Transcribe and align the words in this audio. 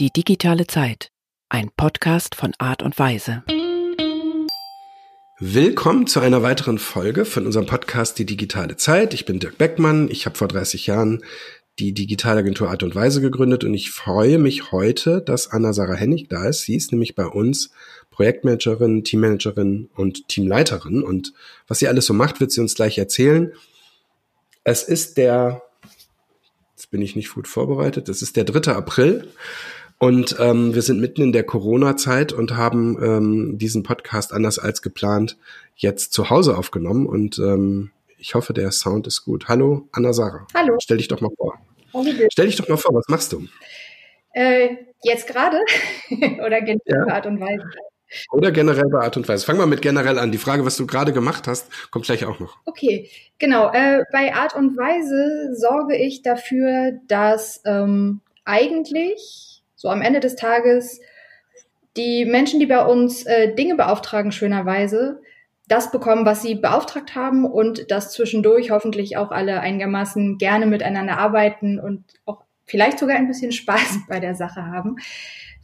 Die 0.00 0.10
digitale 0.10 0.66
Zeit. 0.66 1.10
Ein 1.50 1.68
Podcast 1.76 2.34
von 2.34 2.54
Art 2.56 2.82
und 2.82 2.98
Weise. 2.98 3.44
Willkommen 5.38 6.06
zu 6.06 6.20
einer 6.20 6.42
weiteren 6.42 6.78
Folge 6.78 7.26
von 7.26 7.44
unserem 7.44 7.66
Podcast 7.66 8.18
Die 8.18 8.24
digitale 8.24 8.78
Zeit. 8.78 9.12
Ich 9.12 9.26
bin 9.26 9.40
Dirk 9.40 9.58
Beckmann. 9.58 10.10
Ich 10.10 10.24
habe 10.24 10.38
vor 10.38 10.48
30 10.48 10.86
Jahren 10.86 11.22
die 11.78 11.92
Digitalagentur 11.92 12.70
Art 12.70 12.82
und 12.82 12.94
Weise 12.94 13.20
gegründet 13.20 13.62
und 13.62 13.74
ich 13.74 13.90
freue 13.90 14.38
mich 14.38 14.72
heute, 14.72 15.20
dass 15.20 15.48
Anna-Sarah 15.48 15.96
Hennig 15.96 16.28
da 16.30 16.48
ist. 16.48 16.62
Sie 16.62 16.76
ist 16.76 16.92
nämlich 16.92 17.14
bei 17.14 17.26
uns 17.26 17.70
Projektmanagerin, 18.10 19.04
Teammanagerin 19.04 19.90
und 19.94 20.28
Teamleiterin 20.28 21.02
und 21.02 21.34
was 21.68 21.78
sie 21.78 21.88
alles 21.88 22.06
so 22.06 22.14
macht, 22.14 22.40
wird 22.40 22.52
sie 22.52 22.62
uns 22.62 22.74
gleich 22.74 22.96
erzählen. 22.96 23.52
Es 24.64 24.82
ist 24.82 25.18
der, 25.18 25.60
jetzt 26.74 26.90
bin 26.90 27.02
ich 27.02 27.16
nicht 27.16 27.34
gut 27.34 27.46
vorbereitet, 27.46 28.08
es 28.08 28.22
ist 28.22 28.36
der 28.36 28.44
3. 28.44 28.72
April 28.72 29.28
und 30.00 30.34
ähm, 30.40 30.74
wir 30.74 30.80
sind 30.80 30.98
mitten 30.98 31.20
in 31.20 31.32
der 31.32 31.44
Corona-Zeit 31.44 32.32
und 32.32 32.56
haben 32.56 32.96
ähm, 33.02 33.58
diesen 33.58 33.82
Podcast 33.82 34.32
anders 34.32 34.58
als 34.58 34.80
geplant 34.80 35.36
jetzt 35.76 36.14
zu 36.14 36.30
Hause 36.30 36.56
aufgenommen 36.56 37.06
und 37.06 37.38
ähm, 37.38 37.90
ich 38.16 38.34
hoffe, 38.34 38.54
der 38.54 38.72
Sound 38.72 39.06
ist 39.06 39.26
gut. 39.26 39.48
Hallo, 39.48 39.88
Anna-Sarah. 39.92 40.46
Hallo. 40.54 40.76
Stell 40.82 40.96
dich 40.96 41.08
doch 41.08 41.20
mal 41.20 41.30
vor. 41.36 41.58
Stell 42.32 42.46
dich 42.46 42.56
doch 42.56 42.66
mal 42.66 42.78
vor, 42.78 42.94
was 42.94 43.08
machst 43.08 43.32
du? 43.34 43.46
Äh, 44.32 44.76
jetzt 45.02 45.26
gerade 45.26 45.58
oder 46.46 46.62
generell 46.62 46.80
ja. 46.86 47.14
Art 47.14 47.26
und 47.26 47.38
Weise? 47.38 47.64
Oder 48.32 48.52
generell 48.52 48.88
bei 48.90 49.00
Art 49.00 49.18
und 49.18 49.28
Weise. 49.28 49.44
Fang 49.44 49.58
mal 49.58 49.66
mit 49.66 49.82
generell 49.82 50.18
an. 50.18 50.32
Die 50.32 50.38
Frage, 50.38 50.64
was 50.64 50.78
du 50.78 50.86
gerade 50.86 51.12
gemacht 51.12 51.46
hast, 51.46 51.70
kommt 51.90 52.06
gleich 52.06 52.24
auch 52.24 52.40
noch. 52.40 52.56
Okay, 52.64 53.10
genau. 53.38 53.70
Äh, 53.70 54.04
bei 54.12 54.34
Art 54.34 54.56
und 54.56 54.78
Weise 54.78 55.54
sorge 55.56 55.96
ich 55.96 56.22
dafür, 56.22 56.92
dass 57.06 57.60
ähm, 57.66 58.22
eigentlich 58.46 59.49
so 59.80 59.88
am 59.88 60.02
Ende 60.02 60.20
des 60.20 60.36
Tages 60.36 61.00
die 61.96 62.26
Menschen, 62.26 62.60
die 62.60 62.66
bei 62.66 62.84
uns 62.84 63.24
äh, 63.24 63.54
Dinge 63.54 63.76
beauftragen, 63.76 64.30
schönerweise, 64.30 65.22
das 65.68 65.90
bekommen, 65.90 66.26
was 66.26 66.42
sie 66.42 66.54
beauftragt 66.54 67.14
haben 67.14 67.46
und 67.46 67.90
dass 67.90 68.12
zwischendurch 68.12 68.70
hoffentlich 68.70 69.16
auch 69.16 69.30
alle 69.30 69.60
einigermaßen 69.60 70.36
gerne 70.36 70.66
miteinander 70.66 71.16
arbeiten 71.16 71.80
und 71.80 72.04
auch 72.26 72.42
vielleicht 72.66 72.98
sogar 72.98 73.16
ein 73.16 73.26
bisschen 73.26 73.52
Spaß 73.52 74.00
bei 74.08 74.20
der 74.20 74.34
Sache 74.34 74.66
haben 74.66 74.96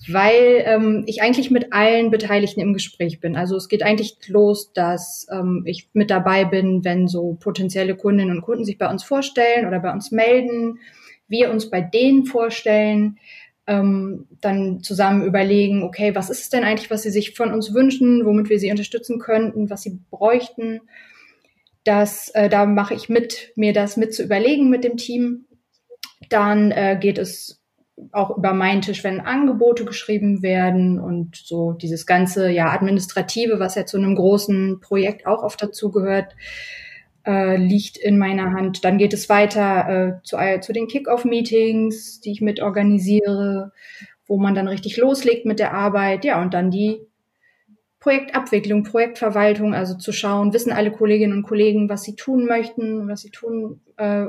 weil 0.08 0.62
ähm, 0.66 1.04
ich 1.06 1.22
eigentlich 1.22 1.50
mit 1.50 1.72
allen 1.72 2.10
Beteiligten 2.10 2.60
im 2.60 2.74
Gespräch 2.74 3.18
bin. 3.18 3.34
Also 3.34 3.56
es 3.56 3.68
geht 3.68 3.82
eigentlich 3.82 4.18
los, 4.28 4.72
dass 4.72 5.26
ähm, 5.32 5.62
ich 5.64 5.88
mit 5.94 6.10
dabei 6.10 6.44
bin, 6.44 6.84
wenn 6.84 7.08
so 7.08 7.36
potenzielle 7.40 7.96
Kundinnen 7.96 8.36
und 8.36 8.42
Kunden 8.42 8.64
sich 8.64 8.78
bei 8.78 8.90
uns 8.90 9.02
vorstellen 9.02 9.66
oder 9.66 9.80
bei 9.80 9.90
uns 9.90 10.12
melden, 10.12 10.78
wir 11.28 11.50
uns 11.50 11.70
bei 11.70 11.80
denen 11.80 12.24
vorstellen, 12.26 13.18
ähm, 13.66 14.26
dann 14.40 14.82
zusammen 14.82 15.24
überlegen, 15.24 15.82
okay, 15.82 16.14
was 16.14 16.30
ist 16.30 16.42
es 16.42 16.50
denn 16.50 16.64
eigentlich, 16.64 16.90
was 16.90 17.02
sie 17.02 17.10
sich 17.10 17.34
von 17.34 17.52
uns 17.52 17.74
wünschen, 17.74 18.24
womit 18.24 18.48
wir 18.48 18.58
sie 18.58 18.70
unterstützen 18.70 19.18
könnten, 19.18 19.70
was 19.70 19.82
sie 19.82 19.98
bräuchten. 20.10 20.82
Das, 21.84 22.28
äh, 22.30 22.48
da 22.48 22.66
mache 22.66 22.94
ich 22.94 23.08
mit, 23.08 23.52
mir 23.56 23.72
das 23.72 23.96
mit 23.96 24.14
zu 24.14 24.22
überlegen 24.22 24.70
mit 24.70 24.84
dem 24.84 24.96
Team. 24.96 25.46
Dann 26.28 26.70
äh, 26.70 26.96
geht 27.00 27.18
es 27.18 27.62
auch 28.12 28.36
über 28.36 28.52
meinen 28.52 28.82
Tisch, 28.82 29.02
wenn 29.04 29.20
Angebote 29.20 29.84
geschrieben 29.84 30.42
werden 30.42 31.00
und 31.00 31.36
so 31.36 31.72
dieses 31.72 32.06
ganze 32.06 32.50
ja 32.50 32.70
administrative, 32.70 33.58
was 33.58 33.74
ja 33.74 33.86
zu 33.86 33.96
einem 33.96 34.14
großen 34.14 34.80
Projekt 34.80 35.26
auch 35.26 35.42
oft 35.42 35.62
dazu 35.62 35.90
gehört, 35.90 36.36
äh, 37.26 37.56
liegt 37.56 37.96
in 37.96 38.18
meiner 38.18 38.52
Hand. 38.52 38.84
Dann 38.84 38.98
geht 38.98 39.12
es 39.12 39.28
weiter 39.28 40.20
äh, 40.20 40.22
zu, 40.22 40.36
zu 40.60 40.72
den 40.72 40.86
Kick-off-Meetings, 40.86 42.20
die 42.20 42.32
ich 42.32 42.40
mit 42.40 42.62
organisiere, 42.62 43.72
wo 44.26 44.38
man 44.38 44.54
dann 44.54 44.68
richtig 44.68 44.96
loslegt 44.96 45.44
mit 45.44 45.58
der 45.58 45.74
Arbeit. 45.74 46.24
Ja, 46.24 46.40
und 46.40 46.54
dann 46.54 46.70
die 46.70 47.00
Projektabwicklung, 48.00 48.84
Projektverwaltung, 48.84 49.74
also 49.74 49.96
zu 49.96 50.12
schauen, 50.12 50.52
wissen 50.52 50.72
alle 50.72 50.92
Kolleginnen 50.92 51.32
und 51.32 51.42
Kollegen, 51.42 51.88
was 51.88 52.02
sie 52.02 52.14
tun 52.14 52.46
möchten, 52.46 53.08
was 53.08 53.22
sie 53.22 53.30
tun 53.30 53.80
äh, 53.96 54.26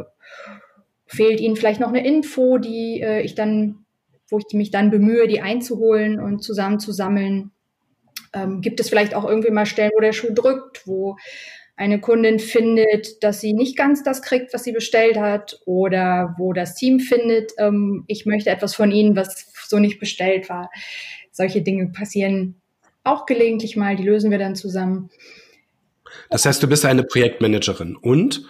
fehlt 1.08 1.40
ihnen 1.40 1.56
vielleicht 1.56 1.80
noch 1.80 1.90
eine 1.90 2.06
Info, 2.06 2.58
die 2.58 3.02
äh, 3.02 3.22
ich 3.22 3.34
dann, 3.34 3.86
wo 4.30 4.40
ich 4.40 4.54
mich 4.54 4.72
dann 4.72 4.92
bemühe, 4.92 5.28
die 5.28 5.42
einzuholen 5.42 6.20
und 6.20 6.44
zusammenzusammeln. 6.44 7.52
Ähm, 8.34 8.62
gibt 8.62 8.80
es 8.80 8.90
vielleicht 8.90 9.16
auch 9.16 9.28
irgendwie 9.28 9.52
mal 9.52 9.66
Stellen, 9.66 9.92
wo 9.96 10.02
der 10.02 10.12
Schuh 10.12 10.34
drückt, 10.34 10.86
wo 10.86 11.16
eine 11.78 12.02
Kundin 12.02 12.40
findet, 12.40 13.24
dass 13.24 13.40
sie 13.40 13.54
nicht 13.54 13.78
ganz 13.78 14.04
das 14.04 14.24
kriegt, 14.24 14.54
was 14.54 14.64
sie 14.64 14.72
bestellt 14.72 15.18
hat, 15.18 15.62
oder 15.66 16.36
wo 16.38 16.52
das 16.52 16.76
Team 16.76 17.00
findet, 17.00 17.54
ähm, 17.60 18.04
ich 18.08 18.26
möchte 18.26 18.50
etwas 18.50 18.76
von 18.76 18.92
ihnen, 18.92 19.16
was 19.16 19.48
so 19.68 19.78
nicht 19.78 20.00
bestellt 20.00 20.50
war. 20.50 20.72
Solche 21.32 21.62
Dinge 21.62 21.88
passieren 21.88 22.56
auch 23.04 23.28
gelegentlich 23.28 23.78
mal, 23.78 23.96
die 23.96 24.04
lösen 24.04 24.32
wir 24.32 24.40
dann 24.40 24.56
zusammen. 24.56 25.12
Das 26.30 26.46
heißt, 26.46 26.62
du 26.62 26.68
bist 26.68 26.84
eine 26.84 27.04
Projektmanagerin 27.04 27.96
und 27.96 28.44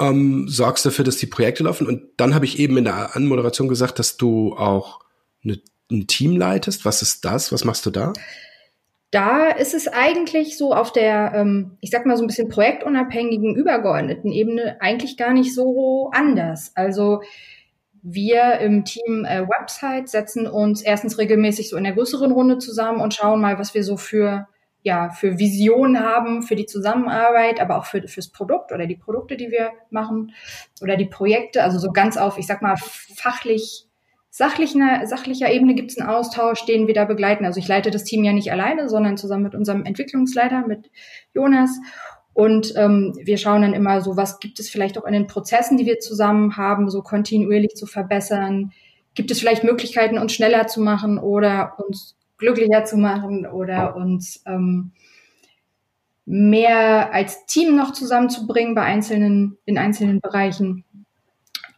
ähm, 0.00 0.46
sorgst 0.48 0.86
dafür, 0.86 1.04
dass 1.04 1.16
die 1.16 1.26
Projekte 1.26 1.64
laufen. 1.64 1.86
Und 1.86 2.04
dann 2.16 2.34
habe 2.34 2.44
ich 2.44 2.58
eben 2.58 2.78
in 2.78 2.84
der 2.84 3.16
Anmoderation 3.16 3.68
gesagt, 3.68 3.98
dass 3.98 4.16
du 4.16 4.54
auch 4.56 5.00
eine, 5.42 5.60
ein 5.90 6.06
Team 6.06 6.36
leitest. 6.36 6.84
Was 6.84 7.02
ist 7.02 7.24
das? 7.24 7.52
Was 7.52 7.64
machst 7.64 7.84
du 7.84 7.90
da? 7.90 8.12
Da 9.10 9.48
ist 9.48 9.74
es 9.74 9.88
eigentlich 9.88 10.56
so 10.56 10.72
auf 10.72 10.92
der, 10.92 11.32
ähm, 11.34 11.76
ich 11.80 11.90
sag 11.90 12.06
mal 12.06 12.16
so 12.16 12.22
ein 12.22 12.28
bisschen 12.28 12.48
projektunabhängigen, 12.48 13.56
übergeordneten 13.56 14.30
Ebene 14.30 14.76
eigentlich 14.80 15.16
gar 15.16 15.32
nicht 15.32 15.54
so 15.54 16.10
anders. 16.12 16.72
Also 16.76 17.22
wir 18.02 18.58
im 18.60 18.84
Team 18.84 19.24
äh, 19.24 19.46
Website 19.48 20.08
setzen 20.08 20.46
uns 20.46 20.82
erstens 20.82 21.18
regelmäßig 21.18 21.68
so 21.68 21.76
in 21.76 21.84
der 21.84 21.94
größeren 21.94 22.30
Runde 22.30 22.58
zusammen 22.58 23.00
und 23.00 23.12
schauen 23.12 23.40
mal, 23.40 23.58
was 23.58 23.74
wir 23.74 23.84
so 23.84 23.96
für 23.96 24.46
ja, 24.82 25.10
für 25.10 25.38
Visionen 25.38 26.00
haben, 26.00 26.42
für 26.42 26.56
die 26.56 26.66
Zusammenarbeit, 26.66 27.60
aber 27.60 27.76
auch 27.76 27.84
für, 27.84 28.06
fürs 28.08 28.28
Produkt 28.28 28.72
oder 28.72 28.86
die 28.86 28.96
Produkte, 28.96 29.36
die 29.36 29.50
wir 29.50 29.72
machen 29.90 30.32
oder 30.80 30.96
die 30.96 31.06
Projekte. 31.06 31.62
Also 31.62 31.78
so 31.78 31.92
ganz 31.92 32.16
auf, 32.16 32.38
ich 32.38 32.46
sag 32.46 32.62
mal, 32.62 32.76
fachlich, 32.76 33.86
sachlicher, 34.40 35.06
sachlicher 35.06 35.52
Ebene 35.52 35.74
gibt 35.74 35.90
es 35.90 35.98
einen 35.98 36.08
Austausch, 36.08 36.64
den 36.64 36.86
wir 36.86 36.94
da 36.94 37.04
begleiten. 37.04 37.44
Also 37.44 37.60
ich 37.60 37.68
leite 37.68 37.90
das 37.90 38.04
Team 38.04 38.24
ja 38.24 38.32
nicht 38.32 38.50
alleine, 38.50 38.88
sondern 38.88 39.18
zusammen 39.18 39.42
mit 39.42 39.54
unserem 39.54 39.84
Entwicklungsleiter, 39.84 40.66
mit 40.66 40.90
Jonas. 41.34 41.78
Und 42.32 42.72
ähm, 42.74 43.12
wir 43.22 43.36
schauen 43.36 43.60
dann 43.60 43.74
immer 43.74 44.00
so, 44.00 44.16
was 44.16 44.40
gibt 44.40 44.58
es 44.58 44.70
vielleicht 44.70 44.96
auch 44.96 45.04
in 45.04 45.12
den 45.12 45.26
Prozessen, 45.26 45.76
die 45.76 45.84
wir 45.84 45.98
zusammen 45.98 46.56
haben, 46.56 46.88
so 46.88 47.02
kontinuierlich 47.02 47.74
zu 47.74 47.84
verbessern. 47.84 48.72
Gibt 49.14 49.30
es 49.30 49.40
vielleicht 49.40 49.62
Möglichkeiten, 49.62 50.16
uns 50.16 50.32
schneller 50.32 50.66
zu 50.66 50.80
machen 50.80 51.18
oder 51.18 51.74
uns 51.76 52.16
glücklicher 52.38 52.84
zu 52.84 52.96
machen 52.96 53.46
oder 53.46 53.94
uns 53.94 54.42
ähm, 54.46 54.92
mehr 56.24 57.12
als 57.12 57.44
Team 57.44 57.76
noch 57.76 57.92
zusammenzubringen 57.92 58.74
bei 58.74 58.84
einzelnen, 58.84 59.58
in 59.66 59.76
einzelnen 59.76 60.22
Bereichen. 60.22 60.86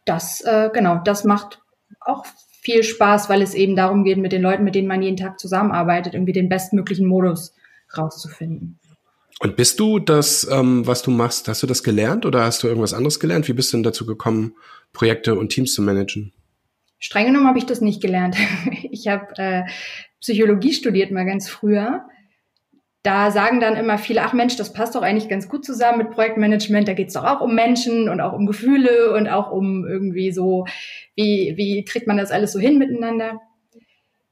Das, 0.05 0.43
äh, 0.43 0.71
genau, 0.73 1.01
das 1.03 1.25
macht 1.25 1.61
auch 1.99 2.25
viel 2.63 2.85
Spaß, 2.85 3.29
weil 3.29 3.43
es 3.43 3.55
eben 3.55 3.75
darum 3.75 4.05
geht, 4.05 4.19
mit 4.19 4.33
den 4.33 4.41
Leuten, 4.41 4.63
mit 4.63 4.77
denen 4.77 4.87
man 4.87 5.03
jeden 5.03 5.17
Tag 5.17 5.41
zusammenarbeitet, 5.41 6.15
irgendwie 6.15 6.33
den 6.33 6.49
bestmöglichen 6.49 7.07
Modus 7.07 7.55
rauszufinden. 7.99 8.79
Und 9.41 9.57
bist 9.57 9.81
du 9.81 9.99
das, 9.99 10.49
ähm, 10.51 10.87
was 10.87 11.03
du 11.03 11.11
machst, 11.11 11.49
hast 11.49 11.65
du 11.65 11.67
das 11.67 11.83
gelernt 11.83 12.25
oder 12.25 12.45
hast 12.45 12.63
du 12.63 12.69
irgendwas 12.69 12.95
anderes 12.95 13.19
gelernt? 13.19 13.49
Wie 13.49 13.53
bist 13.53 13.73
du 13.73 13.77
denn 13.77 13.83
dazu 13.83 14.07
gekommen, 14.07 14.55
Projekte 14.93 15.35
und 15.35 15.49
Teams 15.49 15.75
zu 15.75 15.83
managen? 15.83 16.33
Streng 17.01 17.27
genommen 17.27 17.49
habe 17.49 17.59
ich 17.59 17.67
das 17.67 17.81
nicht 17.81 18.01
gelernt. 18.01 18.37
Ich 18.93 19.09
habe 19.09 19.27
äh, 19.39 19.63
Psychologie 20.21 20.73
studiert 20.73 21.11
mal 21.11 21.25
ganz 21.25 21.49
früher. 21.49 22.05
Da 23.03 23.33
sagen 23.33 23.59
dann 23.59 23.75
immer 23.75 23.99
viele, 23.99 24.23
ach 24.23 24.33
Mensch, 24.33 24.55
das 24.57 24.73
passt 24.73 24.95
doch 24.95 25.03
eigentlich 25.03 25.29
ganz 25.29 25.49
gut 25.49 25.65
zusammen 25.65 25.99
mit 25.99 26.11
Projektmanagement. 26.11 26.87
Da 26.87 26.95
geht 26.95 27.09
es 27.09 27.15
doch 27.15 27.25
auch 27.25 27.41
um 27.41 27.55
Menschen 27.55 28.09
und 28.09 28.21
auch 28.21 28.33
um 28.33 28.47
Gefühle 28.47 29.13
und 29.15 29.29
auch 29.29 29.51
um 29.51 29.85
irgendwie 29.85 30.31
so, 30.31 30.67
wie, 31.17 31.55
wie 31.57 31.85
kriegt 31.85 32.07
man 32.07 32.17
das 32.17 32.31
alles 32.31 32.53
so 32.53 32.61
hin 32.61 32.79
miteinander? 32.79 33.41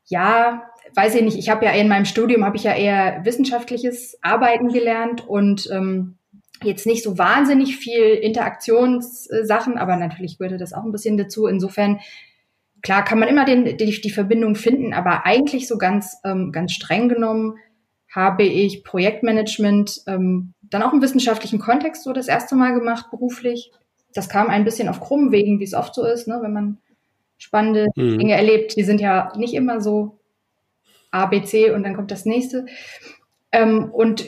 Ja, 0.06 0.70
weiß 0.94 1.16
ich 1.16 1.22
nicht. 1.22 1.38
Ich 1.38 1.50
habe 1.50 1.64
ja 1.64 1.72
in 1.72 1.88
meinem 1.88 2.04
Studium 2.04 2.44
habe 2.44 2.56
ich 2.56 2.64
ja 2.64 2.74
eher 2.74 3.24
wissenschaftliches 3.24 4.18
Arbeiten 4.22 4.68
gelernt 4.68 5.26
und 5.26 5.68
ähm, 5.72 6.16
jetzt 6.62 6.86
nicht 6.86 7.02
so 7.02 7.18
wahnsinnig 7.18 7.76
viel 7.76 8.02
Interaktionssachen, 8.02 9.78
aber 9.78 9.96
natürlich 9.96 10.38
gehörte 10.38 10.58
das 10.58 10.72
auch 10.72 10.84
ein 10.84 10.92
bisschen 10.92 11.16
dazu. 11.16 11.46
Insofern 11.46 12.00
klar 12.82 13.04
kann 13.04 13.18
man 13.18 13.28
immer 13.28 13.44
den, 13.44 13.76
die, 13.76 14.00
die 14.00 14.10
Verbindung 14.10 14.54
finden, 14.54 14.92
aber 14.92 15.26
eigentlich 15.26 15.66
so 15.66 15.78
ganz, 15.78 16.18
ähm, 16.24 16.52
ganz 16.52 16.72
streng 16.72 17.08
genommen 17.08 17.56
habe 18.10 18.42
ich 18.42 18.84
Projektmanagement 18.84 20.02
ähm, 20.06 20.54
dann 20.62 20.82
auch 20.82 20.92
im 20.92 21.02
wissenschaftlichen 21.02 21.60
Kontext 21.60 22.04
so 22.04 22.12
das 22.12 22.28
erste 22.28 22.56
Mal 22.56 22.74
gemacht, 22.74 23.10
beruflich. 23.10 23.70
Das 24.14 24.28
kam 24.28 24.48
ein 24.48 24.64
bisschen 24.64 24.88
auf 24.88 25.00
krummen 25.00 25.30
Wegen, 25.32 25.60
wie 25.60 25.64
es 25.64 25.74
oft 25.74 25.94
so 25.94 26.04
ist, 26.04 26.26
ne, 26.26 26.38
wenn 26.42 26.52
man 26.52 26.78
spannende 27.38 27.86
mhm. 27.94 28.18
Dinge 28.18 28.34
erlebt. 28.34 28.76
Die 28.76 28.82
sind 28.82 29.00
ja 29.00 29.32
nicht 29.36 29.54
immer 29.54 29.80
so 29.80 30.18
A, 31.10 31.26
B, 31.26 31.42
C 31.42 31.70
und 31.70 31.84
dann 31.84 31.94
kommt 31.94 32.10
das 32.10 32.24
nächste. 32.24 32.66
Ähm, 33.52 33.90
und 33.92 34.26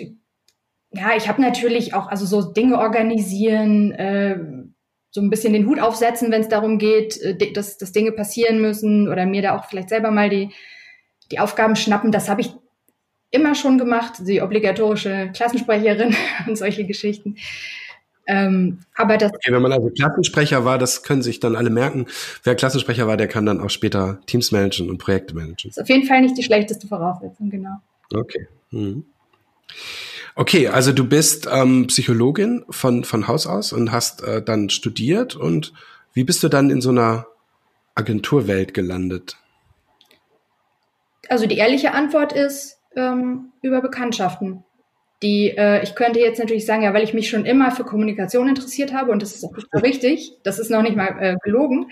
ja, 0.92 1.16
ich 1.16 1.28
habe 1.28 1.40
natürlich 1.40 1.94
auch, 1.94 2.08
also 2.08 2.26
so 2.26 2.52
Dinge 2.52 2.78
organisieren, 2.78 3.92
äh, 3.92 4.38
so 5.10 5.20
ein 5.20 5.30
bisschen 5.30 5.52
den 5.52 5.66
Hut 5.66 5.78
aufsetzen, 5.78 6.30
wenn 6.30 6.40
es 6.40 6.48
darum 6.48 6.78
geht, 6.78 7.20
äh, 7.20 7.52
dass, 7.52 7.78
dass 7.78 7.92
Dinge 7.92 8.12
passieren 8.12 8.60
müssen 8.60 9.08
oder 9.08 9.26
mir 9.26 9.42
da 9.42 9.56
auch 9.56 9.64
vielleicht 9.64 9.88
selber 9.88 10.10
mal 10.10 10.28
die, 10.28 10.50
die 11.30 11.38
Aufgaben 11.38 11.76
schnappen. 11.76 12.12
Das 12.12 12.28
habe 12.28 12.40
ich 12.40 12.54
immer 13.32 13.54
schon 13.56 13.78
gemacht, 13.78 14.14
die 14.20 14.40
obligatorische 14.40 15.30
Klassensprecherin 15.34 16.14
und 16.46 16.56
solche 16.56 16.84
Geschichten. 16.84 17.36
Ähm, 18.28 18.78
aber 18.94 19.16
das 19.16 19.32
okay, 19.32 19.52
wenn 19.52 19.62
man 19.62 19.72
also 19.72 19.90
Klassensprecher 19.90 20.64
war, 20.64 20.78
das 20.78 21.02
können 21.02 21.22
sich 21.22 21.40
dann 21.40 21.56
alle 21.56 21.70
merken. 21.70 22.06
Wer 22.44 22.54
Klassensprecher 22.54 23.08
war, 23.08 23.16
der 23.16 23.26
kann 23.26 23.46
dann 23.46 23.60
auch 23.60 23.70
später 23.70 24.20
Teams 24.26 24.52
managen 24.52 24.88
und 24.90 24.98
Projekte 24.98 25.34
managen. 25.34 25.70
Ist 25.70 25.80
auf 25.80 25.88
jeden 25.88 26.06
Fall 26.06 26.20
nicht 26.20 26.38
die 26.38 26.44
schlechteste 26.44 26.86
Voraussetzung, 26.86 27.50
genau. 27.50 27.80
Okay. 28.14 28.46
Mhm. 28.70 29.04
Okay, 30.34 30.68
also 30.68 30.92
du 30.92 31.04
bist 31.04 31.48
ähm, 31.50 31.88
Psychologin 31.88 32.64
von, 32.70 33.04
von 33.04 33.26
Haus 33.26 33.46
aus 33.46 33.72
und 33.72 33.90
hast 33.90 34.22
äh, 34.22 34.40
dann 34.40 34.70
studiert 34.70 35.34
und 35.34 35.72
wie 36.14 36.24
bist 36.24 36.42
du 36.42 36.48
dann 36.48 36.70
in 36.70 36.80
so 36.80 36.90
einer 36.90 37.26
Agenturwelt 37.94 38.72
gelandet? 38.72 39.36
Also 41.28 41.46
die 41.46 41.56
ehrliche 41.56 41.92
Antwort 41.92 42.32
ist 42.32 42.78
ähm, 42.96 43.52
über 43.62 43.80
Bekanntschaften. 43.80 44.64
Die, 45.22 45.50
äh, 45.56 45.82
ich 45.82 45.94
könnte 45.94 46.18
jetzt 46.18 46.38
natürlich 46.38 46.66
sagen, 46.66 46.82
ja, 46.82 46.92
weil 46.94 47.04
ich 47.04 47.14
mich 47.14 47.30
schon 47.30 47.46
immer 47.46 47.70
für 47.70 47.84
Kommunikation 47.84 48.48
interessiert 48.48 48.92
habe 48.92 49.12
und 49.12 49.22
das 49.22 49.34
ist 49.34 49.44
auch 49.44 49.54
richtig, 49.82 50.32
das 50.42 50.58
ist 50.58 50.70
noch 50.70 50.82
nicht 50.82 50.96
mal 50.96 51.16
äh, 51.20 51.36
gelogen. 51.44 51.90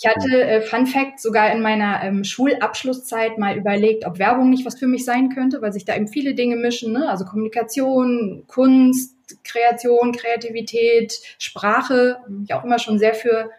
Ich 0.00 0.06
hatte, 0.06 0.44
äh, 0.44 0.60
Fun 0.60 0.86
Fact, 0.86 1.18
sogar 1.18 1.50
in 1.50 1.60
meiner 1.60 2.04
ähm, 2.04 2.22
Schulabschlusszeit 2.22 3.36
mal 3.36 3.56
überlegt, 3.56 4.06
ob 4.06 4.20
Werbung 4.20 4.48
nicht 4.48 4.64
was 4.64 4.78
für 4.78 4.86
mich 4.86 5.04
sein 5.04 5.30
könnte, 5.30 5.60
weil 5.60 5.72
sich 5.72 5.84
da 5.84 5.96
eben 5.96 6.06
viele 6.06 6.34
Dinge 6.34 6.54
mischen, 6.54 6.92
ne? 6.92 7.08
also 7.08 7.24
Kommunikation, 7.24 8.44
Kunst, 8.46 9.16
Kreation, 9.42 10.12
Kreativität, 10.12 11.18
Sprache, 11.38 12.18
mich 12.28 12.54
auch 12.54 12.64
immer 12.64 12.78
schon 12.78 13.00
sehr 13.00 13.14
für, 13.14 13.50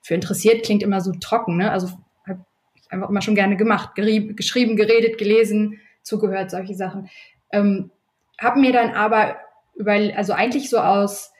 für 0.00 0.14
interessiert, 0.14 0.64
klingt 0.64 0.84
immer 0.84 1.00
so 1.00 1.10
trocken, 1.12 1.56
ne? 1.56 1.72
also 1.72 1.88
habe 2.28 2.44
ich 2.76 2.92
einfach 2.92 3.08
immer 3.08 3.22
schon 3.22 3.34
gerne 3.34 3.56
gemacht, 3.56 3.96
gerieb, 3.96 4.36
geschrieben, 4.36 4.76
geredet, 4.76 5.18
gelesen, 5.18 5.80
zugehört, 6.02 6.50
solche 6.50 6.74
Sachen. 6.74 7.08
Ähm, 7.52 7.90
habe 8.40 8.60
mir 8.60 8.72
dann 8.72 8.90
aber 8.94 9.36
über, 9.74 9.92
also 9.92 10.32
eigentlich 10.32 10.70
so 10.70 10.78
aus 10.78 11.32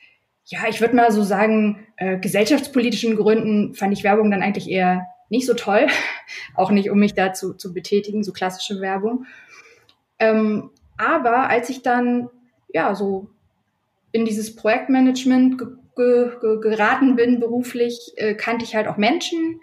ja, 0.50 0.68
ich 0.68 0.80
würde 0.80 0.96
mal 0.96 1.12
so 1.12 1.22
sagen, 1.22 1.86
äh, 1.96 2.18
gesellschaftspolitischen 2.18 3.16
Gründen 3.16 3.74
fand 3.74 3.92
ich 3.92 4.02
Werbung 4.02 4.32
dann 4.32 4.42
eigentlich 4.42 4.68
eher 4.68 5.06
nicht 5.28 5.46
so 5.46 5.54
toll. 5.54 5.86
Auch 6.56 6.72
nicht, 6.72 6.90
um 6.90 6.98
mich 6.98 7.14
dazu 7.14 7.54
zu 7.54 7.72
betätigen, 7.72 8.24
so 8.24 8.32
klassische 8.32 8.80
Werbung. 8.80 9.26
Ähm, 10.18 10.70
aber 10.96 11.48
als 11.48 11.70
ich 11.70 11.82
dann, 11.82 12.28
ja, 12.68 12.94
so 12.96 13.28
in 14.12 14.24
dieses 14.24 14.56
Projektmanagement 14.56 15.56
ge 15.56 15.68
ge 15.96 16.60
geraten 16.60 17.14
bin 17.14 17.38
beruflich, 17.40 18.12
äh, 18.16 18.34
kannte 18.34 18.64
ich 18.64 18.74
halt 18.74 18.88
auch 18.88 18.96
Menschen, 18.96 19.60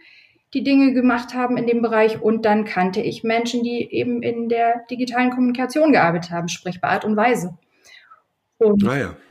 die 0.53 0.63
Dinge 0.63 0.93
gemacht 0.93 1.33
haben 1.33 1.57
in 1.57 1.67
dem 1.67 1.81
Bereich 1.81 2.21
und 2.21 2.45
dann 2.45 2.65
kannte 2.65 3.01
ich 3.01 3.23
Menschen, 3.23 3.63
die 3.63 3.91
eben 3.91 4.21
in 4.23 4.49
der 4.49 4.83
digitalen 4.89 5.29
Kommunikation 5.29 5.91
gearbeitet 5.91 6.31
haben, 6.31 6.47
sprich 6.47 6.79
bei 6.81 6.87
Art 6.87 7.05
und 7.05 7.15
Weise. 7.15 7.57
Und 8.57 8.83
naja. 8.83 9.15
Ah 9.15 9.27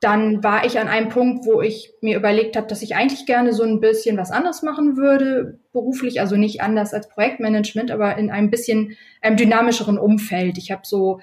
dann 0.00 0.44
war 0.44 0.64
ich 0.64 0.78
an 0.78 0.86
einem 0.86 1.08
Punkt, 1.08 1.44
wo 1.44 1.60
ich 1.60 1.92
mir 2.00 2.16
überlegt 2.16 2.56
habe, 2.56 2.68
dass 2.68 2.82
ich 2.82 2.94
eigentlich 2.94 3.26
gerne 3.26 3.52
so 3.52 3.64
ein 3.64 3.80
bisschen 3.80 4.16
was 4.16 4.30
anderes 4.30 4.62
machen 4.62 4.96
würde, 4.96 5.58
beruflich, 5.72 6.20
also 6.20 6.36
nicht 6.36 6.60
anders 6.60 6.94
als 6.94 7.08
Projektmanagement, 7.08 7.90
aber 7.90 8.16
in 8.16 8.30
einem 8.30 8.50
bisschen 8.50 8.96
einem 9.20 9.36
dynamischeren 9.36 9.98
Umfeld. 9.98 10.56
Ich 10.56 10.70
habe 10.70 10.82
so, 10.84 11.20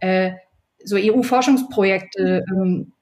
äh, 0.00 0.32
so 0.82 0.96
EU-Forschungsprojekte 0.96 2.44
ähm, 2.50 2.92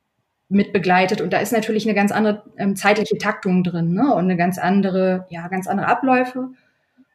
mit 0.49 0.73
begleitet 0.73 1.21
und 1.21 1.33
da 1.33 1.39
ist 1.39 1.53
natürlich 1.53 1.87
eine 1.87 1.95
ganz 1.95 2.13
andere 2.13 2.45
ähm, 2.57 2.77
zeitliche 2.77 3.19
Taktung 3.19 3.65
drin 3.65 3.95
ne? 3.95 4.15
und 4.15 4.25
eine 4.25 4.37
ganz 4.37 4.59
andere, 4.59 5.27
ja, 5.29 5.49
ganz 5.49 5.67
andere 5.67 5.89
Abläufe. 5.89 6.51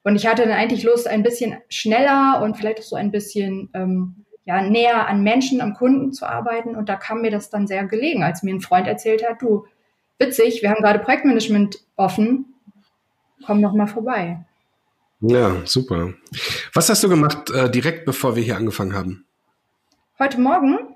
Und 0.03 0.15
ich 0.15 0.27
hatte 0.27 0.43
dann 0.43 0.51
eigentlich 0.51 0.83
Lust, 0.83 1.07
ein 1.07 1.23
bisschen 1.23 1.57
schneller 1.69 2.41
und 2.43 2.57
vielleicht 2.57 2.79
auch 2.79 2.83
so 2.83 2.95
ein 2.95 3.11
bisschen 3.11 3.69
ähm, 3.73 4.25
ja, 4.45 4.61
näher 4.61 5.07
an 5.07 5.23
Menschen, 5.23 5.61
am 5.61 5.75
Kunden 5.75 6.11
zu 6.11 6.25
arbeiten. 6.25 6.75
Und 6.75 6.89
da 6.89 6.95
kam 6.95 7.21
mir 7.21 7.31
das 7.31 7.49
dann 7.49 7.67
sehr 7.67 7.85
gelegen, 7.85 8.23
als 8.23 8.43
mir 8.43 8.53
ein 8.53 8.61
Freund 8.61 8.87
erzählt 8.87 9.23
hat, 9.27 9.41
du, 9.41 9.65
witzig, 10.19 10.61
wir 10.61 10.71
haben 10.71 10.81
gerade 10.81 10.99
Projektmanagement 10.99 11.79
offen, 11.95 12.45
komm 13.45 13.61
doch 13.61 13.73
mal 13.73 13.87
vorbei. 13.87 14.43
Ja, 15.21 15.55
super. 15.65 16.13
Was 16.73 16.89
hast 16.89 17.03
du 17.03 17.09
gemacht 17.09 17.51
äh, 17.51 17.69
direkt 17.69 18.05
bevor 18.05 18.35
wir 18.35 18.43
hier 18.43 18.57
angefangen 18.57 18.95
haben? 18.95 19.25
Heute 20.17 20.41
Morgen? 20.41 20.90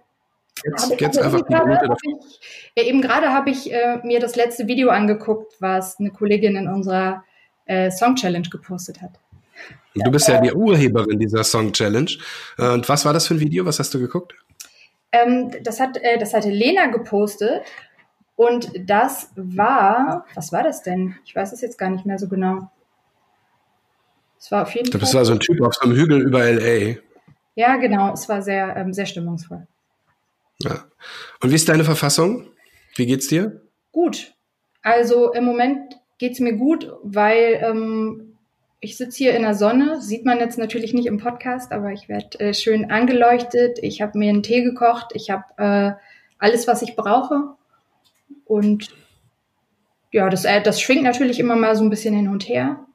Jetzt, 0.64 0.92
ich, 0.92 1.02
jetzt 1.02 1.20
einfach 1.20 1.46
gerade, 1.46 1.96
ich, 2.04 2.40
ja, 2.76 2.84
eben 2.84 3.02
gerade 3.02 3.34
habe 3.34 3.50
ich 3.50 3.72
äh, 3.72 4.00
mir 4.04 4.20
das 4.20 4.36
letzte 4.36 4.68
Video 4.68 4.90
angeguckt, 4.90 5.54
was 5.60 6.00
eine 6.00 6.12
Kollegin 6.12 6.56
in 6.56 6.68
unserer 6.68 7.24
äh, 7.66 7.92
Song 7.92 8.16
Challenge 8.16 8.48
gepostet 8.50 9.02
hat. 9.02 9.12
Du 9.96 10.12
bist 10.12 10.28
ja 10.28 10.42
die 10.42 10.52
Urheberin 10.52 11.20
dieser 11.20 11.44
Song 11.44 11.72
Challenge. 11.72 12.12
Äh, 12.58 12.70
und 12.70 12.88
was 12.90 13.06
war 13.06 13.14
das 13.14 13.28
für 13.28 13.36
ein 13.36 13.40
Video? 13.40 13.66
Was 13.66 13.80
hast 13.80 13.94
du 13.94 14.00
geguckt? 14.00 14.36
Ähm, 15.12 15.52
das, 15.64 15.80
hat, 15.80 15.98
äh, 15.98 16.18
das 16.18 16.34
hatte 16.34 16.50
Lena 16.50 16.88
gepostet. 16.88 17.62
Und 18.36 18.70
das 18.78 19.32
war, 19.36 20.26
was 20.36 20.52
war 20.52 20.64
das 20.64 20.84
denn? 20.84 21.16
Ich 21.26 21.36
weiß 21.36 21.54
es 21.54 21.62
jetzt 21.62 21.78
gar 21.78 21.90
nicht 21.90 22.06
mehr 22.06 22.20
so 22.20 22.28
genau. 22.28 22.70
Es 24.38 24.52
war 24.52 24.64
auf 24.64 24.72
jeden 24.76 24.88
Fall. 24.88 25.00
Du 25.00 25.00
bist 25.00 25.16
also 25.16 25.34
ein 25.34 25.40
Typ 25.40 25.62
auf 25.62 25.74
so 25.74 25.82
einem 25.82 25.96
Hügel 25.96 26.22
über 26.22 26.44
LA. 26.44 26.98
Ja, 27.56 27.78
genau. 27.78 28.12
Es 28.14 28.28
war 28.28 28.42
sehr, 28.42 28.76
ähm, 28.76 28.94
sehr 28.94 29.06
stimmungsvoll. 29.06 29.66
Ja. 30.60 30.86
Und 31.42 31.52
wie 31.52 31.56
ist 31.56 31.70
deine 31.70 31.84
Verfassung? 31.84 32.48
Wie 32.96 33.06
geht's 33.06 33.28
dir? 33.28 33.62
Gut. 33.92 34.34
Also 34.82 35.34
im 35.34 35.44
Moment 35.44 35.96
geht's 36.18 36.40
mir 36.40 36.54
gut, 36.54 36.92
weil 37.04 37.60
ähm, 37.62 38.38
ich 38.80 38.98
sitze 38.98 39.18
hier 39.18 39.36
in 39.36 39.42
der 39.42 39.56
Sonne, 39.56 40.02
sieht 40.02 40.26
man 40.26 40.40
jetzt 40.40 40.58
natürlich 40.58 40.94
nicht 40.94 41.08
im 41.08 41.18
Podcast, 41.18 41.72
aber 41.72 41.92
ich 41.92 42.08
werde 42.08 42.40
äh, 42.40 42.54
schön 42.54 42.92
angeleuchtet. 42.92 43.80
Ich 43.82 44.02
habe 44.02 44.18
mir 44.18 44.30
einen 44.30 44.44
Tee 44.44 44.64
gekocht, 44.64 45.08
ich 45.14 45.30
habe 45.30 45.44
äh, 45.58 45.94
alles, 46.38 46.68
was 46.68 46.82
ich 46.82 46.96
brauche. 46.96 47.56
Und 48.46 48.90
ja, 50.12 50.30
das, 50.30 50.46
äh, 50.46 50.62
das 50.62 50.80
schwingt 50.80 51.04
natürlich 51.04 51.40
immer 51.40 51.56
mal 51.56 51.76
so 51.76 51.84
ein 51.84 51.90
bisschen 51.90 52.16
hin 52.16 52.28
und 52.28 52.48
her. 52.48 52.86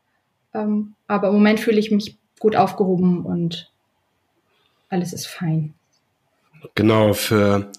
Ähm, 0.55 0.95
aber 1.07 1.29
im 1.29 1.35
Moment 1.35 1.61
fühle 1.61 1.79
ich 1.79 1.91
mich 1.91 2.17
gut 2.39 2.57
aufgehoben 2.57 3.25
und 3.25 3.71
alles 4.89 5.13
ist 5.13 5.27
fein. 5.27 5.75
Genau, 6.75 7.13
für 7.15 7.71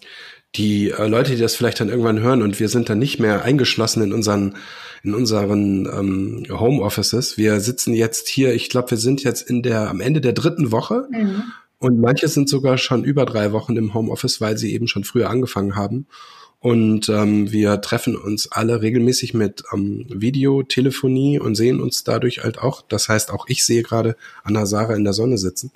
die 0.56 0.90
äh, 0.90 1.08
Leute, 1.08 1.32
die 1.32 1.42
das 1.42 1.56
vielleicht 1.56 1.80
dann 1.80 1.90
irgendwann 1.90 2.20
hören 2.20 2.42
und 2.42 2.60
wir 2.60 2.70
sind 2.70 2.90
dann 2.90 3.00
nicht 3.00 3.20
mehr 3.20 3.44
eingeschlossen 3.44 4.04
in 4.04 4.14
unseren 4.14 4.56
in 5.04 5.16
unseren 5.16 5.88
ähm, 5.88 6.46
Homeoffices. 6.50 7.38
Wir 7.38 7.60
sitzen 7.60 7.94
jetzt 7.94 8.28
hier, 8.28 8.54
ich 8.54 8.70
glaube, 8.70 8.92
wir 8.92 8.98
sind 8.98 9.24
jetzt 9.24 9.50
in 9.50 9.64
der 9.64 9.90
am 9.90 10.00
Ende 10.00 10.22
der 10.22 10.34
dritten 10.34 10.72
Woche 10.72 11.08
mhm. 11.12 11.44
und 11.80 12.00
manche 12.00 12.28
sind 12.28 12.50
sogar 12.50 12.78
schon 12.78 13.04
über 13.04 13.26
drei 13.26 13.52
Wochen 13.52 13.76
im 13.78 13.94
Homeoffice, 13.94 14.42
weil 14.42 14.58
sie 14.58 14.74
eben 14.74 14.88
schon 14.88 15.04
früher 15.04 15.30
angefangen 15.30 15.76
haben. 15.76 16.06
Und 16.60 17.10
ähm, 17.10 17.52
wir 17.52 17.82
treffen 17.82 18.16
uns 18.16 18.52
alle 18.52 18.84
regelmäßig 18.84 19.34
mit 19.34 19.64
ähm, 19.74 20.06
Videotelefonie 20.10 21.40
und 21.40 21.56
sehen 21.56 21.82
uns 21.82 22.04
dadurch 22.04 22.44
halt 22.44 22.60
auch. 22.60 22.84
Das 22.88 23.10
heißt, 23.10 23.32
auch 23.32 23.46
ich 23.48 23.66
sehe 23.66 23.82
gerade 23.82 24.16
Anna 24.44 24.68
Sarah 24.68 24.94
in 24.94 25.04
der 25.04 25.14
Sonne 25.14 25.40
sitzen. 25.40 25.72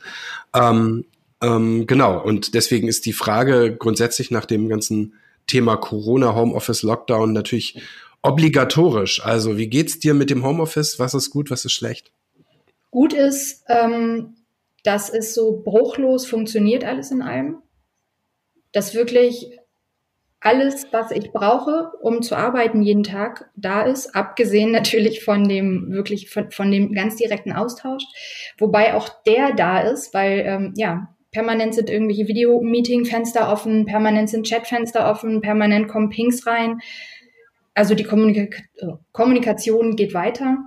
Ähm, 0.54 1.06
ähm, 1.42 1.86
genau, 1.88 2.22
und 2.24 2.54
deswegen 2.54 2.88
ist 2.88 3.06
die 3.06 3.14
Frage 3.14 3.76
grundsätzlich 3.76 4.32
nach 4.32 4.46
dem 4.46 4.70
ganzen 4.70 5.16
Thema 5.48 5.78
Corona, 5.78 6.36
Homeoffice, 6.36 6.84
Lockdown 6.84 7.34
natürlich 7.34 7.82
obligatorisch. 8.24 9.24
Also 9.24 9.58
wie 9.58 9.68
geht's 9.68 10.00
dir 10.00 10.14
mit 10.14 10.30
dem 10.30 10.46
Homeoffice? 10.46 10.98
Was 10.98 11.14
ist 11.14 11.30
gut, 11.30 11.52
was 11.52 11.66
ist 11.66 11.74
schlecht? 11.74 12.12
Gut 12.90 13.14
ist, 13.14 13.64
ähm, 13.68 14.36
dass 14.84 15.10
es 15.10 15.34
so 15.36 15.62
bruchlos 15.64 16.26
funktioniert 16.26 16.84
alles 16.84 17.12
in 17.12 17.22
allem. 17.22 17.58
Dass 18.72 18.96
wirklich 18.96 19.60
alles, 20.40 20.88
was 20.92 21.12
ich 21.12 21.32
brauche, 21.32 21.92
um 22.02 22.22
zu 22.22 22.36
arbeiten 22.36 22.82
jeden 22.82 23.04
Tag, 23.04 23.50
da 23.56 23.82
ist, 23.82 24.16
abgesehen 24.16 24.72
natürlich 24.72 25.24
von 25.24 25.48
dem 25.48 25.92
wirklich 25.92 26.30
von, 26.30 26.52
von 26.52 26.72
dem 26.72 26.94
ganz 26.94 27.16
direkten 27.16 27.52
Austausch, 27.52 28.04
wobei 28.60 28.94
auch 28.94 29.10
der 29.24 29.54
da 29.54 29.80
ist, 29.80 30.14
weil 30.14 30.44
ähm, 30.46 30.74
ja 30.78 31.15
permanent 31.36 31.76
sind 31.76 31.90
irgendwelche 31.90 32.28
Video-Meeting-Fenster 32.28 33.52
offen, 33.52 33.86
permanent 33.86 34.30
sind 34.30 34.48
Chat-Fenster 34.48 35.12
offen, 35.12 35.42
permanent 35.42 35.88
kommen 35.88 36.10
Pings 36.10 36.48
rein 36.48 36.80
also 37.76 37.94
die 37.94 38.06
Kommunika 38.06 38.58
äh, 38.78 38.88
Kommunikation 39.12 39.96
geht 39.96 40.14
weiter. 40.16 40.58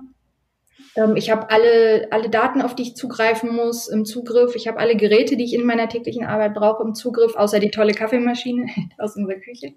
Ähm, 0.95 1.15
ich 1.17 1.29
habe 1.29 1.49
alle, 1.49 2.07
alle 2.11 2.29
Daten, 2.29 2.61
auf 2.61 2.75
die 2.75 2.83
ich 2.83 2.95
zugreifen 2.95 3.53
muss, 3.53 3.89
im 3.89 4.05
Zugriff. 4.05 4.55
Ich 4.55 4.67
habe 4.67 4.79
alle 4.79 4.95
Geräte, 4.95 5.35
die 5.35 5.43
ich 5.43 5.53
in 5.53 5.65
meiner 5.65 5.89
täglichen 5.89 6.23
Arbeit 6.23 6.53
brauche, 6.53 6.83
im 6.83 6.93
Zugriff, 6.93 7.35
außer 7.35 7.59
die 7.59 7.71
tolle 7.71 7.93
Kaffeemaschine 7.93 8.67
aus 8.97 9.17
unserer 9.17 9.39
Küche. 9.39 9.73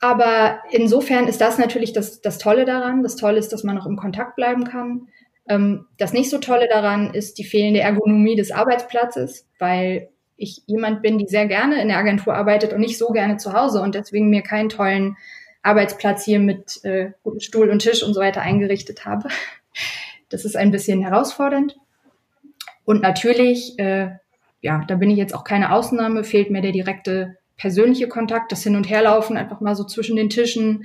Aber 0.00 0.60
insofern 0.72 1.26
ist 1.26 1.40
das 1.40 1.58
natürlich 1.58 1.92
das, 1.92 2.20
das 2.20 2.38
Tolle 2.38 2.64
daran. 2.64 3.02
Das 3.02 3.16
Tolle 3.16 3.38
ist, 3.38 3.52
dass 3.52 3.64
man 3.64 3.76
noch 3.76 3.86
im 3.86 3.96
Kontakt 3.96 4.36
bleiben 4.36 4.64
kann. 4.64 5.08
Ähm, 5.48 5.86
das 5.98 6.12
nicht 6.12 6.30
so 6.30 6.38
Tolle 6.38 6.68
daran 6.68 7.14
ist 7.14 7.38
die 7.38 7.44
fehlende 7.44 7.80
Ergonomie 7.80 8.36
des 8.36 8.50
Arbeitsplatzes, 8.50 9.46
weil 9.58 10.08
ich 10.36 10.62
jemand 10.66 11.02
bin, 11.02 11.18
die 11.18 11.26
sehr 11.26 11.46
gerne 11.46 11.80
in 11.80 11.88
der 11.88 11.98
Agentur 11.98 12.34
arbeitet 12.34 12.72
und 12.72 12.80
nicht 12.80 12.98
so 12.98 13.08
gerne 13.08 13.38
zu 13.38 13.52
Hause 13.52 13.80
und 13.80 13.94
deswegen 13.94 14.28
mir 14.28 14.42
keinen 14.42 14.68
tollen 14.68 15.16
Arbeitsplatz 15.62 16.24
hier 16.24 16.38
mit 16.38 16.84
äh, 16.84 17.12
Stuhl 17.38 17.70
und 17.70 17.80
Tisch 17.80 18.02
und 18.02 18.14
so 18.14 18.20
weiter 18.20 18.42
eingerichtet 18.42 19.04
habe. 19.04 19.28
Das 20.28 20.44
ist 20.44 20.56
ein 20.56 20.72
bisschen 20.72 21.02
herausfordernd. 21.02 21.76
Und 22.84 23.00
natürlich, 23.00 23.78
äh, 23.78 24.10
ja, 24.60 24.84
da 24.88 24.96
bin 24.96 25.08
ich 25.08 25.18
jetzt 25.18 25.36
auch 25.36 25.44
keine 25.44 25.72
Ausnahme, 25.72 26.24
fehlt 26.24 26.50
mir 26.50 26.62
der 26.62 26.72
direkte 26.72 27.36
persönliche 27.56 28.08
Kontakt, 28.08 28.50
das 28.50 28.64
Hin- 28.64 28.74
und 28.74 28.90
Herlaufen, 28.90 29.36
einfach 29.36 29.60
mal 29.60 29.76
so 29.76 29.84
zwischen 29.84 30.16
den 30.16 30.28
Tischen, 30.28 30.82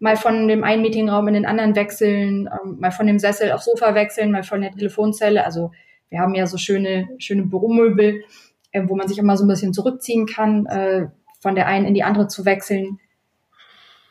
mal 0.00 0.16
von 0.16 0.48
dem 0.48 0.64
einen 0.64 0.82
Meetingraum 0.82 1.28
in 1.28 1.34
den 1.34 1.46
anderen 1.46 1.76
wechseln, 1.76 2.48
ähm, 2.48 2.78
mal 2.80 2.90
von 2.90 3.06
dem 3.06 3.18
Sessel 3.18 3.52
aufs 3.52 3.66
Sofa 3.66 3.94
wechseln, 3.94 4.32
mal 4.32 4.42
von 4.42 4.62
der 4.62 4.72
Telefonzelle. 4.72 5.44
Also 5.44 5.70
wir 6.08 6.18
haben 6.18 6.34
ja 6.34 6.46
so 6.46 6.56
schöne, 6.56 7.08
schöne 7.18 7.42
Büromöbel, 7.44 8.24
äh, 8.72 8.82
wo 8.86 8.96
man 8.96 9.06
sich 9.06 9.18
immer 9.18 9.36
so 9.36 9.44
ein 9.44 9.48
bisschen 9.48 9.74
zurückziehen 9.74 10.26
kann, 10.26 10.66
äh, 10.66 11.08
von 11.40 11.54
der 11.54 11.66
einen 11.66 11.86
in 11.86 11.94
die 11.94 12.02
andere 12.02 12.26
zu 12.26 12.44
wechseln. 12.44 12.98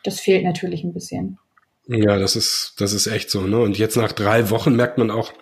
Das 0.03 0.19
fehlt 0.19 0.45
natürlich 0.45 0.83
ein 0.83 0.93
bisschen. 0.93 1.39
Ja, 1.87 2.17
das 2.19 2.35
ist, 2.35 2.75
das 2.77 2.93
ist 2.93 3.07
echt 3.07 3.31
so, 3.31 3.41
ne? 3.41 3.59
Und 3.59 3.77
jetzt 3.77 3.97
nach 3.97 4.11
drei 4.11 4.51
Wochen 4.51 4.75
merkt 4.75 4.99
man 4.99 5.09
auch 5.09 5.33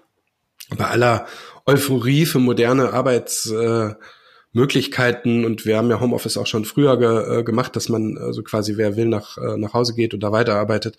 bei 0.77 0.85
aller 0.85 1.27
Euphorie 1.65 2.25
für 2.25 2.39
moderne 2.39 2.93
Arbeitsmöglichkeiten 2.93 3.91
äh, 3.91 3.95
und 5.45 5.65
wir 5.65 5.77
haben 5.77 5.89
ja 5.89 5.99
Homeoffice 5.99 6.37
auch 6.37 6.47
schon 6.47 6.65
früher 6.65 6.97
ge, 6.97 7.39
äh, 7.39 7.43
gemacht, 7.43 7.75
dass 7.75 7.89
man 7.89 8.17
also 8.17 8.43
quasi 8.43 8.77
wer 8.77 8.95
will 8.95 9.05
nach 9.05 9.37
äh, 9.37 9.57
nach 9.57 9.73
Hause 9.73 9.93
geht 9.93 10.13
und 10.13 10.21
da 10.21 10.31
weiterarbeitet, 10.31 10.97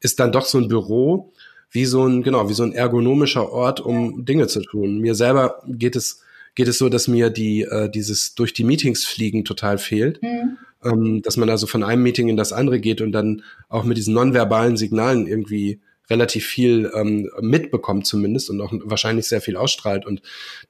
ist 0.00 0.20
dann 0.20 0.32
doch 0.32 0.44
so 0.44 0.58
ein 0.58 0.68
Büro 0.68 1.32
wie 1.70 1.84
so 1.84 2.06
ein 2.06 2.22
genau 2.22 2.48
wie 2.48 2.54
so 2.54 2.62
ein 2.62 2.72
ergonomischer 2.72 3.50
Ort, 3.50 3.80
um 3.80 4.24
Dinge 4.24 4.46
zu 4.46 4.62
tun. 4.62 4.98
Mir 4.98 5.14
selber 5.14 5.62
geht 5.66 5.96
es 5.96 6.22
geht 6.54 6.68
es 6.68 6.78
so, 6.78 6.88
dass 6.88 7.08
mir 7.08 7.30
die 7.30 7.62
äh, 7.62 7.88
dieses 7.90 8.34
durch 8.34 8.52
die 8.52 8.64
Meetings 8.64 9.04
fliegen 9.04 9.44
total 9.44 9.78
fehlt. 9.78 10.22
Mhm. 10.22 10.58
Ähm, 10.82 11.22
dass 11.22 11.36
man 11.36 11.50
also 11.50 11.66
von 11.66 11.82
einem 11.82 12.02
Meeting 12.02 12.28
in 12.28 12.38
das 12.38 12.54
andere 12.54 12.80
geht 12.80 13.02
und 13.02 13.12
dann 13.12 13.42
auch 13.68 13.84
mit 13.84 13.98
diesen 13.98 14.14
nonverbalen 14.14 14.78
Signalen 14.78 15.26
irgendwie 15.26 15.80
relativ 16.10 16.46
viel 16.46 16.90
ähm, 16.94 17.30
mitbekommt 17.40 18.06
zumindest 18.06 18.50
und 18.50 18.60
auch 18.60 18.72
wahrscheinlich 18.84 19.26
sehr 19.26 19.40
viel 19.40 19.56
ausstrahlt. 19.56 20.04
Und 20.04 20.22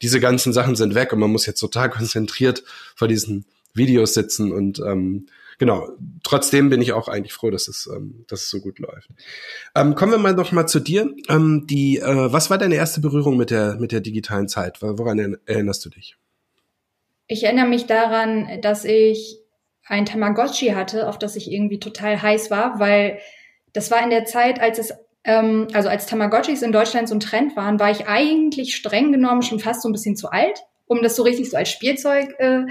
diese 0.03 0.21
ganzen 0.21 0.53
Sachen 0.53 0.77
sind 0.77 0.95
weg 0.95 1.13
und 1.13 1.19
man 1.19 1.33
muss 1.33 1.47
jetzt 1.47 1.61
total 1.61 1.91
konzentriert 1.91 2.63
vor 2.95 3.09
diesen 3.09 3.47
Videos 3.75 4.15
sitzen 4.15 4.53
und 4.53 4.81
ähm, 4.81 5.27
genau, 5.59 5.89
trotzdem 6.25 6.71
bin 6.71 6.83
ich 6.83 6.93
auch 6.93 7.07
eigentlich 7.07 7.33
froh, 7.33 7.51
dass 7.51 7.69
es, 7.69 7.89
ähm, 7.95 8.25
dass 8.27 8.43
es 8.43 8.51
so 8.51 8.61
gut 8.61 8.81
läuft. 8.81 9.11
Ähm, 9.77 9.95
kommen 9.95 10.11
wir 10.11 10.19
mal 10.19 10.35
noch 10.35 10.51
mal 10.51 10.67
zu 10.67 10.81
dir. 10.81 11.15
Ähm, 11.29 11.67
die, 11.69 11.99
äh, 11.99 12.33
was 12.33 12.51
war 12.51 12.59
deine 12.59 12.75
erste 12.75 13.01
Berührung 13.01 13.37
mit 13.37 13.51
der, 13.51 13.77
mit 13.77 13.93
der 13.93 14.01
digitalen 14.01 14.49
Zeit? 14.49 14.83
Woran 14.83 15.39
erinnerst 15.47 15.85
du 15.85 15.91
dich? 15.91 16.17
Ich 17.29 17.45
erinnere 17.45 17.69
mich 17.69 17.87
daran, 17.87 18.61
dass 18.61 18.85
ich 18.85 19.39
ein 19.85 20.07
Tamagotchi 20.07 20.71
hatte, 20.71 21.09
auf 21.09 21.19
das 21.19 21.37
ich 21.37 21.53
irgendwie 21.53 21.79
total 21.79 22.21
heiß 22.21 22.51
war, 22.51 22.81
weil 22.81 23.19
das 23.73 23.91
war 23.93 24.03
in 24.03 24.11
der 24.11 24.25
Zeit, 24.25 24.61
als 24.61 24.79
es 24.79 24.93
ähm, 25.31 25.69
also 25.73 25.89
als 25.89 26.07
Tamagotchis 26.07 26.63
in 26.63 26.73
Deutschland 26.73 27.09
so 27.09 27.15
ein 27.15 27.21
Trend 27.21 27.57
waren, 27.57 27.79
war 27.79 27.91
ich 27.91 28.09
eigentlich 28.09 28.75
streng 28.75 29.13
genommen 29.13 29.43
schon 29.43 29.61
fast 29.61 29.83
so 29.83 29.89
ein 29.89 29.93
bisschen 29.93 30.17
zu 30.17 30.31
alt, 30.31 30.65
um 30.87 31.03
das 31.03 31.15
so 31.15 31.23
richtig 31.23 31.49
so 31.51 31.57
als 31.57 31.71
Spielzeug 31.71 32.35
äh, 32.39 32.63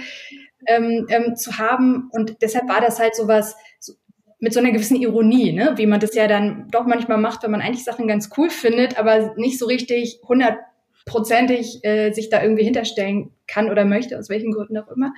ähm, 0.67 1.07
ähm, 1.09 1.35
zu 1.37 1.57
haben. 1.57 2.09
Und 2.11 2.41
deshalb 2.41 2.67
war 2.67 2.81
das 2.81 2.99
halt 2.99 3.15
sowas 3.15 3.55
so, 3.79 3.93
mit 4.39 4.53
so 4.53 4.59
einer 4.59 4.71
gewissen 4.71 4.97
Ironie, 4.97 5.53
ne? 5.53 5.73
wie 5.77 5.85
man 5.85 6.01
das 6.01 6.15
ja 6.15 6.27
dann 6.27 6.67
doch 6.69 6.85
manchmal 6.85 7.17
macht, 7.17 7.43
wenn 7.43 7.51
man 7.51 7.61
eigentlich 7.61 7.85
Sachen 7.85 8.07
ganz 8.09 8.29
cool 8.37 8.49
findet, 8.49 8.99
aber 8.99 9.35
nicht 9.37 9.57
so 9.57 9.65
richtig 9.65 10.19
hundertprozentig 10.27 11.85
äh, 11.85 12.11
sich 12.11 12.29
da 12.29 12.41
irgendwie 12.41 12.65
hinterstellen 12.65 13.31
kann 13.47 13.69
oder 13.69 13.85
möchte, 13.85 14.19
aus 14.19 14.27
welchen 14.27 14.51
Gründen 14.51 14.77
auch 14.77 14.89
immer. 14.89 15.13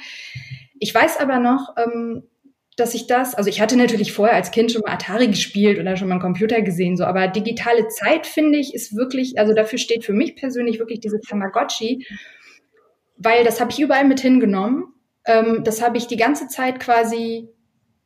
Ich 0.80 0.94
weiß 0.94 1.20
aber 1.20 1.40
noch, 1.40 1.76
ähm, 1.78 2.24
dass 2.82 2.96
ich 2.96 3.08
das, 3.08 3.36
also 3.36 3.50
ich 3.50 3.62
hatte 3.62 3.78
natürlich 3.78 4.12
vorher 4.12 4.36
als 4.36 4.52
Kind 4.52 4.72
schon 4.72 4.82
mal 4.82 4.92
Atari 4.92 5.28
gespielt 5.28 5.80
oder 5.80 5.96
schon 5.96 6.10
mal 6.10 6.16
einen 6.16 6.22
Computer 6.22 6.62
gesehen, 6.62 6.98
so, 6.98 7.06
aber 7.06 7.28
digitale 7.28 7.88
Zeit 7.88 8.28
finde 8.28 8.58
ich 8.58 8.74
ist 8.74 8.96
wirklich, 8.96 9.40
also 9.40 9.54
dafür 9.54 9.80
steht 9.80 10.04
für 10.04 10.14
mich 10.14 10.36
persönlich 10.36 10.80
wirklich 10.80 11.00
dieses 11.00 11.22
Tamagotchi, 11.22 12.06
weil 13.18 13.44
das 13.44 13.62
habe 13.62 13.72
ich 13.72 13.80
überall 13.80 14.06
mit 14.06 14.20
hingenommen. 14.20 14.94
Ähm, 15.26 15.64
das 15.64 15.82
habe 15.82 15.98
ich 15.98 16.08
die 16.08 16.18
ganze 16.18 16.48
Zeit 16.48 16.80
quasi 16.80 17.48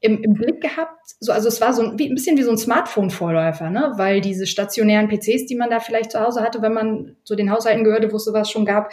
im, 0.01 0.21
im 0.21 0.33
Blick 0.33 0.61
gehabt. 0.61 0.99
So, 1.19 1.31
also 1.31 1.47
es 1.47 1.61
war 1.61 1.73
so 1.73 1.81
ein, 1.81 1.97
wie, 1.97 2.09
ein 2.09 2.15
bisschen 2.15 2.37
wie 2.37 2.43
so 2.43 2.51
ein 2.51 2.57
Smartphone-Vorläufer, 2.57 3.69
ne? 3.69 3.93
weil 3.95 4.21
diese 4.21 4.45
stationären 4.45 5.07
PCs, 5.07 5.45
die 5.45 5.55
man 5.55 5.69
da 5.69 5.79
vielleicht 5.79 6.11
zu 6.11 6.19
Hause 6.19 6.41
hatte, 6.41 6.61
wenn 6.61 6.73
man 6.73 7.15
zu 7.23 7.35
den 7.35 7.49
Haushalten 7.49 7.83
gehörte, 7.83 8.11
wo 8.11 8.17
es 8.17 8.25
sowas 8.25 8.51
schon 8.51 8.65
gab, 8.65 8.91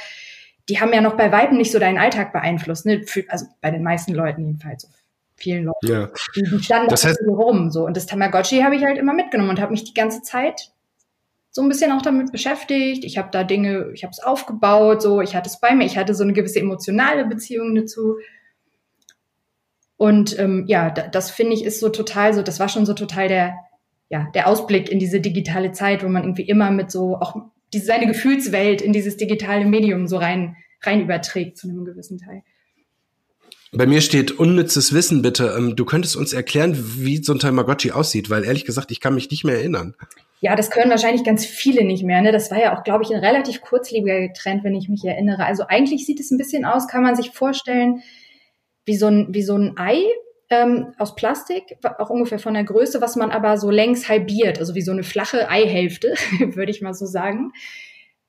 die 0.68 0.80
haben 0.80 0.92
ja 0.92 1.00
noch 1.00 1.16
bei 1.16 1.32
weitem 1.32 1.58
nicht 1.58 1.72
so 1.72 1.80
deinen 1.80 1.98
Alltag 1.98 2.32
beeinflusst. 2.32 2.86
Ne? 2.86 3.02
Für, 3.04 3.24
also 3.28 3.46
bei 3.60 3.72
den 3.72 3.82
meisten 3.82 4.14
Leuten 4.14 4.46
jedenfalls 4.46 4.88
vielen 5.42 5.64
Leuten. 5.64 5.86
Ja. 5.86 6.10
Die, 6.36 6.42
die 6.42 6.62
standen 6.62 6.88
das 6.88 7.04
heißt, 7.04 7.20
rum. 7.26 7.70
So. 7.70 7.84
Und 7.84 7.96
das 7.96 8.06
Tamagotchi 8.06 8.60
habe 8.62 8.76
ich 8.76 8.84
halt 8.84 8.98
immer 8.98 9.14
mitgenommen 9.14 9.50
und 9.50 9.60
habe 9.60 9.72
mich 9.72 9.84
die 9.84 9.94
ganze 9.94 10.22
Zeit 10.22 10.72
so 11.50 11.60
ein 11.60 11.68
bisschen 11.68 11.92
auch 11.92 12.02
damit 12.02 12.32
beschäftigt. 12.32 13.04
Ich 13.04 13.18
habe 13.18 13.28
da 13.30 13.44
Dinge, 13.44 13.90
ich 13.92 14.04
habe 14.04 14.12
es 14.12 14.20
aufgebaut, 14.20 15.02
so, 15.02 15.20
ich 15.20 15.36
hatte 15.36 15.48
es 15.48 15.60
bei 15.60 15.74
mir, 15.74 15.84
ich 15.84 15.98
hatte 15.98 16.14
so 16.14 16.24
eine 16.24 16.32
gewisse 16.32 16.60
emotionale 16.60 17.26
Beziehung 17.26 17.74
dazu. 17.74 18.16
Und 19.98 20.38
ähm, 20.38 20.64
ja, 20.66 20.90
da, 20.90 21.06
das 21.06 21.30
finde 21.30 21.54
ich 21.54 21.64
ist 21.64 21.78
so 21.78 21.90
total 21.90 22.32
so, 22.32 22.42
das 22.42 22.58
war 22.58 22.68
schon 22.68 22.86
so 22.86 22.94
total 22.94 23.28
der, 23.28 23.54
ja, 24.08 24.28
der 24.34 24.48
Ausblick 24.48 24.90
in 24.90 24.98
diese 24.98 25.20
digitale 25.20 25.72
Zeit, 25.72 26.02
wo 26.02 26.08
man 26.08 26.22
irgendwie 26.22 26.48
immer 26.48 26.70
mit 26.70 26.90
so 26.90 27.16
auch 27.16 27.36
diese, 27.72 27.86
seine 27.86 28.06
Gefühlswelt 28.06 28.80
in 28.80 28.92
dieses 28.92 29.18
digitale 29.18 29.66
Medium 29.66 30.08
so 30.08 30.16
rein, 30.16 30.56
rein 30.82 31.02
überträgt 31.02 31.58
zu 31.58 31.68
einem 31.68 31.84
gewissen 31.84 32.18
Teil. 32.18 32.42
Bei 33.74 33.86
mir 33.86 34.02
steht 34.02 34.38
unnützes 34.38 34.92
Wissen, 34.92 35.22
bitte. 35.22 35.54
Ähm, 35.56 35.76
du 35.76 35.86
könntest 35.86 36.14
uns 36.16 36.34
erklären, 36.34 36.76
wie 36.98 37.22
so 37.22 37.32
ein 37.32 37.38
Tamagotchi 37.38 37.92
aussieht, 37.92 38.28
weil 38.28 38.44
ehrlich 38.44 38.66
gesagt, 38.66 38.90
ich 38.90 39.00
kann 39.00 39.14
mich 39.14 39.30
nicht 39.30 39.44
mehr 39.44 39.56
erinnern. 39.56 39.94
Ja, 40.40 40.56
das 40.56 40.70
können 40.70 40.90
wahrscheinlich 40.90 41.24
ganz 41.24 41.46
viele 41.46 41.82
nicht 41.84 42.02
mehr. 42.04 42.20
Ne? 42.20 42.32
Das 42.32 42.50
war 42.50 42.60
ja 42.60 42.76
auch, 42.76 42.84
glaube 42.84 43.04
ich, 43.04 43.10
ein 43.14 43.24
relativ 43.24 43.62
kurzlebiger 43.62 44.32
Trend, 44.34 44.62
wenn 44.62 44.74
ich 44.74 44.90
mich 44.90 45.04
erinnere. 45.04 45.46
Also 45.46 45.64
eigentlich 45.66 46.04
sieht 46.04 46.20
es 46.20 46.30
ein 46.30 46.36
bisschen 46.36 46.66
aus, 46.66 46.86
kann 46.86 47.02
man 47.02 47.16
sich 47.16 47.30
vorstellen, 47.30 48.02
wie 48.84 48.96
so 48.96 49.06
ein, 49.06 49.28
wie 49.30 49.42
so 49.42 49.56
ein 49.56 49.78
Ei 49.78 50.02
ähm, 50.50 50.92
aus 50.98 51.14
Plastik, 51.14 51.78
auch 51.98 52.10
ungefähr 52.10 52.38
von 52.38 52.52
der 52.52 52.64
Größe, 52.64 53.00
was 53.00 53.16
man 53.16 53.30
aber 53.30 53.56
so 53.56 53.70
längs 53.70 54.08
halbiert, 54.08 54.58
also 54.58 54.74
wie 54.74 54.82
so 54.82 54.92
eine 54.92 55.02
flache 55.02 55.48
Eihälfte, 55.48 56.14
würde 56.40 56.72
ich 56.72 56.82
mal 56.82 56.92
so 56.92 57.06
sagen. 57.06 57.52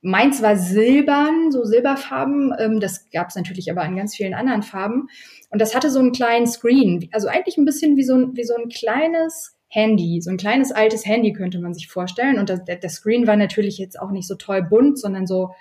Meins 0.06 0.42
war 0.42 0.58
silbern, 0.58 1.50
so 1.50 1.64
silberfarben. 1.64 2.54
Ähm, 2.60 2.80
das 2.82 3.10
gab 3.10 3.30
es 3.30 3.36
natürlich 3.36 3.72
aber 3.72 3.86
in 3.86 3.96
ganz 3.96 4.14
vielen 4.14 4.34
anderen 4.34 4.62
Farben. 4.62 5.08
Und 5.50 5.62
das 5.62 5.74
hatte 5.74 5.90
so 5.90 6.00
einen 6.00 6.12
kleinen 6.12 6.46
Screen, 6.46 7.08
also 7.14 7.30
eigentlich 7.30 7.58
ein 7.58 7.64
bisschen 7.64 7.96
wie 7.96 8.04
so 8.04 8.16
ein, 8.16 8.36
wie 8.36 8.44
so 8.44 8.54
ein 8.54 8.68
kleines 8.68 9.56
Handy, 9.70 10.22
so 10.22 10.30
ein 10.30 10.38
kleines 10.38 10.74
altes 10.74 11.06
Handy 11.06 11.32
könnte 11.32 11.60
man 11.60 11.74
sich 11.74 11.88
vorstellen. 11.88 12.38
Und 12.38 12.50
der, 12.50 12.58
der 12.58 12.90
Screen 12.90 13.28
war 13.28 13.38
natürlich 13.38 13.78
jetzt 13.78 13.98
auch 13.98 14.12
nicht 14.12 14.28
so 14.28 14.36
toll 14.36 14.62
bunt, 14.62 15.00
sondern 15.00 15.26
so, 15.26 15.52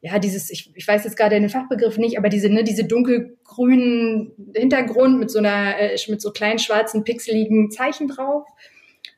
ja, 0.00 0.18
dieses, 0.18 0.50
ich, 0.50 0.72
ich 0.74 0.88
weiß 0.88 1.04
jetzt 1.04 1.16
gerade 1.16 1.38
den 1.38 1.48
Fachbegriff 1.50 1.98
nicht, 1.98 2.16
aber 2.16 2.30
diese, 2.30 2.48
ne, 2.48 2.64
diese 2.64 2.84
dunkelgrünen 2.84 4.32
Hintergrund 4.56 5.18
mit 5.18 5.30
so 5.30 5.40
einer, 5.40 5.78
äh, 5.78 5.96
mit 6.08 6.22
so 6.22 6.32
kleinen 6.32 6.58
schwarzen 6.58 7.04
pixeligen 7.04 7.70
Zeichen 7.70 8.08
drauf. 8.08 8.44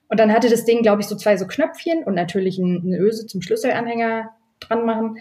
Und 0.09 0.19
dann 0.19 0.33
hatte 0.33 0.51
das 0.51 0.65
Ding, 0.65 0.83
glaube 0.83 1.03
ich, 1.03 1.07
so 1.07 1.17
zwei 1.17 1.37
so 1.37 1.47
Knöpfchen 1.47 2.03
und 2.03 2.15
natürlich 2.15 2.59
eine 2.59 2.99
Öse 2.99 3.27
zum 3.27 3.43
Schlüsselanhänger 3.43 4.36
dran 4.61 4.87
machen. 4.87 5.19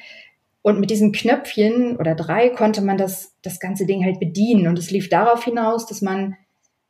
Und 0.61 0.79
mit 0.79 0.89
diesen 0.89 1.11
Knöpfchen 1.11 1.97
oder 1.97 2.15
drei 2.15 2.49
konnte 2.49 2.81
man 2.81 2.97
das, 2.97 3.35
das 3.43 3.59
ganze 3.59 3.85
Ding 3.85 4.03
halt 4.03 4.19
bedienen. 4.19 4.67
Und 4.67 4.79
es 4.79 4.89
lief 4.89 5.09
darauf 5.09 5.43
hinaus, 5.43 5.85
dass 5.85 6.01
man 6.01 6.35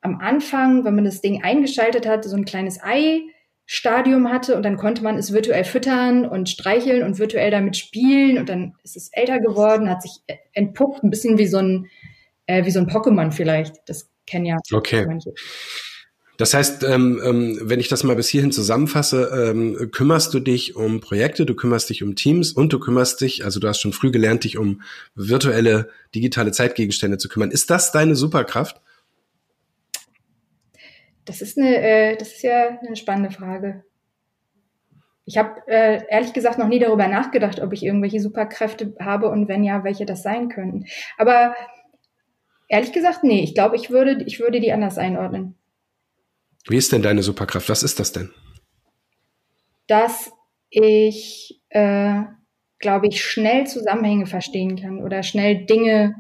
am 0.06 0.20
Anfang, 0.20 0.86
wenn 0.86 0.96
man 0.96 1.04
das 1.04 1.20
Ding 1.20 1.44
eingeschaltet 1.44 2.08
hat, 2.08 2.24
so 2.24 2.38
ein 2.38 2.46
kleines 2.46 2.80
Ei-Stadium 2.82 4.32
hatte 4.32 4.56
und 4.56 4.64
dann 4.64 4.78
konnte 4.78 5.04
man 5.04 5.18
es 5.18 5.34
virtuell 5.34 5.66
füttern 5.66 6.26
und 6.26 6.48
streicheln 6.48 7.04
und 7.04 7.18
virtuell 7.18 7.52
damit 7.52 7.76
spielen 7.76 8.38
und 8.38 8.48
dann 8.48 8.76
ist 8.84 8.96
es 8.96 9.10
älter 9.12 9.40
geworden, 9.40 9.90
hat 9.90 10.04
sich 10.04 10.22
entpuppt, 10.54 11.04
ein 11.04 11.10
bisschen 11.10 11.38
wie 11.38 11.48
so 11.48 11.58
ein, 11.58 11.88
äh, 12.46 12.66
wie 12.66 12.72
so 12.72 12.80
ein 12.80 12.88
Pokémon 12.88 13.32
vielleicht. 13.32 13.78
Das 13.88 14.10
kennen 14.28 14.46
ja 14.46 14.58
okay. 14.72 15.06
manche. 15.08 15.34
Das 16.38 16.54
heißt, 16.54 16.84
ähm, 16.84 17.22
ähm, 17.24 17.60
wenn 17.62 17.80
ich 17.80 17.88
das 17.88 18.04
mal 18.04 18.16
bis 18.16 18.28
hierhin 18.28 18.52
zusammenfasse, 18.52 19.32
ähm, 19.34 19.90
kümmerst 19.92 20.34
du 20.34 20.40
dich 20.40 20.76
um 20.76 21.00
Projekte, 21.00 21.46
du 21.46 21.56
kümmerst 21.56 21.90
dich 21.90 22.04
um 22.04 22.16
Teams 22.16 22.52
und 22.52 22.74
du 22.74 22.80
kümmerst 22.80 23.22
dich, 23.22 23.46
also 23.46 23.60
du 23.60 23.68
hast 23.68 23.80
schon 23.80 23.94
früh 23.94 24.12
gelernt, 24.12 24.44
dich 24.44 24.58
um 24.58 24.82
virtuelle, 25.16 25.90
digitale 26.14 26.52
Zeitgegenstände 26.52 27.18
zu 27.18 27.30
kümmern. 27.30 27.52
Ist 27.52 27.70
das 27.70 27.92
deine 27.92 28.16
Superkraft? 28.16 28.82
Das 31.24 31.42
ist 31.42 31.58
eine, 31.58 31.78
äh, 31.78 32.18
das 32.18 32.34
ist 32.34 32.44
ja 32.44 32.80
eine 32.86 32.96
spannende 32.96 33.32
Frage. 33.32 33.84
Ich 35.26 35.38
habe 35.38 35.62
äh, 35.68 36.04
ehrlich 36.10 36.34
gesagt 36.34 36.60
noch 36.60 36.68
nie 36.68 36.80
darüber 36.80 37.08
nachgedacht, 37.08 37.60
ob 37.60 37.74
ich 37.74 37.84
irgendwelche 37.84 38.20
Superkräfte 38.20 38.94
habe 39.00 39.30
und 39.30 39.48
wenn 39.48 39.64
ja, 39.64 39.84
welche 39.84 40.06
das 40.06 40.22
sein 40.22 40.50
könnten. 40.50 40.86
Aber 41.18 41.56
ehrlich 42.68 42.92
gesagt, 42.92 43.24
nee, 43.24 43.44
ich 43.44 43.56
glaube, 43.56 43.76
ich 43.76 43.90
würde, 43.90 44.24
ich 44.26 44.40
würde 44.40 44.60
die 44.60 44.72
anders 44.72 44.98
einordnen. 45.00 45.56
Wie 46.68 46.78
ist 46.78 46.92
denn 46.92 47.02
deine 47.02 47.24
Superkraft? 47.24 47.70
Was 47.70 47.84
ist 47.84 48.00
das 48.00 48.12
denn? 48.12 48.32
Dass 49.88 50.32
ich, 50.70 51.62
äh, 51.70 52.24
glaube 52.80 53.08
ich, 53.08 53.24
schnell 53.24 53.68
Zusammenhänge 53.68 54.26
verstehen 54.26 54.76
kann 54.76 55.04
oder 55.04 55.24
schnell 55.24 55.66
Dinge 55.66 56.16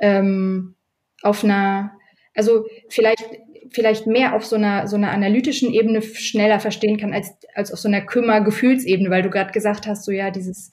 ähm, 0.00 0.74
auf 1.22 1.44
einer, 1.44 1.92
also 2.34 2.66
vielleicht 2.88 3.24
vielleicht 3.72 4.06
mehr 4.06 4.34
auf 4.34 4.44
so 4.44 4.56
einer, 4.56 4.86
so 4.88 4.96
einer 4.96 5.12
analytischen 5.12 5.72
Ebene 5.72 6.02
schneller 6.02 6.60
verstehen 6.60 6.98
kann 6.98 7.12
als, 7.12 7.36
als 7.54 7.72
auf 7.72 7.78
so 7.78 7.88
einer 7.88 8.00
Kümmer-Gefühlsebene, 8.00 9.10
weil 9.10 9.22
du 9.22 9.30
gerade 9.30 9.52
gesagt 9.52 9.86
hast, 9.86 10.04
so 10.04 10.12
ja, 10.12 10.30
dieses 10.30 10.72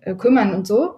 äh, 0.00 0.14
Kümmern 0.14 0.54
und 0.54 0.66
so. 0.66 0.94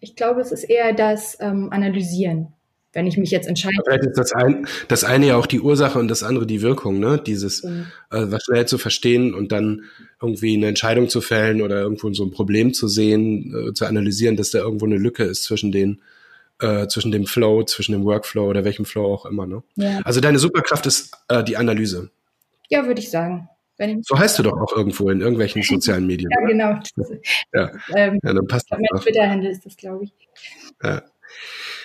Ich 0.00 0.16
glaube, 0.16 0.42
es 0.42 0.52
ist 0.52 0.64
eher 0.64 0.92
das 0.92 1.38
ähm, 1.40 1.70
Analysieren, 1.72 2.52
wenn 2.94 3.06
ich 3.06 3.16
mich 3.16 3.30
jetzt 3.30 3.48
entscheide. 3.48 3.74
Vielleicht 3.84 4.04
ist 4.04 4.18
das, 4.18 4.32
ein, 4.32 4.66
das 4.88 5.04
eine 5.04 5.26
ja 5.26 5.36
auch 5.36 5.46
die 5.46 5.60
Ursache 5.60 5.98
und 5.98 6.08
das 6.08 6.22
andere 6.22 6.46
die 6.46 6.62
Wirkung, 6.62 7.00
ne? 7.00 7.20
Dieses, 7.24 7.62
mhm. 7.62 7.86
äh, 8.10 8.26
was 8.26 8.44
schnell 8.44 8.66
zu 8.66 8.78
verstehen 8.78 9.34
und 9.34 9.52
dann 9.52 9.84
irgendwie 10.20 10.56
eine 10.56 10.68
Entscheidung 10.68 11.08
zu 11.08 11.20
fällen 11.20 11.60
oder 11.62 11.80
irgendwo 11.80 12.12
so 12.12 12.24
ein 12.24 12.30
Problem 12.30 12.72
zu 12.72 12.88
sehen, 12.88 13.54
äh, 13.54 13.72
zu 13.74 13.86
analysieren, 13.86 14.36
dass 14.36 14.50
da 14.50 14.58
irgendwo 14.58 14.86
eine 14.86 14.96
Lücke 14.96 15.24
ist 15.24 15.44
zwischen 15.44 15.72
den 15.72 16.00
äh, 16.60 16.86
zwischen 16.86 17.10
dem 17.10 17.26
Flow, 17.26 17.64
zwischen 17.64 17.92
dem 17.92 18.04
Workflow 18.04 18.48
oder 18.48 18.64
welchem 18.64 18.84
Flow 18.84 19.12
auch 19.12 19.26
immer. 19.26 19.46
Ne? 19.46 19.62
Ja. 19.76 20.00
Also 20.04 20.20
deine 20.20 20.38
Superkraft 20.38 20.86
ist 20.86 21.16
äh, 21.28 21.42
die 21.42 21.56
Analyse. 21.56 22.10
Ja, 22.68 22.86
würde 22.86 23.00
ich 23.00 23.10
sagen. 23.10 23.48
so 24.02 24.18
heißt 24.18 24.38
du 24.38 24.44
doch 24.44 24.52
auch 24.52 24.76
irgendwo 24.76 25.10
in 25.10 25.20
irgendwelchen 25.20 25.62
sozialen 25.64 26.06
Medien. 26.06 26.30
ja, 26.30 26.46
genau. 26.46 26.80
Ja. 27.52 27.70
Ähm, 27.94 28.20
ja, 28.22 28.32
dann 28.32 28.46
passt 28.46 28.70
das. 28.70 28.78
Mein 28.78 29.00
Twitter-Handle 29.00 29.50
ist 29.50 29.66
das, 29.66 29.76
glaube 29.76 30.04
ich. 30.04 30.12
Ja. 30.82 31.02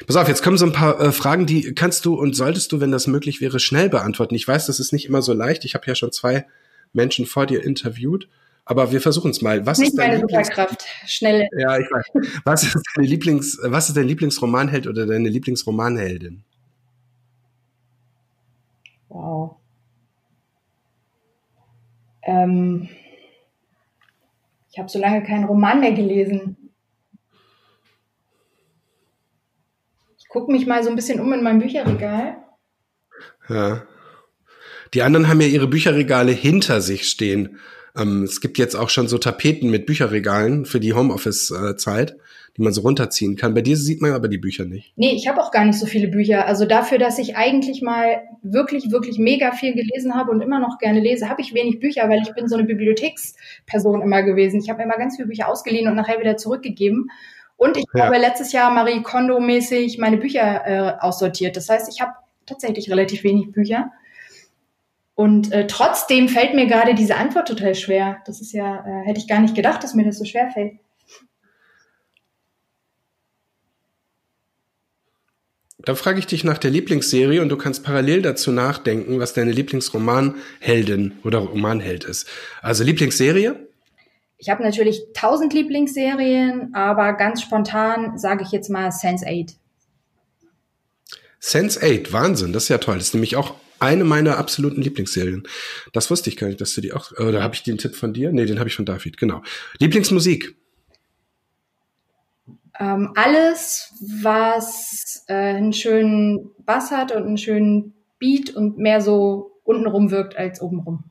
Pass 0.07 0.15
auf, 0.15 0.27
jetzt 0.27 0.43
kommen 0.43 0.57
so 0.57 0.65
ein 0.65 0.71
paar 0.71 0.99
äh, 0.99 1.11
Fragen, 1.11 1.45
die 1.45 1.73
kannst 1.73 2.05
du 2.05 2.15
und 2.15 2.35
solltest 2.35 2.71
du, 2.71 2.79
wenn 2.79 2.91
das 2.91 3.07
möglich 3.07 3.41
wäre, 3.41 3.59
schnell 3.59 3.89
beantworten. 3.89 4.35
Ich 4.35 4.47
weiß, 4.47 4.65
das 4.67 4.79
ist 4.79 4.93
nicht 4.93 5.05
immer 5.05 5.21
so 5.21 5.33
leicht. 5.33 5.65
Ich 5.65 5.75
habe 5.75 5.85
ja 5.87 5.95
schon 5.95 6.11
zwei 6.11 6.45
Menschen 6.93 7.25
vor 7.25 7.45
dir 7.45 7.63
interviewt. 7.63 8.29
Aber 8.65 8.91
wir 8.91 9.01
versuchen 9.01 9.31
es 9.31 9.41
mal. 9.41 9.65
Was 9.65 9.79
Nicht 9.79 9.89
ist 9.89 9.97
meine 9.97 10.19
Superkraft. 10.19 10.85
Schnelle. 11.07 11.47
Ja, 11.57 11.79
ich 11.79 11.87
weiß. 11.89 12.05
Was 12.45 12.63
ist 12.63 12.77
deine 12.95 13.07
Lieblings, 13.07 13.57
was 13.63 13.87
ist 13.89 13.97
dein 13.97 14.07
Lieblingsromanheld 14.07 14.85
oder 14.85 15.07
deine 15.07 15.27
Lieblingsromanheldin? 15.27 16.43
Wow. 19.07 19.55
Ähm, 22.21 22.89
ich 24.71 24.77
habe 24.77 24.87
so 24.87 24.99
lange 24.99 25.23
keinen 25.23 25.45
Roman 25.45 25.79
mehr 25.79 25.93
gelesen. 25.93 26.55
Gucke 30.29 30.51
mich 30.51 30.65
mal 30.65 30.83
so 30.83 30.89
ein 30.89 30.95
bisschen 30.95 31.19
um 31.19 31.33
in 31.33 31.43
meinem 31.43 31.59
Bücherregal. 31.59 32.37
Ja. 33.49 33.83
Die 34.93 35.01
anderen 35.01 35.27
haben 35.27 35.41
ja 35.41 35.47
ihre 35.47 35.67
Bücherregale 35.67 36.31
hinter 36.31 36.81
sich 36.81 37.09
stehen. 37.09 37.59
Ähm, 37.97 38.23
es 38.23 38.39
gibt 38.39 38.57
jetzt 38.57 38.75
auch 38.75 38.89
schon 38.89 39.07
so 39.07 39.17
Tapeten 39.17 39.69
mit 39.69 39.85
Bücherregalen 39.85 40.65
für 40.65 40.79
die 40.79 40.93
Homeoffice-Zeit, 40.93 42.15
die 42.57 42.61
man 42.61 42.73
so 42.73 42.81
runterziehen 42.81 43.35
kann. 43.35 43.53
Bei 43.53 43.61
dir 43.61 43.75
sieht 43.75 44.01
man 44.01 44.11
aber 44.11 44.27
die 44.27 44.37
Bücher 44.37 44.65
nicht. 44.65 44.93
Nee, 44.95 45.13
ich 45.15 45.27
habe 45.27 45.41
auch 45.41 45.51
gar 45.51 45.65
nicht 45.65 45.79
so 45.79 45.85
viele 45.85 46.07
Bücher. 46.07 46.45
Also 46.45 46.65
dafür, 46.65 46.97
dass 46.97 47.19
ich 47.19 47.35
eigentlich 47.35 47.81
mal 47.81 48.21
wirklich, 48.41 48.91
wirklich 48.91 49.17
mega 49.17 49.51
viel 49.51 49.73
gelesen 49.73 50.15
habe 50.15 50.31
und 50.31 50.41
immer 50.41 50.59
noch 50.59 50.77
gerne 50.77 50.99
lese, 50.99 51.29
habe 51.29 51.41
ich 51.41 51.53
wenig 51.53 51.79
Bücher, 51.79 52.07
weil 52.09 52.21
ich 52.21 52.33
bin 52.33 52.47
so 52.47 52.55
eine 52.55 52.65
Bibliotheksperson 52.65 54.01
immer 54.01 54.23
gewesen. 54.23 54.59
Ich 54.59 54.69
habe 54.69 54.83
immer 54.83 54.97
ganz 54.97 55.15
viele 55.15 55.27
Bücher 55.27 55.49
ausgeliehen 55.49 55.87
und 55.87 55.95
nachher 55.95 56.19
wieder 56.19 56.37
zurückgegeben. 56.37 57.09
Und 57.59 57.75
ich 57.75 57.85
ja. 57.93 58.05
habe 58.05 58.17
letztes 58.17 58.53
Jahr 58.53 58.71
Marie 58.71 59.03
Kondo-mäßig 59.03 59.97
meine 59.97 60.15
Bücher 60.15 60.65
äh, 60.65 60.93
aussortiert. 61.01 61.57
Das 61.57 61.67
heißt, 61.67 61.89
ich 61.93 61.99
habe 61.99 62.13
tatsächlich 62.45 62.89
relativ 62.89 63.25
wenig 63.25 63.51
Bücher. 63.51 63.91
Und 65.13 65.51
äh, 65.51 65.67
trotzdem 65.67 66.29
fällt 66.29 66.53
mir 66.53 66.67
gerade 66.67 66.95
diese 66.95 67.17
Antwort 67.17 67.49
total 67.49 67.75
schwer. 67.75 68.19
Das 68.25 68.39
ist 68.39 68.53
ja, 68.53 68.85
äh, 68.85 69.05
hätte 69.05 69.19
ich 69.19 69.27
gar 69.27 69.41
nicht 69.41 69.55
gedacht, 69.55 69.83
dass 69.83 69.93
mir 69.93 70.05
das 70.05 70.17
so 70.17 70.23
schwer 70.23 70.49
fällt. 70.51 70.79
Da 75.79 75.95
frage 75.95 76.19
ich 76.19 76.27
dich 76.27 76.45
nach 76.45 76.59
der 76.59 76.71
Lieblingsserie 76.71 77.41
und 77.41 77.49
du 77.49 77.57
kannst 77.57 77.83
parallel 77.83 78.21
dazu 78.21 78.53
nachdenken, 78.53 79.19
was 79.19 79.33
deine 79.33 79.51
Lieblingsromanheldin 79.51 81.19
oder 81.25 81.39
Romanheld 81.39 82.05
ist. 82.05 82.25
Also 82.61 82.85
Lieblingsserie? 82.85 83.68
Ich 84.39 84.49
habe 84.49 84.63
natürlich 84.63 85.03
tausend 85.13 85.53
Lieblingsserien, 85.53 86.73
aber 86.73 87.13
ganz 87.13 87.41
spontan 87.41 88.17
sage 88.17 88.43
ich 88.43 88.51
jetzt 88.51 88.69
mal 88.69 88.89
Sense 88.91 89.25
8. 89.27 89.57
Sense 91.41 91.79
8, 91.81 92.11
Wahnsinn, 92.13 92.53
das 92.53 92.63
ist 92.63 92.69
ja 92.69 92.77
toll. 92.77 92.95
Das 92.95 93.07
ist 93.07 93.13
nämlich 93.13 93.35
auch 93.35 93.55
eine 93.79 94.05
meiner 94.05 94.37
absoluten 94.37 94.81
Lieblingsserien. 94.81 95.43
Das 95.91 96.09
wusste 96.09 96.29
ich 96.29 96.37
gar 96.37 96.47
nicht, 96.47 96.61
dass 96.61 96.73
du 96.73 96.81
die 96.81 96.93
auch. 96.93 97.11
Oder 97.17 97.43
habe 97.43 97.53
ich 97.53 97.63
den 97.63 97.77
Tipp 97.77 97.95
von 97.95 98.13
dir? 98.13 98.31
Nee, 98.31 98.45
den 98.45 98.59
habe 98.59 98.69
ich 98.69 98.75
von 98.75 98.85
David, 98.85 99.17
genau. 99.17 99.41
Lieblingsmusik. 99.79 100.55
Ähm, 102.79 103.11
alles, 103.15 103.93
was 104.21 105.25
äh, 105.27 105.33
einen 105.33 105.73
schönen 105.73 106.51
Bass 106.59 106.91
hat 106.91 107.11
und 107.11 107.23
einen 107.23 107.37
schönen 107.37 107.93
Beat 108.19 108.55
und 108.55 108.77
mehr 108.77 109.01
so 109.01 109.59
untenrum 109.63 110.11
wirkt 110.11 110.37
als 110.37 110.61
obenrum. 110.61 111.03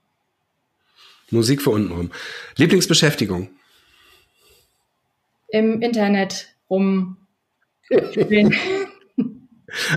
Musik 1.30 1.62
für 1.62 1.70
untenrum. 1.70 2.10
Lieblingsbeschäftigung. 2.56 3.50
Im 5.48 5.80
Internet 5.82 6.54
rum. 6.70 7.16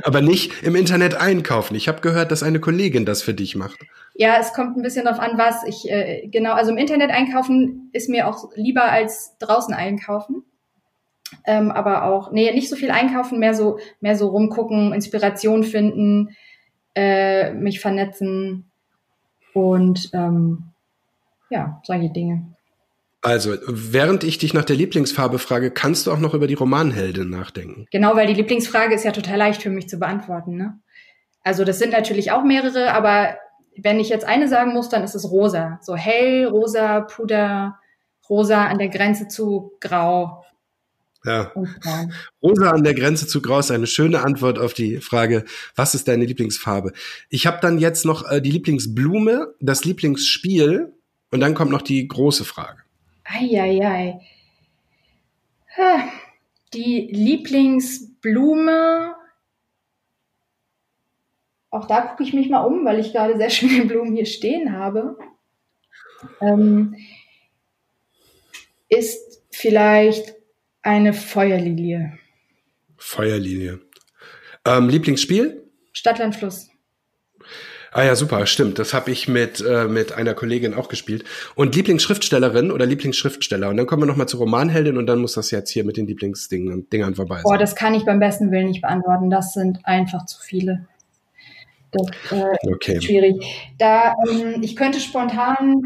Aber 0.04 0.22
nicht 0.22 0.64
im 0.64 0.76
Internet 0.76 1.16
einkaufen. 1.16 1.76
Ich 1.76 1.88
habe 1.88 2.02
gehört, 2.02 2.32
dass 2.32 2.44
eine 2.44 2.60
Kollegin 2.60 3.06
das 3.06 3.22
für 3.22 3.34
dich 3.34 3.56
macht. 3.56 3.80
Ja, 4.14 4.38
es 4.40 4.54
kommt 4.54 4.76
ein 4.76 4.82
bisschen 4.82 5.06
darauf 5.06 5.20
an, 5.20 5.38
was 5.38 5.64
ich 5.66 5.90
äh, 5.90 6.28
genau. 6.28 6.54
Also 6.54 6.72
im 6.72 6.78
Internet 6.78 7.12
einkaufen 7.12 7.90
ist 7.94 8.10
mir 8.10 8.28
auch 8.28 8.52
lieber 8.56 8.84
als 8.84 9.38
draußen 9.40 9.74
einkaufen. 9.74 10.44
Ähm, 11.46 11.72
aber 11.72 12.04
auch, 12.04 12.32
nee, 12.34 12.52
nicht 12.52 12.70
so 12.70 12.76
viel 12.76 12.92
einkaufen, 12.92 13.40
mehr 13.40 13.54
so, 13.54 13.80
mehr 14.02 14.18
so 14.18 14.28
rumgucken, 14.28 14.92
Inspiration 14.94 15.64
finden, 15.64 16.36
äh, 16.94 17.54
mich 17.54 17.80
vernetzen 17.80 18.70
und 19.54 20.10
ähm, 20.14 20.71
ja, 21.52 21.80
solche 21.84 22.10
Dinge. 22.10 22.56
Also, 23.22 23.56
während 23.68 24.24
ich 24.24 24.40
dich 24.40 24.56
nach 24.56 24.66
der 24.66 24.76
Lieblingsfarbe 24.76 25.38
frage, 25.38 25.70
kannst 25.70 26.08
du 26.08 26.12
auch 26.12 26.18
noch 26.18 26.34
über 26.34 26.48
die 26.48 26.56
Romanheldin 26.56 27.30
nachdenken. 27.30 27.86
Genau, 27.92 28.16
weil 28.16 28.26
die 28.26 28.34
Lieblingsfrage 28.34 28.96
ist 28.96 29.06
ja 29.06 29.12
total 29.12 29.38
leicht 29.38 29.62
für 29.62 29.70
mich 29.70 29.88
zu 29.88 30.00
beantworten. 30.00 30.58
Ne? 30.58 30.80
Also, 31.44 31.64
das 31.64 31.78
sind 31.78 31.92
natürlich 31.92 32.32
auch 32.32 32.44
mehrere, 32.44 32.94
aber 32.94 33.38
wenn 33.78 34.00
ich 34.00 34.10
jetzt 34.10 34.26
eine 34.26 34.48
sagen 34.48 34.74
muss, 34.74 34.90
dann 34.90 35.04
ist 35.04 35.14
es 35.14 35.30
rosa. 35.30 35.80
So 35.84 35.96
hell, 35.96 36.48
rosa, 36.48 37.02
Puder, 37.02 37.78
rosa 38.28 38.66
an 38.66 38.80
der 38.80 38.90
Grenze 38.90 39.28
zu 39.28 39.74
grau. 39.80 40.44
Ja. 41.24 41.54
Rosa 42.42 42.72
an 42.72 42.84
der 42.84 42.96
Grenze 42.96 43.28
zu 43.28 43.44
grau 43.44 43.60
ist 43.60 43.70
eine 43.70 43.86
schöne 43.86 44.24
Antwort 44.24 44.58
auf 44.58 44.74
die 44.74 44.98
Frage, 44.98 45.46
was 45.76 45.94
ist 45.94 46.08
deine 46.08 46.26
Lieblingsfarbe? 46.26 46.94
Ich 47.30 47.46
habe 47.46 47.60
dann 47.62 47.78
jetzt 47.78 48.06
noch 48.06 48.28
äh, 48.32 48.42
die 48.42 48.50
Lieblingsblume, 48.50 49.54
das 49.60 49.86
Lieblingsspiel 49.86 50.92
und 51.32 51.40
dann 51.40 51.56
kommt 51.56 51.72
noch 51.72 51.82
die 51.82 52.08
große 52.08 52.46
Frage. 52.46 52.84
Eieiei. 53.24 54.20
Die 56.74 57.08
Lieblingsblume. 57.12 59.16
Auch 61.70 61.88
da 61.88 62.02
gucke 62.02 62.24
ich 62.24 62.34
mich 62.34 62.50
mal 62.50 62.66
um, 62.66 62.84
weil 62.86 63.00
ich 63.00 63.14
gerade 63.14 63.38
sehr 63.38 63.50
schöne 63.50 63.86
Blumen 63.86 64.14
hier 64.14 64.26
stehen 64.26 64.74
habe. 64.74 65.18
Ähm, 66.42 66.98
ist 68.90 69.42
vielleicht 69.52 70.36
eine 70.82 71.14
Feuerlilie. 71.14 72.18
Feuerlilie. 72.98 73.80
Ähm, 74.66 74.90
Lieblingsspiel? 74.90 75.70
Stadtland 75.94 76.36
Fluss. 76.36 76.71
Ah 77.94 78.04
ja, 78.04 78.16
super, 78.16 78.46
stimmt. 78.46 78.80
Das 78.80 78.94
habe 78.94 79.12
ich 79.12 79.28
mit, 79.28 79.60
äh, 79.60 79.86
mit 79.86 80.14
einer 80.14 80.34
Kollegin 80.34 80.74
auch 80.74 80.88
gespielt. 80.88 81.26
Und 81.56 81.76
Lieblingsschriftstellerin 81.76 82.72
oder 82.72 82.86
Lieblingsschriftsteller. 82.86 83.68
Und 83.68 83.76
dann 83.76 83.86
kommen 83.86 84.04
wir 84.04 84.06
nochmal 84.06 84.30
zur 84.30 84.40
Romanheldin 84.40 84.98
und 84.98 85.08
dann 85.08 85.20
muss 85.20 85.34
das 85.34 85.52
jetzt 85.52 85.72
hier 85.72 85.84
mit 85.84 85.98
den 85.98 86.08
Lieblingsdingern 86.08 86.90
Dingern 86.90 87.16
vorbei 87.16 87.36
sein. 87.36 87.44
Boah, 87.44 87.58
das 87.58 87.76
kann 87.76 87.94
ich 87.94 88.06
beim 88.06 88.20
besten 88.20 88.50
Willen 88.50 88.68
nicht 88.68 88.82
beantworten. 88.82 89.30
Das 89.30 89.52
sind 89.54 89.80
einfach 89.84 90.26
zu 90.26 90.40
viele. 90.42 90.88
Das 91.92 92.08
äh, 92.32 92.72
okay. 92.72 92.94
ist 92.94 93.04
schwierig. 93.04 93.44
Da, 93.78 94.16
ähm, 94.30 94.62
ich 94.62 94.78
könnte 94.78 95.02
spontan, 95.02 95.84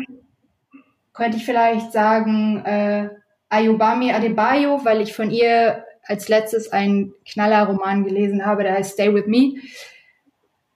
könnte 1.12 1.38
ich 1.38 1.46
vielleicht 1.46 1.92
sagen, 1.92 2.64
äh, 2.66 3.10
Ayubami 3.50 4.12
Adebayo, 4.12 4.82
weil 4.84 5.02
ich 5.02 5.14
von 5.14 5.32
ihr 5.32 5.84
als 6.04 6.30
letztes 6.30 6.72
einen 6.72 7.16
Knallerroman 7.28 8.04
gelesen 8.04 8.46
habe, 8.46 8.62
der 8.62 8.74
heißt 8.74 8.94
Stay 8.94 9.12
With 9.12 9.26
Me. 9.26 9.56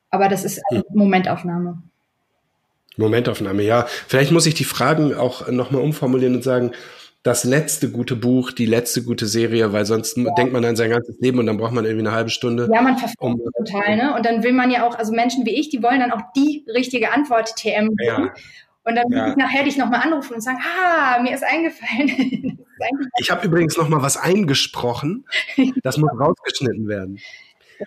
Aber 0.10 0.28
das 0.28 0.44
ist 0.44 0.62
eine 0.70 0.80
hm. 0.80 0.86
Momentaufnahme. 0.94 1.82
Momentaufnahme, 2.98 3.64
ja. 3.64 3.86
Vielleicht 4.08 4.32
muss 4.32 4.46
ich 4.46 4.54
die 4.54 4.66
Fragen 4.66 5.14
auch 5.14 5.48
nochmal 5.50 5.82
umformulieren 5.82 6.36
und 6.36 6.44
sagen, 6.44 6.72
das 7.24 7.44
letzte 7.44 7.92
gute 7.92 8.16
Buch, 8.16 8.52
die 8.52 8.66
letzte 8.66 9.04
gute 9.04 9.26
Serie, 9.26 9.74
weil 9.74 9.86
sonst 9.86 10.16
ja. 10.18 10.34
denkt 10.38 10.54
man 10.54 10.64
an 10.64 10.76
sein 10.76 10.90
ganzes 10.90 11.20
Leben 11.20 11.40
und 11.40 11.48
dann 11.48 11.58
braucht 11.58 11.74
man 11.74 11.84
irgendwie 11.84 12.08
eine 12.08 12.16
halbe 12.16 12.30
Stunde. 12.30 12.70
Ja, 12.74 12.82
man 12.82 12.98
verfolgt 12.98 13.20
um, 13.20 13.42
total, 13.58 13.98
ne? 13.98 14.16
Und 14.16 14.26
dann 14.26 14.44
will 14.44 14.54
man 14.54 14.72
ja 14.72 14.88
auch, 14.88 14.98
also 14.98 15.12
Menschen 15.14 15.46
wie 15.46 15.54
ich, 15.60 15.70
die 15.70 15.84
wollen 15.84 16.00
dann 16.00 16.12
auch 16.12 16.22
die 16.36 16.66
richtige 16.74 17.12
Antwort 17.12 17.56
TM. 17.58 17.90
Ja. 18.02 18.34
Und 18.86 18.96
dann 18.96 19.06
ja. 19.12 19.30
ich 19.30 19.36
nachher 19.36 19.64
dich 19.64 19.78
nochmal 19.78 20.02
anrufen 20.02 20.36
und 20.36 20.42
sagen, 20.42 20.60
ah, 20.60 21.22
mir 21.22 21.34
ist 21.34 21.44
eingefallen. 21.44 22.08
ist 23.00 23.08
ich 23.20 23.32
habe 23.32 23.46
übrigens 23.46 23.78
nochmal 23.78 24.02
was 24.02 24.18
eingesprochen. 24.18 25.26
Das 25.84 25.98
muss 25.98 26.12
rausgeschnitten 26.18 26.88
werden. 26.88 27.20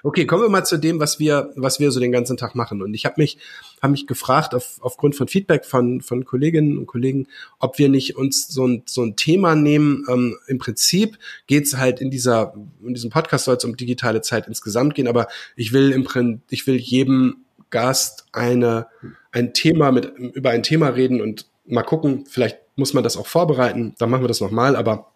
Okay, 0.02 0.26
kommen 0.26 0.42
wir 0.42 0.48
mal 0.48 0.64
zu 0.64 0.78
dem, 0.78 1.00
was 1.00 1.18
wir, 1.18 1.50
was 1.55 1.78
wir 1.78 1.90
so 1.90 2.00
den 2.00 2.12
ganzen 2.12 2.37
Tag 2.37 2.55
machen. 2.55 2.83
Und 2.83 2.94
ich 2.94 3.05
habe 3.05 3.20
mich, 3.20 3.38
habe 3.83 3.92
mich 3.92 4.07
gefragt, 4.07 4.55
auf, 4.55 4.78
aufgrund 4.81 5.16
von 5.16 5.28
Feedback 5.28 5.66
von, 5.66 6.00
von 6.00 6.24
Kolleginnen 6.24 6.78
und 6.78 6.87
Kollegen, 6.87 7.26
ob 7.59 7.78
wir 7.78 7.88
nicht 7.88 8.16
uns 8.16 8.48
so 8.48 8.66
ein, 8.66 8.83
so 8.87 9.02
ein 9.02 9.16
Thema 9.16 9.55
nehmen. 9.55 10.05
Ähm, 10.09 10.38
Im 10.46 10.59
Prinzip 10.59 11.18
geht's 11.46 11.76
halt 11.76 12.00
in 12.00 12.11
dieser, 12.11 12.55
in 12.83 12.94
diesem 12.94 13.11
Podcast 13.11 13.44
soll 13.44 13.57
es 13.57 13.64
um 13.64 13.76
digitale 13.76 14.22
Zeit 14.22 14.48
insgesamt 14.48 14.94
gehen, 14.94 15.09
aber 15.09 15.28
ich 15.57 15.72
will 15.72 15.92
im 15.92 16.05
Prinzip, 16.05 16.42
ich 16.50 16.66
will 16.66 16.76
jedem 16.76 17.44
Gast 17.70 18.26
eine, 18.33 18.87
ein 19.31 19.52
Thema 19.55 19.92
mit, 19.92 20.07
über 20.16 20.50
ein 20.50 20.62
Thema 20.62 20.88
reden 20.88 21.20
und 21.20 21.46
mal 21.66 21.83
gucken, 21.83 22.24
vielleicht 22.28 22.59
muss 22.76 22.94
man 22.94 23.05
das 23.05 23.16
auch 23.16 23.26
vorbereiten, 23.26 23.94
dann 23.98 24.11
machen 24.11 24.22
wir 24.22 24.28
das 24.28 24.40
nochmal, 24.40 24.76
aber 24.76 25.12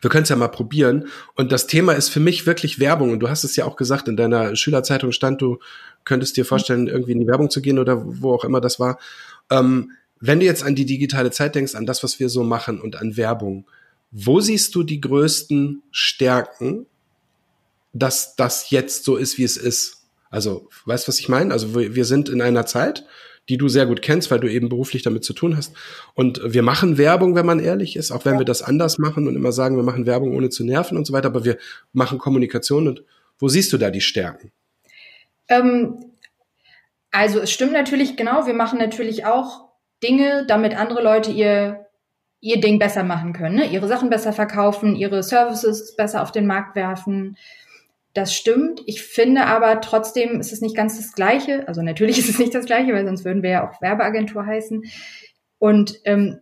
wir 0.00 0.10
können 0.10 0.24
es 0.24 0.28
ja 0.28 0.36
mal 0.36 0.48
probieren. 0.48 1.08
Und 1.36 1.52
das 1.52 1.66
Thema 1.66 1.92
ist 1.92 2.08
für 2.08 2.20
mich 2.20 2.46
wirklich 2.46 2.78
Werbung. 2.78 3.10
Und 3.10 3.20
du 3.20 3.28
hast 3.28 3.44
es 3.44 3.56
ja 3.56 3.64
auch 3.64 3.76
gesagt, 3.76 4.08
in 4.08 4.16
deiner 4.16 4.56
Schülerzeitung 4.56 5.12
stand, 5.12 5.40
du 5.40 5.58
könntest 6.04 6.36
dir 6.36 6.44
vorstellen, 6.44 6.86
irgendwie 6.86 7.12
in 7.12 7.20
die 7.20 7.26
Werbung 7.26 7.50
zu 7.50 7.60
gehen 7.60 7.78
oder 7.78 8.02
wo 8.04 8.32
auch 8.32 8.44
immer 8.44 8.60
das 8.60 8.80
war. 8.80 8.98
Ähm, 9.50 9.92
wenn 10.20 10.40
du 10.40 10.46
jetzt 10.46 10.62
an 10.62 10.74
die 10.74 10.84
digitale 10.84 11.30
Zeit 11.30 11.54
denkst, 11.54 11.74
an 11.74 11.86
das, 11.86 12.02
was 12.02 12.20
wir 12.20 12.28
so 12.28 12.44
machen 12.44 12.80
und 12.80 12.96
an 12.96 13.16
Werbung, 13.16 13.66
wo 14.10 14.40
siehst 14.40 14.74
du 14.74 14.82
die 14.82 15.00
größten 15.00 15.82
Stärken, 15.90 16.86
dass 17.92 18.36
das 18.36 18.70
jetzt 18.70 19.04
so 19.04 19.16
ist, 19.16 19.38
wie 19.38 19.44
es 19.44 19.56
ist? 19.56 20.04
Also, 20.30 20.68
weißt 20.84 21.06
du, 21.06 21.08
was 21.08 21.18
ich 21.18 21.28
meine? 21.28 21.52
Also, 21.52 21.74
wir 21.74 22.04
sind 22.04 22.28
in 22.28 22.40
einer 22.40 22.66
Zeit, 22.66 23.04
die 23.48 23.58
du 23.58 23.68
sehr 23.68 23.86
gut 23.86 24.02
kennst, 24.02 24.30
weil 24.30 24.40
du 24.40 24.50
eben 24.50 24.68
beruflich 24.68 25.02
damit 25.02 25.24
zu 25.24 25.32
tun 25.32 25.56
hast. 25.56 25.74
Und 26.14 26.40
wir 26.44 26.62
machen 26.62 26.98
Werbung, 26.98 27.34
wenn 27.34 27.46
man 27.46 27.58
ehrlich 27.58 27.96
ist, 27.96 28.10
auch 28.12 28.24
wenn 28.24 28.38
wir 28.38 28.44
das 28.44 28.62
anders 28.62 28.98
machen 28.98 29.26
und 29.26 29.34
immer 29.34 29.52
sagen, 29.52 29.76
wir 29.76 29.82
machen 29.82 30.06
Werbung 30.06 30.36
ohne 30.36 30.50
zu 30.50 30.64
nerven 30.64 30.96
und 30.96 31.06
so 31.06 31.12
weiter, 31.12 31.28
aber 31.28 31.44
wir 31.44 31.58
machen 31.92 32.18
Kommunikation 32.18 32.86
und 32.86 33.04
wo 33.38 33.48
siehst 33.48 33.72
du 33.72 33.78
da 33.78 33.90
die 33.90 34.00
Stärken? 34.00 34.52
Ähm, 35.48 36.04
also 37.10 37.40
es 37.40 37.50
stimmt 37.50 37.72
natürlich, 37.72 38.16
genau, 38.16 38.46
wir 38.46 38.54
machen 38.54 38.78
natürlich 38.78 39.24
auch 39.24 39.68
Dinge, 40.02 40.44
damit 40.46 40.76
andere 40.76 41.02
Leute 41.02 41.30
ihr, 41.30 41.86
ihr 42.40 42.60
Ding 42.60 42.78
besser 42.78 43.02
machen 43.02 43.32
können, 43.32 43.56
ne? 43.56 43.66
ihre 43.66 43.88
Sachen 43.88 44.10
besser 44.10 44.32
verkaufen, 44.32 44.94
ihre 44.94 45.22
Services 45.22 45.96
besser 45.96 46.22
auf 46.22 46.32
den 46.32 46.46
Markt 46.46 46.76
werfen. 46.76 47.36
Das 48.12 48.34
stimmt. 48.34 48.82
Ich 48.86 49.02
finde 49.02 49.46
aber 49.46 49.80
trotzdem 49.80 50.40
ist 50.40 50.52
es 50.52 50.60
nicht 50.60 50.76
ganz 50.76 50.96
das 50.96 51.12
Gleiche. 51.12 51.66
Also 51.68 51.82
natürlich 51.82 52.18
ist 52.20 52.28
es 52.28 52.38
nicht 52.38 52.54
das 52.54 52.66
Gleiche, 52.66 52.92
weil 52.92 53.06
sonst 53.06 53.24
würden 53.24 53.42
wir 53.42 53.50
ja 53.50 53.68
auch 53.68 53.80
Werbeagentur 53.80 54.46
heißen. 54.46 54.84
Und 55.58 56.00
ähm, 56.04 56.40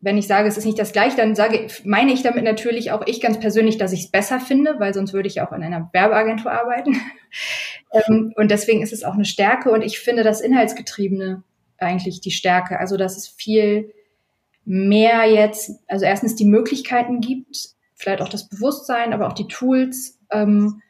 wenn 0.00 0.16
ich 0.16 0.28
sage, 0.28 0.48
es 0.48 0.56
ist 0.56 0.64
nicht 0.64 0.78
das 0.78 0.92
Gleiche, 0.92 1.16
dann 1.16 1.34
sage, 1.34 1.66
meine 1.84 2.12
ich 2.12 2.22
damit 2.22 2.44
natürlich 2.44 2.92
auch 2.92 3.02
ich 3.06 3.20
ganz 3.20 3.40
persönlich, 3.40 3.78
dass 3.78 3.92
ich 3.92 4.04
es 4.04 4.10
besser 4.10 4.38
finde, 4.38 4.76
weil 4.78 4.94
sonst 4.94 5.12
würde 5.12 5.26
ich 5.26 5.40
auch 5.40 5.50
in 5.52 5.62
einer 5.62 5.90
Werbeagentur 5.92 6.52
arbeiten. 6.52 6.96
ähm, 7.92 8.32
und 8.36 8.50
deswegen 8.50 8.82
ist 8.82 8.92
es 8.92 9.04
auch 9.04 9.14
eine 9.14 9.24
Stärke. 9.24 9.70
Und 9.70 9.82
ich 9.82 9.98
finde 9.98 10.22
das 10.22 10.40
Inhaltsgetriebene 10.40 11.42
eigentlich 11.78 12.20
die 12.20 12.30
Stärke. 12.30 12.78
Also 12.78 12.96
dass 12.96 13.16
es 13.16 13.28
viel 13.28 13.92
mehr 14.64 15.24
jetzt, 15.24 15.72
also 15.88 16.04
erstens 16.04 16.36
die 16.36 16.44
Möglichkeiten 16.44 17.20
gibt, 17.20 17.70
vielleicht 17.98 18.22
auch 18.22 18.28
das 18.28 18.48
Bewusstsein, 18.48 19.12
aber 19.12 19.26
auch 19.26 19.32
die 19.32 19.48
Tools, 19.48 20.18
ähm, 20.30 20.80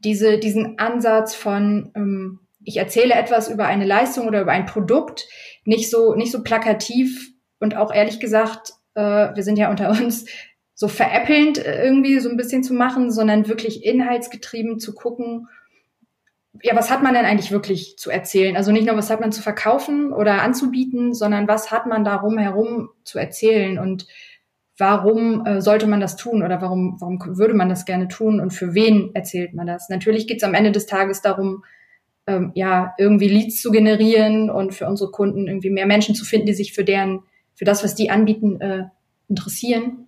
diese, 0.00 0.38
diesen 0.38 0.78
Ansatz 0.78 1.34
von, 1.34 1.90
ähm, 1.94 2.40
ich 2.64 2.76
erzähle 2.76 3.14
etwas 3.14 3.48
über 3.48 3.66
eine 3.66 3.86
Leistung 3.86 4.26
oder 4.26 4.42
über 4.42 4.52
ein 4.52 4.66
Produkt, 4.66 5.26
nicht 5.64 5.90
so, 5.90 6.14
nicht 6.14 6.30
so 6.30 6.42
plakativ 6.42 7.30
und 7.58 7.76
auch 7.76 7.92
ehrlich 7.92 8.20
gesagt, 8.20 8.72
äh, 8.94 9.00
wir 9.34 9.42
sind 9.42 9.58
ja 9.58 9.70
unter 9.70 9.90
uns, 9.90 10.26
so 10.74 10.88
veräppelnd 10.88 11.58
äh, 11.58 11.84
irgendwie 11.84 12.18
so 12.18 12.28
ein 12.28 12.36
bisschen 12.36 12.62
zu 12.62 12.74
machen, 12.74 13.10
sondern 13.10 13.48
wirklich 13.48 13.84
inhaltsgetrieben 13.84 14.78
zu 14.78 14.94
gucken, 14.94 15.48
ja, 16.62 16.76
was 16.76 16.90
hat 16.90 17.02
man 17.02 17.14
denn 17.14 17.24
eigentlich 17.24 17.50
wirklich 17.50 17.96
zu 17.96 18.10
erzählen? 18.10 18.56
Also 18.56 18.72
nicht 18.72 18.86
nur, 18.86 18.96
was 18.96 19.10
hat 19.10 19.20
man 19.20 19.32
zu 19.32 19.42
verkaufen 19.42 20.12
oder 20.12 20.42
anzubieten, 20.42 21.14
sondern 21.14 21.48
was 21.48 21.70
hat 21.70 21.86
man 21.86 22.04
darum 22.04 22.36
herum 22.36 22.90
zu 23.04 23.18
erzählen 23.18 23.78
und 23.78 24.06
warum 24.78 25.44
äh, 25.46 25.60
sollte 25.60 25.86
man 25.86 26.00
das 26.00 26.16
tun 26.16 26.42
oder 26.42 26.60
warum, 26.60 26.96
warum 27.00 27.18
würde 27.36 27.54
man 27.54 27.68
das 27.68 27.84
gerne 27.84 28.08
tun 28.08 28.40
und 28.40 28.52
für 28.52 28.74
wen 28.74 29.14
erzählt 29.14 29.54
man 29.54 29.66
das? 29.66 29.88
Natürlich 29.88 30.26
geht 30.26 30.38
es 30.38 30.44
am 30.44 30.54
Ende 30.54 30.72
des 30.72 30.86
Tages 30.86 31.22
darum, 31.22 31.64
ähm, 32.26 32.52
ja, 32.54 32.94
irgendwie 32.98 33.28
Leads 33.28 33.60
zu 33.60 33.70
generieren 33.70 34.50
und 34.50 34.74
für 34.74 34.86
unsere 34.86 35.10
Kunden 35.10 35.48
irgendwie 35.48 35.70
mehr 35.70 35.86
Menschen 35.86 36.14
zu 36.14 36.24
finden, 36.24 36.46
die 36.46 36.54
sich 36.54 36.72
für 36.72 36.84
deren, 36.84 37.20
für 37.54 37.64
das, 37.64 37.82
was 37.84 37.94
die 37.94 38.10
anbieten, 38.10 38.60
äh, 38.60 38.84
interessieren. 39.28 40.06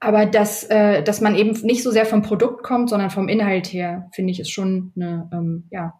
Aber 0.00 0.26
dass, 0.26 0.64
äh, 0.64 1.02
dass 1.02 1.20
man 1.20 1.34
eben 1.34 1.52
nicht 1.62 1.82
so 1.82 1.90
sehr 1.90 2.04
vom 2.04 2.22
Produkt 2.22 2.62
kommt, 2.62 2.90
sondern 2.90 3.10
vom 3.10 3.28
Inhalt 3.28 3.72
her, 3.72 4.10
finde 4.12 4.32
ich, 4.32 4.40
ist 4.40 4.50
schon 4.50 4.92
eine, 4.96 5.30
ähm, 5.32 5.64
ja, 5.70 5.94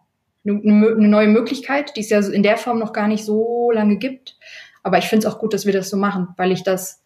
eine, 0.45 0.61
eine 0.61 1.07
neue 1.07 1.27
Möglichkeit, 1.27 1.95
die 1.95 2.01
es 2.01 2.09
ja 2.09 2.19
in 2.19 2.43
der 2.43 2.57
Form 2.57 2.77
noch 2.77 2.93
gar 2.93 3.07
nicht 3.07 3.25
so 3.25 3.71
lange 3.71 3.97
gibt. 3.97 4.37
Aber 4.85 4.99
ich 4.99 5.05
finde 5.05 5.25
es 5.25 5.33
auch 5.33 5.39
gut, 5.39 5.51
dass 5.51 5.65
wir 5.65 5.73
das 5.73 5.89
so 5.89 5.97
machen, 5.97 6.27
weil 6.37 6.51
ich 6.51 6.61
das 6.61 7.01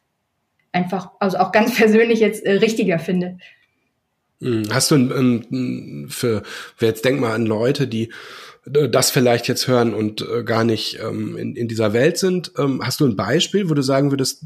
einfach, 0.73 1.11
also 1.21 1.37
auch 1.37 1.53
ganz 1.53 1.75
persönlich 1.77 2.19
jetzt 2.19 2.45
äh, 2.45 2.51
richtiger 2.51 2.99
finde. 2.99 3.37
Hm, 4.41 4.63
hast 4.69 4.91
du 4.91 4.95
ähm, 4.95 6.07
für, 6.09 6.43
wer 6.77 6.89
jetzt 6.89 7.05
denk 7.05 7.21
mal 7.21 7.33
an 7.33 7.45
Leute, 7.45 7.87
die 7.87 8.11
äh, 8.73 8.89
das 8.89 9.11
vielleicht 9.11 9.47
jetzt 9.47 9.69
hören 9.69 9.93
und 9.93 10.21
äh, 10.21 10.43
gar 10.43 10.65
nicht 10.65 10.99
ähm, 11.01 11.37
in, 11.37 11.55
in 11.55 11.69
dieser 11.69 11.93
Welt 11.93 12.17
sind, 12.17 12.51
ähm, 12.57 12.81
hast 12.83 12.99
du 12.99 13.05
ein 13.05 13.15
Beispiel, 13.15 13.69
wo 13.69 13.73
du 13.73 13.81
sagen 13.81 14.11
würdest, 14.11 14.43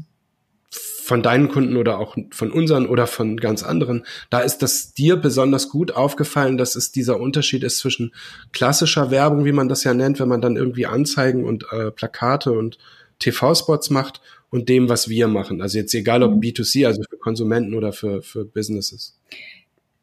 von 0.70 1.24
deinen 1.24 1.48
Kunden 1.48 1.76
oder 1.76 1.98
auch 1.98 2.16
von 2.30 2.52
unseren 2.52 2.86
oder 2.86 3.08
von 3.08 3.36
ganz 3.36 3.64
anderen, 3.64 4.06
da 4.30 4.40
ist 4.40 4.58
das 4.58 4.94
dir 4.94 5.16
besonders 5.16 5.68
gut 5.68 5.90
aufgefallen, 5.90 6.56
dass 6.56 6.76
es 6.76 6.92
dieser 6.92 7.18
Unterschied 7.18 7.64
ist 7.64 7.78
zwischen 7.78 8.14
klassischer 8.52 9.10
Werbung, 9.10 9.44
wie 9.44 9.52
man 9.52 9.68
das 9.68 9.82
ja 9.82 9.92
nennt, 9.92 10.20
wenn 10.20 10.28
man 10.28 10.40
dann 10.40 10.56
irgendwie 10.56 10.86
Anzeigen 10.86 11.44
und 11.44 11.66
äh, 11.72 11.90
Plakate 11.90 12.52
und 12.52 12.78
TV-Spots 13.24 13.90
macht 13.90 14.20
und 14.50 14.68
dem, 14.68 14.88
was 14.88 15.08
wir 15.08 15.28
machen. 15.28 15.60
Also 15.60 15.78
jetzt 15.78 15.94
egal 15.94 16.22
ob 16.22 16.32
mhm. 16.32 16.40
B2C, 16.40 16.86
also 16.86 17.02
für 17.08 17.16
Konsumenten 17.16 17.74
oder 17.74 17.92
für, 17.92 18.22
für 18.22 18.44
Businesses. 18.44 19.18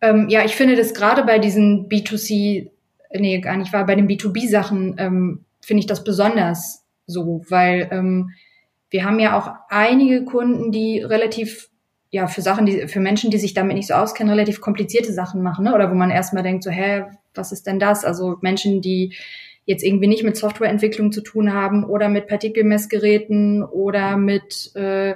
Ähm, 0.02 0.28
ja, 0.30 0.44
ich 0.44 0.56
finde 0.56 0.76
das 0.76 0.94
gerade 0.94 1.24
bei 1.24 1.40
diesen 1.40 1.88
B2C, 1.88 2.70
nee, 3.14 3.40
gar 3.40 3.58
nicht 3.58 3.72
wahr, 3.72 3.86
bei 3.86 3.96
den 3.96 4.08
B2B-Sachen 4.08 4.96
ähm, 4.98 5.46
finde 5.62 5.82
ich 5.82 5.88
das 5.88 6.04
besonders 6.04 6.84
so, 7.06 7.46
weil 7.50 7.88
ähm, 7.92 8.32
wir 8.90 9.06
haben 9.06 9.20
ja 9.20 9.38
auch 9.38 9.54
einige 9.70 10.26
Kunden, 10.26 10.72
die 10.72 11.00
relativ 11.00 11.70
ja, 12.10 12.28
für 12.28 12.42
Sachen, 12.42 12.66
die, 12.66 12.88
für 12.88 13.00
Menschen, 13.00 13.32
die 13.32 13.38
sich 13.38 13.54
damit 13.54 13.78
nicht 13.78 13.88
so 13.88 13.94
auskennen, 13.94 14.34
relativ 14.34 14.60
komplizierte 14.60 15.14
Sachen 15.14 15.42
machen, 15.42 15.64
ne? 15.64 15.74
Oder 15.74 15.90
wo 15.90 15.96
man 15.96 16.12
erstmal 16.12 16.44
denkt, 16.44 16.64
so, 16.64 16.70
hä, 16.70 17.06
was 17.34 17.54
ist 17.54 17.66
denn 17.68 17.80
das? 17.80 18.04
Also 18.04 18.38
Menschen, 18.42 18.82
die 18.82 19.16
jetzt 19.66 19.84
irgendwie 19.84 20.08
nicht 20.08 20.24
mit 20.24 20.38
Softwareentwicklung 20.38 21.12
zu 21.12 21.22
tun 21.22 21.54
haben 21.54 21.84
oder 21.84 22.10
mit 22.10 22.28
Partikelmessgeräten 22.28 23.64
oder 23.64 24.18
mit, 24.18 24.72
äh, 24.76 25.16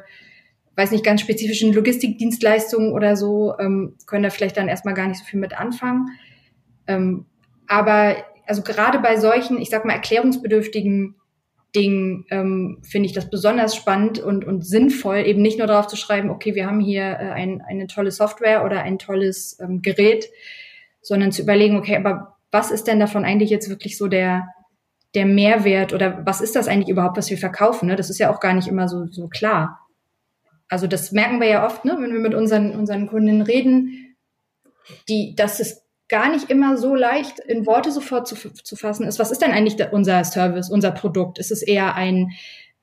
weiß 0.76 0.92
nicht, 0.92 1.04
ganz 1.04 1.22
spezifischen 1.22 1.74
Logistikdienstleistungen 1.74 2.92
oder 2.92 3.16
so, 3.16 3.54
ähm, 3.60 3.96
können 4.06 4.24
da 4.24 4.30
vielleicht 4.30 4.58
dann 4.58 4.68
erstmal 4.68 4.94
gar 4.94 5.08
nicht 5.08 5.20
so 5.20 5.26
viel 5.26 5.40
mit 5.40 5.58
anfangen. 5.58 6.08
Ähm, 6.88 7.26
aber 7.68 8.16
also 8.46 8.62
gerade 8.62 9.00
bei 9.00 9.18
solchen, 9.18 9.60
ich 9.60 9.70
sag 9.70 9.86
mal, 9.86 9.94
erklärungsbedürftigen 9.94 11.16
Dingen 11.76 12.26
ähm, 12.30 12.78
finde 12.84 13.08
ich 13.08 13.14
das 13.14 13.30
besonders 13.30 13.76
spannend 13.76 14.20
und, 14.20 14.46
und 14.46 14.66
sinnvoll, 14.66 15.18
eben 15.26 15.42
nicht 15.42 15.58
nur 15.58 15.68
darauf 15.68 15.88
zu 15.88 15.98
schreiben, 15.98 16.30
okay, 16.30 16.56
wir 16.56 16.68
haben 16.68 16.80
hier 16.80 17.04
äh, 17.04 17.32
ein, 17.32 17.62
eine 17.62 17.88
tolle 17.88 18.12
Software 18.12 18.64
oder 18.64 18.82
ein 18.82 18.98
tolles 18.98 19.60
ähm, 19.60 19.82
Gerät, 19.82 20.30
sondern 21.02 21.32
zu 21.32 21.42
überlegen, 21.42 21.78
okay, 21.78 21.98
aber 21.98 22.35
was 22.52 22.72
ist 22.72 22.88
denn 22.88 23.00
davon 23.00 23.26
eigentlich 23.26 23.50
jetzt 23.50 23.70
wirklich 23.70 23.98
so 23.98 24.08
der, 24.08 24.48
der 25.14 25.26
Mehrwert 25.26 25.94
oder 25.94 26.26
was 26.26 26.42
ist 26.42 26.56
das 26.56 26.68
eigentlich 26.68 26.90
überhaupt, 26.90 27.18
was 27.18 27.30
wir 27.30 27.38
verkaufen? 27.38 27.88
Ne? 27.88 27.96
Das 27.96 28.10
ist 28.10 28.20
ja 28.20 28.34
auch 28.34 28.40
gar 28.40 28.54
nicht 28.54 28.68
immer 28.68 28.88
so, 28.88 29.08
so 29.08 29.28
klar. 29.28 29.80
Also 30.68 30.88
das 30.88 31.12
merken 31.12 31.40
wir 31.40 31.48
ja 31.48 31.66
oft, 31.66 31.86
ne, 31.86 31.96
wenn 32.00 32.12
wir 32.12 32.20
mit 32.20 32.34
unseren, 32.34 32.72
unseren 32.72 33.08
Kunden 33.08 33.42
reden, 33.42 34.16
die, 35.08 35.36
dass 35.36 35.60
es 35.60 35.84
gar 36.08 36.30
nicht 36.30 36.50
immer 36.50 36.78
so 36.78 36.96
leicht 36.96 37.40
in 37.40 37.66
Worte 37.66 37.92
sofort 37.92 38.28
zu, 38.28 38.36
zu 38.36 38.76
fassen 38.76 39.06
ist. 39.06 39.20
Was 39.20 39.32
ist 39.32 39.42
denn 39.42 39.52
eigentlich 39.52 39.78
unser 39.92 40.24
Service, 40.24 40.70
unser 40.70 40.92
Produkt? 40.92 41.40
Ist 41.40 41.52
es 41.52 41.64
eher 41.64 41.96
ein, 41.96 42.32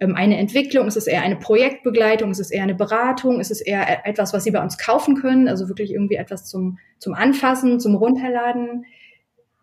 ähm, 0.00 0.16
eine 0.16 0.38
Entwicklung? 0.38 0.88
Ist 0.88 0.96
es 0.96 1.06
eher 1.06 1.22
eine 1.22 1.36
Projektbegleitung? 1.36 2.30
Ist 2.30 2.40
es 2.40 2.50
eher 2.50 2.64
eine 2.64 2.74
Beratung? 2.74 3.40
Ist 3.40 3.52
es 3.52 3.60
eher 3.60 3.82
e-, 3.88 4.08
etwas, 4.08 4.32
was 4.32 4.44
Sie 4.44 4.50
bei 4.50 4.62
uns 4.62 4.78
kaufen 4.78 5.14
können? 5.16 5.48
Also 5.48 5.68
wirklich 5.68 5.92
irgendwie 5.92 6.16
etwas 6.16 6.46
zum, 6.46 6.78
zum 6.98 7.14
Anfassen, 7.14 7.78
zum 7.78 7.94
Runterladen? 7.94 8.84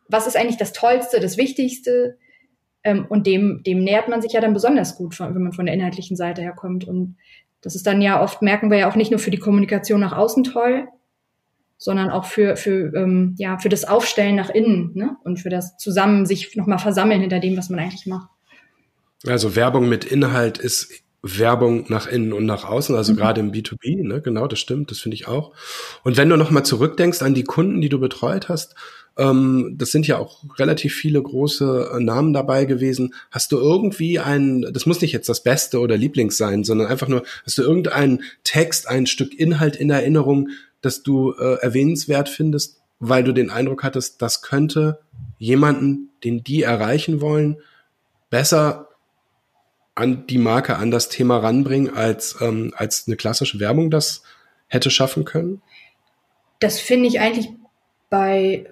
Was 0.10 0.28
ist 0.28 0.36
eigentlich 0.36 0.58
das 0.58 0.74
Tollste, 0.74 1.20
das 1.20 1.38
Wichtigste? 1.38 2.18
Ähm, 2.84 3.06
und 3.08 3.28
dem, 3.28 3.64
dem 3.64 3.84
nähert 3.84 4.10
man 4.10 4.22
sich 4.22 4.34
ja 4.34 4.42
dann 4.42 4.54
besonders 4.54 4.96
gut, 4.96 5.16
von, 5.16 5.34
wenn 5.36 5.44
man 5.44 5.54
von 5.54 5.66
der 5.66 5.76
inhaltlichen 5.76 6.18
Seite 6.18 6.42
her 6.42 6.54
kommt. 6.54 6.86
Und 6.86 7.16
das 7.62 7.76
ist 7.76 7.88
dann 7.88 8.02
ja 8.02 8.22
oft, 8.22 8.42
merken 8.42 8.72
wir 8.72 8.78
ja 8.78 8.90
auch 8.90 8.96
nicht 8.96 9.12
nur 9.12 9.20
für 9.20 9.32
die 9.32 9.38
Kommunikation 9.38 10.00
nach 10.00 10.14
außen 10.14 10.44
toll, 10.44 10.88
sondern 11.78 12.10
auch 12.10 12.26
für, 12.26 12.58
für, 12.58 12.94
ähm, 12.96 13.36
ja, 13.38 13.58
für 13.58 13.70
das 13.70 13.86
Aufstellen 13.86 14.36
nach 14.36 14.50
innen 14.50 14.92
ne? 14.96 15.16
und 15.24 15.38
für 15.38 15.50
das 15.50 15.78
Zusammen 15.78 16.26
sich 16.26 16.56
nochmal 16.56 16.80
versammeln 16.80 17.22
hinter 17.22 17.40
dem, 17.40 17.56
was 17.56 17.70
man 17.70 17.80
eigentlich 17.80 18.06
macht. 18.06 18.30
Also 19.26 19.56
Werbung 19.56 19.90
mit 19.90 20.06
Inhalt 20.06 20.58
ist 20.58 21.04
Werbung 21.22 21.86
nach 21.90 22.08
innen 22.08 22.32
und 22.32 22.46
nach 22.46 22.64
außen, 22.64 22.96
also 22.96 23.14
mhm. 23.14 23.18
gerade 23.18 23.42
im 23.42 23.52
B2B, 23.52 24.08
ne, 24.08 24.22
genau, 24.22 24.48
das 24.48 24.60
stimmt, 24.60 24.90
das 24.92 25.00
finde 25.00 25.16
ich 25.16 25.28
auch. 25.28 25.54
Und 26.04 26.16
wenn 26.16 26.30
du 26.30 26.38
nochmal 26.38 26.64
zurückdenkst 26.64 27.22
an 27.22 27.34
die 27.34 27.44
Kunden, 27.44 27.82
die 27.82 27.90
du 27.90 28.00
betreut 28.00 28.48
hast, 28.48 28.76
ähm, 29.20 29.76
das 29.78 29.92
sind 29.92 30.08
ja 30.08 30.18
auch 30.18 30.44
relativ 30.58 30.96
viele 30.96 31.22
große 31.22 31.92
äh, 31.94 32.00
Namen 32.00 32.34
dabei 32.34 32.66
gewesen. 32.66 33.14
Hast 33.30 33.52
du 33.52 33.58
irgendwie 33.58 34.18
einen, 34.18 34.74
das 34.74 34.86
muss 34.86 35.02
nicht 35.02 35.12
jetzt 35.12 35.28
das 35.28 35.44
Beste 35.44 35.80
oder 35.80 35.98
Lieblings 35.98 36.38
sein, 36.38 36.64
sondern 36.64 36.88
einfach 36.88 37.10
nur, 37.10 37.24
hast 37.46 37.58
du 37.58 37.62
irgendeinen 37.62 38.24
Text, 38.44 38.88
ein 38.88 39.06
Stück 39.06 39.38
Inhalt 39.38 39.76
in 39.76 39.90
Erinnerung, 39.90 40.50
das 40.82 41.04
du 41.04 41.34
äh, 41.34 41.56
erwähnenswert 41.62 42.30
findest, 42.30 42.80
weil 43.00 43.24
du 43.24 43.34
den 43.34 43.50
Eindruck 43.50 43.84
hattest, 43.84 44.22
das 44.22 44.42
könnte 44.42 45.00
jemanden, 45.38 46.10
den 46.24 46.44
die 46.44 46.64
erreichen 46.64 47.20
wollen, 47.20 47.58
besser 48.30 48.88
an 49.96 50.28
die 50.28 50.38
Marke, 50.38 50.78
an 50.78 50.92
das 50.92 51.10
Thema 51.10 51.38
ranbringen, 51.40 51.94
als, 51.94 52.38
ähm, 52.40 52.74
als 52.78 53.04
eine 53.08 53.18
klassische 53.18 53.60
Werbung 53.60 53.92
das 53.92 54.24
hätte 54.68 54.90
schaffen 54.92 55.26
können? 55.26 55.62
Das 56.60 56.80
finde 56.80 57.08
ich 57.08 57.20
eigentlich 57.20 57.50
bei 58.10 58.66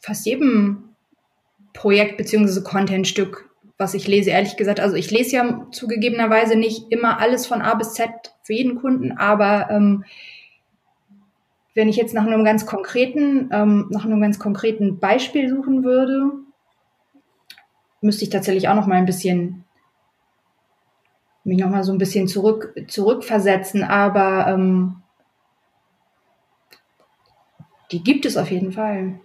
fast 0.00 0.26
jedem 0.26 0.90
Projekt 1.72 2.16
beziehungsweise 2.16 2.62
Contentstück, 2.62 3.50
was 3.78 3.94
ich 3.94 4.08
lese, 4.08 4.30
ehrlich 4.30 4.56
gesagt. 4.56 4.80
Also 4.80 4.96
ich 4.96 5.10
lese 5.10 5.36
ja 5.36 5.66
zugegebenerweise 5.70 6.56
nicht 6.56 6.90
immer 6.90 7.20
alles 7.20 7.46
von 7.46 7.62
A 7.62 7.74
bis 7.74 7.94
Z 7.94 8.10
für 8.42 8.52
jeden 8.52 8.80
Kunden, 8.80 9.12
aber 9.12 9.70
ähm, 9.70 10.04
wenn 11.74 11.88
ich 11.88 11.96
jetzt 11.96 12.14
nach 12.14 12.26
einem 12.26 12.44
ganz 12.44 12.66
konkreten, 12.66 13.48
ähm, 13.52 13.86
nach 13.90 14.04
einem 14.04 14.20
ganz 14.20 14.38
konkreten 14.38 14.98
Beispiel 14.98 15.48
suchen 15.48 15.84
würde, 15.84 16.32
müsste 18.00 18.24
ich 18.24 18.30
tatsächlich 18.30 18.68
auch 18.68 18.74
noch 18.74 18.86
mal 18.86 18.96
ein 18.96 19.06
bisschen 19.06 19.64
mich 21.44 21.58
noch 21.58 21.70
mal 21.70 21.84
so 21.84 21.92
ein 21.92 21.98
bisschen 21.98 22.28
zurück 22.28 22.74
zurückversetzen, 22.88 23.82
aber 23.82 24.48
ähm, 24.48 24.96
die 27.92 28.02
gibt 28.02 28.26
es 28.26 28.36
auf 28.36 28.50
jeden 28.50 28.72
Fall. 28.72 29.20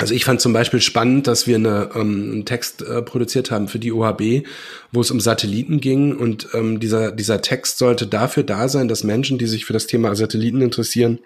Also 0.00 0.14
ich 0.14 0.24
fand 0.24 0.40
zum 0.40 0.52
Beispiel 0.52 0.80
spannend, 0.80 1.26
dass 1.26 1.48
wir 1.48 1.56
eine, 1.56 1.90
ähm, 1.94 2.30
einen 2.32 2.44
Text 2.44 2.82
äh, 2.82 3.02
produziert 3.02 3.50
haben 3.50 3.66
für 3.66 3.80
die 3.80 3.92
OHB, 3.92 4.46
wo 4.92 5.00
es 5.00 5.10
um 5.10 5.18
Satelliten 5.18 5.80
ging. 5.80 6.16
Und 6.16 6.48
ähm, 6.54 6.78
dieser, 6.78 7.10
dieser 7.10 7.42
Text 7.42 7.78
sollte 7.78 8.06
dafür 8.06 8.44
da 8.44 8.68
sein, 8.68 8.86
dass 8.86 9.02
Menschen, 9.02 9.38
die 9.38 9.46
sich 9.46 9.64
für 9.64 9.72
das 9.72 9.88
Thema 9.88 10.14
Satelliten 10.14 10.62
interessieren, 10.62 11.18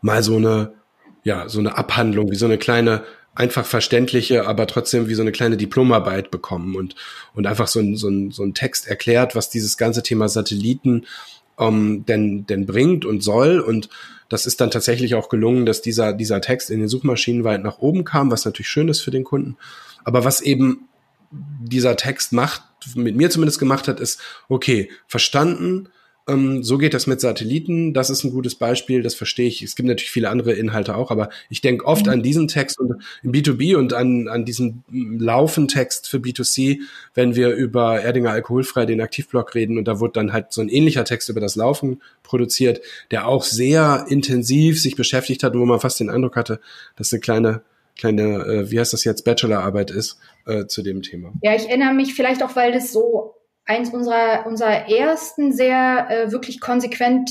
mal 0.00 0.22
so 0.22 0.36
eine, 0.36 0.72
ja, 1.24 1.46
so 1.50 1.58
eine 1.58 1.76
Abhandlung, 1.76 2.30
wie 2.30 2.36
so 2.36 2.46
eine 2.46 2.56
kleine, 2.56 3.04
einfach 3.34 3.66
verständliche, 3.66 4.46
aber 4.46 4.66
trotzdem 4.66 5.08
wie 5.08 5.14
so 5.14 5.22
eine 5.22 5.32
kleine 5.32 5.58
Diplomarbeit 5.58 6.30
bekommen. 6.30 6.74
Und, 6.74 6.94
und 7.34 7.46
einfach 7.46 7.66
so 7.66 7.80
ein, 7.80 7.96
so, 7.96 8.08
ein, 8.08 8.30
so 8.30 8.44
ein 8.44 8.54
Text 8.54 8.88
erklärt, 8.88 9.34
was 9.34 9.50
dieses 9.50 9.76
ganze 9.76 10.02
Thema 10.02 10.28
Satelliten 10.28 11.04
ähm, 11.58 12.04
denn, 12.06 12.46
denn 12.46 12.66
bringt 12.66 13.04
und 13.04 13.22
soll 13.22 13.60
und 13.60 13.88
das 14.28 14.46
ist 14.46 14.62
dann 14.62 14.70
tatsächlich 14.70 15.14
auch 15.14 15.28
gelungen, 15.28 15.66
dass 15.66 15.82
dieser, 15.82 16.14
dieser 16.14 16.40
Text 16.40 16.70
in 16.70 16.80
den 16.80 16.88
Suchmaschinen 16.88 17.44
weit 17.44 17.62
nach 17.62 17.80
oben 17.80 18.04
kam, 18.04 18.30
was 18.30 18.46
natürlich 18.46 18.70
schön 18.70 18.88
ist 18.88 19.02
für 19.02 19.10
den 19.10 19.24
Kunden. 19.24 19.58
Aber 20.04 20.24
was 20.24 20.40
eben 20.40 20.88
dieser 21.30 21.96
Text 21.96 22.32
macht, 22.32 22.62
mit 22.94 23.14
mir 23.14 23.28
zumindest 23.28 23.58
gemacht 23.58 23.88
hat, 23.88 24.00
ist, 24.00 24.20
okay, 24.48 24.90
verstanden, 25.06 25.88
ähm, 26.28 26.62
so 26.62 26.78
geht 26.78 26.94
das 26.94 27.06
mit 27.06 27.20
Satelliten. 27.20 27.94
Das 27.94 28.10
ist 28.10 28.24
ein 28.24 28.30
gutes 28.30 28.54
Beispiel, 28.54 29.02
das 29.02 29.14
verstehe 29.14 29.48
ich. 29.48 29.62
Es 29.62 29.74
gibt 29.74 29.88
natürlich 29.88 30.10
viele 30.10 30.30
andere 30.30 30.52
Inhalte 30.52 30.96
auch, 30.96 31.10
aber 31.10 31.30
ich 31.50 31.60
denke 31.60 31.84
oft 31.84 32.06
mhm. 32.06 32.12
an 32.12 32.22
diesen 32.22 32.48
Text 32.48 32.78
und 32.78 33.02
im 33.22 33.32
B2B 33.32 33.76
und 33.76 33.92
an, 33.92 34.28
an 34.28 34.44
diesen 34.44 34.84
Laufentext 34.90 36.08
für 36.08 36.18
B2C, 36.18 36.80
wenn 37.14 37.34
wir 37.34 37.50
über 37.50 38.00
Erdinger 38.00 38.30
Alkoholfrei, 38.30 38.86
den 38.86 39.00
Aktivblock 39.00 39.54
reden 39.54 39.78
und 39.78 39.88
da 39.88 40.00
wurde 40.00 40.14
dann 40.14 40.32
halt 40.32 40.52
so 40.52 40.60
ein 40.60 40.68
ähnlicher 40.68 41.04
Text 41.04 41.28
über 41.28 41.40
das 41.40 41.56
Laufen 41.56 42.00
produziert, 42.22 42.80
der 43.10 43.26
auch 43.26 43.44
sehr 43.44 44.06
intensiv 44.08 44.80
sich 44.80 44.96
beschäftigt 44.96 45.42
hat, 45.42 45.54
wo 45.54 45.64
man 45.64 45.80
fast 45.80 46.00
den 46.00 46.10
Eindruck 46.10 46.36
hatte, 46.36 46.60
dass 46.96 47.12
eine 47.12 47.20
kleine 47.20 47.62
kleine, 47.96 48.22
äh, 48.46 48.70
wie 48.70 48.80
heißt 48.80 48.92
das 48.92 49.04
jetzt, 49.04 49.24
Bachelorarbeit 49.24 49.90
ist 49.90 50.18
äh, 50.46 50.66
zu 50.66 50.82
dem 50.82 51.02
Thema. 51.02 51.32
Ja, 51.42 51.54
ich 51.54 51.68
erinnere 51.68 51.92
mich 51.92 52.14
vielleicht 52.14 52.42
auch, 52.42 52.56
weil 52.56 52.72
das 52.72 52.92
so 52.92 53.31
eins 53.72 53.90
unserer, 53.90 54.46
unserer 54.46 54.88
ersten 54.88 55.52
sehr 55.52 56.06
äh, 56.10 56.32
wirklich 56.32 56.60
konsequent, 56.60 57.30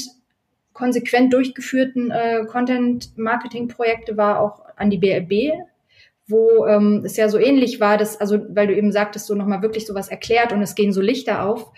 konsequent 0.74 1.34
durchgeführten 1.34 2.12
äh, 2.12 2.46
Content-Marketing-Projekte 2.46 4.18
war 4.18 4.40
auch 4.40 4.64
an 4.76 4.90
die 4.90 4.98
BLB, 4.98 5.54
wo 6.28 6.66
ähm, 6.66 7.04
es 7.06 7.16
ja 7.18 7.30
so 7.30 7.38
ähnlich 7.38 7.80
war, 7.80 7.98
dass, 7.98 8.20
also 8.20 8.40
weil 8.50 8.68
du 8.68 8.76
eben 8.76 8.92
sagtest, 8.92 9.28
so 9.28 9.36
nochmal 9.36 9.62
wirklich 9.62 9.86
sowas 9.86 10.10
erklärt 10.10 10.52
und 10.52 10.62
es 10.62 10.76
gehen 10.76 10.94
so 10.94 11.02
Lichter 11.02 11.46
auf. 11.46 11.72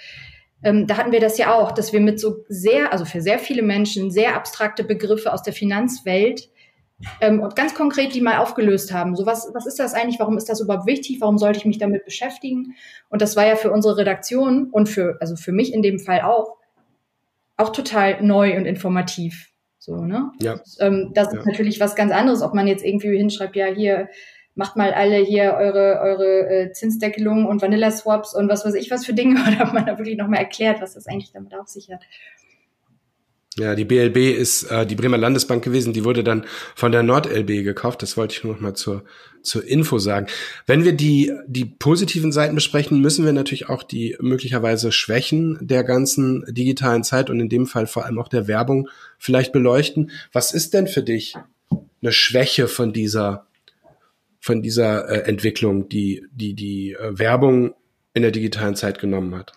Ähm, 0.64 0.88
da 0.88 0.96
hatten 0.96 1.12
wir 1.12 1.20
das 1.20 1.38
ja 1.38 1.54
auch, 1.54 1.74
dass 1.74 1.92
wir 1.92 2.00
mit 2.00 2.20
so 2.20 2.46
sehr, 2.48 2.94
also 2.94 3.04
für 3.04 3.22
sehr 3.22 3.40
viele 3.40 3.64
Menschen 3.64 4.12
sehr 4.12 4.36
abstrakte 4.36 4.86
Begriffe 4.86 5.34
aus 5.34 5.44
der 5.44 5.54
Finanzwelt 5.54 6.50
ähm, 7.22 7.40
und 7.40 7.56
ganz 7.56 7.74
konkret 7.74 8.14
die 8.14 8.22
mal 8.22 8.38
aufgelöst 8.38 8.94
haben. 8.94 9.16
So 9.16 9.26
was, 9.26 9.50
was 9.54 9.66
ist 9.66 9.80
das 9.80 9.94
eigentlich? 9.94 10.20
Warum 10.20 10.38
ist 10.38 10.50
das 10.50 10.62
überhaupt 10.62 10.88
wichtig? 10.88 11.22
Warum 11.22 11.38
sollte 11.38 11.60
ich 11.60 11.66
mich 11.66 11.78
damit 11.78 12.06
beschäftigen? 12.06 12.76
Und 13.10 13.22
das 13.22 13.36
war 13.36 13.46
ja 13.46 13.56
für 13.56 13.72
unsere 13.72 13.98
Redaktion 13.98 14.70
und 14.72 14.88
für, 14.88 15.18
also 15.20 15.36
für 15.36 15.52
mich 15.52 15.74
in 15.74 15.82
dem 15.82 16.00
Fall 16.00 16.22
auch, 16.22 16.58
auch 17.58 17.72
total 17.72 18.22
neu 18.22 18.58
und 18.58 18.66
informativ. 18.66 19.50
So, 19.80 19.98
ne? 19.98 20.32
Ja. 20.42 20.60
Ähm, 20.80 21.12
das 21.14 21.34
ja. 21.34 21.40
ist 21.40 21.46
natürlich 21.46 21.80
was 21.80 21.96
ganz 21.96 22.12
anderes, 22.12 22.42
ob 22.42 22.54
man 22.54 22.68
jetzt 22.68 22.86
irgendwie 22.86 23.18
hinschreibt, 23.18 23.56
ja, 23.56 23.68
hier, 23.68 24.08
macht 24.56 24.76
mal 24.76 24.94
alle 24.94 25.18
hier 25.18 25.56
eure, 25.56 26.00
eure 26.02 26.48
äh, 26.48 26.72
Zinsdeckelung 26.72 27.46
und 27.46 27.62
Vanilla-Swaps 27.62 28.36
und 28.36 28.50
was 28.50 28.66
weiß 28.66 28.76
ich 28.76 28.92
was 28.92 29.06
für 29.06 29.14
Dinge, 29.14 29.42
oder 29.48 29.68
ob 29.68 29.74
man 29.74 29.86
da 29.86 29.98
wirklich 29.98 30.18
nochmal 30.18 30.40
erklärt, 30.40 30.82
was 30.82 30.94
das 30.94 31.08
eigentlich 31.08 31.32
damit 31.32 31.56
auf 31.56 31.68
sich 31.68 31.90
hat. 31.92 32.04
Ja, 33.58 33.76
die 33.76 33.86
BLB 33.86 34.18
ist 34.18 34.64
äh, 34.64 34.86
die 34.86 34.96
Bremer 34.96 35.18
Landesbank 35.18 35.64
gewesen, 35.64 35.94
die 35.94 36.04
wurde 36.04 36.24
dann 36.24 36.46
von 36.76 36.92
der 36.92 37.04
NordLB 37.04 37.64
gekauft. 37.64 38.02
Das 38.02 38.18
wollte 38.18 38.36
ich 38.36 38.44
nur 38.44 38.54
noch 38.54 38.62
mal 38.62 38.74
zur, 38.74 39.04
zur 39.44 39.64
Info 39.64 40.00
sagen. 40.00 40.26
Wenn 40.66 40.84
wir 40.84 40.94
die, 40.94 41.32
die 41.46 41.66
positiven 41.66 42.32
Seiten 42.32 42.56
besprechen, 42.56 43.00
müssen 43.00 43.26
wir 43.26 43.34
natürlich 43.34 43.70
auch 43.70 43.84
die 43.84 44.16
möglicherweise 44.20 44.92
Schwächen 44.92 45.60
der 45.62 45.84
ganzen 45.84 46.44
digitalen 46.48 47.04
Zeit 47.04 47.30
und 47.30 47.40
in 47.40 47.50
dem 47.50 47.68
Fall 47.68 47.86
vor 47.86 48.06
allem 48.06 48.18
auch 48.18 48.28
der 48.28 48.48
Werbung 48.48 48.90
vielleicht 49.20 49.54
beleuchten. 49.54 50.10
Was 50.32 50.54
ist 50.54 50.74
denn 50.74 50.88
für 50.88 51.04
dich 51.04 51.36
eine 52.02 52.12
Schwäche 52.12 52.68
von 52.68 52.92
dieser, 52.92 53.46
von 54.40 54.64
dieser 54.64 55.10
äh, 55.10 55.30
Entwicklung, 55.30 55.90
die 55.90 56.26
die, 56.32 56.56
die 56.56 56.94
äh, 56.94 57.20
Werbung 57.20 57.76
in 58.16 58.24
der 58.24 58.32
digitalen 58.32 58.76
Zeit 58.76 59.00
genommen 59.00 59.36
hat? 59.36 59.54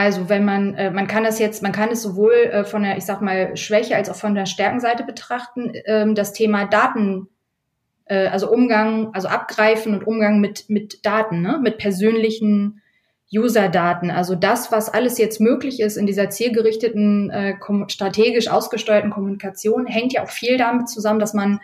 Also 0.00 0.30
wenn 0.30 0.46
man, 0.46 0.74
äh, 0.76 0.90
man 0.90 1.06
kann 1.06 1.24
das 1.24 1.38
jetzt, 1.38 1.62
man 1.62 1.72
kann 1.72 1.90
es 1.90 2.00
sowohl 2.00 2.32
äh, 2.32 2.64
von 2.64 2.82
der, 2.82 2.96
ich 2.96 3.04
sag 3.04 3.20
mal, 3.20 3.54
Schwäche 3.54 3.96
als 3.96 4.08
auch 4.08 4.16
von 4.16 4.34
der 4.34 4.46
Stärkenseite 4.46 5.04
betrachten. 5.04 5.72
Ähm, 5.84 6.14
das 6.14 6.32
Thema 6.32 6.64
Daten, 6.64 7.28
äh, 8.06 8.28
also 8.28 8.50
Umgang, 8.50 9.10
also 9.12 9.28
Abgreifen 9.28 9.92
und 9.92 10.06
Umgang 10.06 10.40
mit, 10.40 10.70
mit 10.70 11.04
Daten, 11.04 11.42
ne? 11.42 11.60
mit 11.62 11.76
persönlichen 11.76 12.80
User-Daten. 13.30 14.10
Also 14.10 14.34
das, 14.34 14.72
was 14.72 14.88
alles 14.88 15.18
jetzt 15.18 15.38
möglich 15.38 15.80
ist 15.80 15.98
in 15.98 16.06
dieser 16.06 16.30
zielgerichteten, 16.30 17.28
äh, 17.28 17.54
strategisch 17.88 18.48
ausgesteuerten 18.48 19.10
Kommunikation, 19.10 19.86
hängt 19.86 20.14
ja 20.14 20.22
auch 20.22 20.30
viel 20.30 20.56
damit 20.56 20.88
zusammen, 20.88 21.20
dass 21.20 21.34
man 21.34 21.60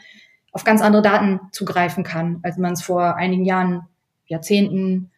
auf 0.53 0.62
ganz 0.62 0.83
andere 0.83 1.01
Daten 1.01 1.40
zugreifen 1.53 2.05
kann, 2.05 2.40
als 2.42 2.59
man 2.59 2.75
es 2.75 2.83
vor 2.83 3.16
einigen 3.16 3.46
Jahren, 3.46 3.87
Jahrzehnten 4.27 5.11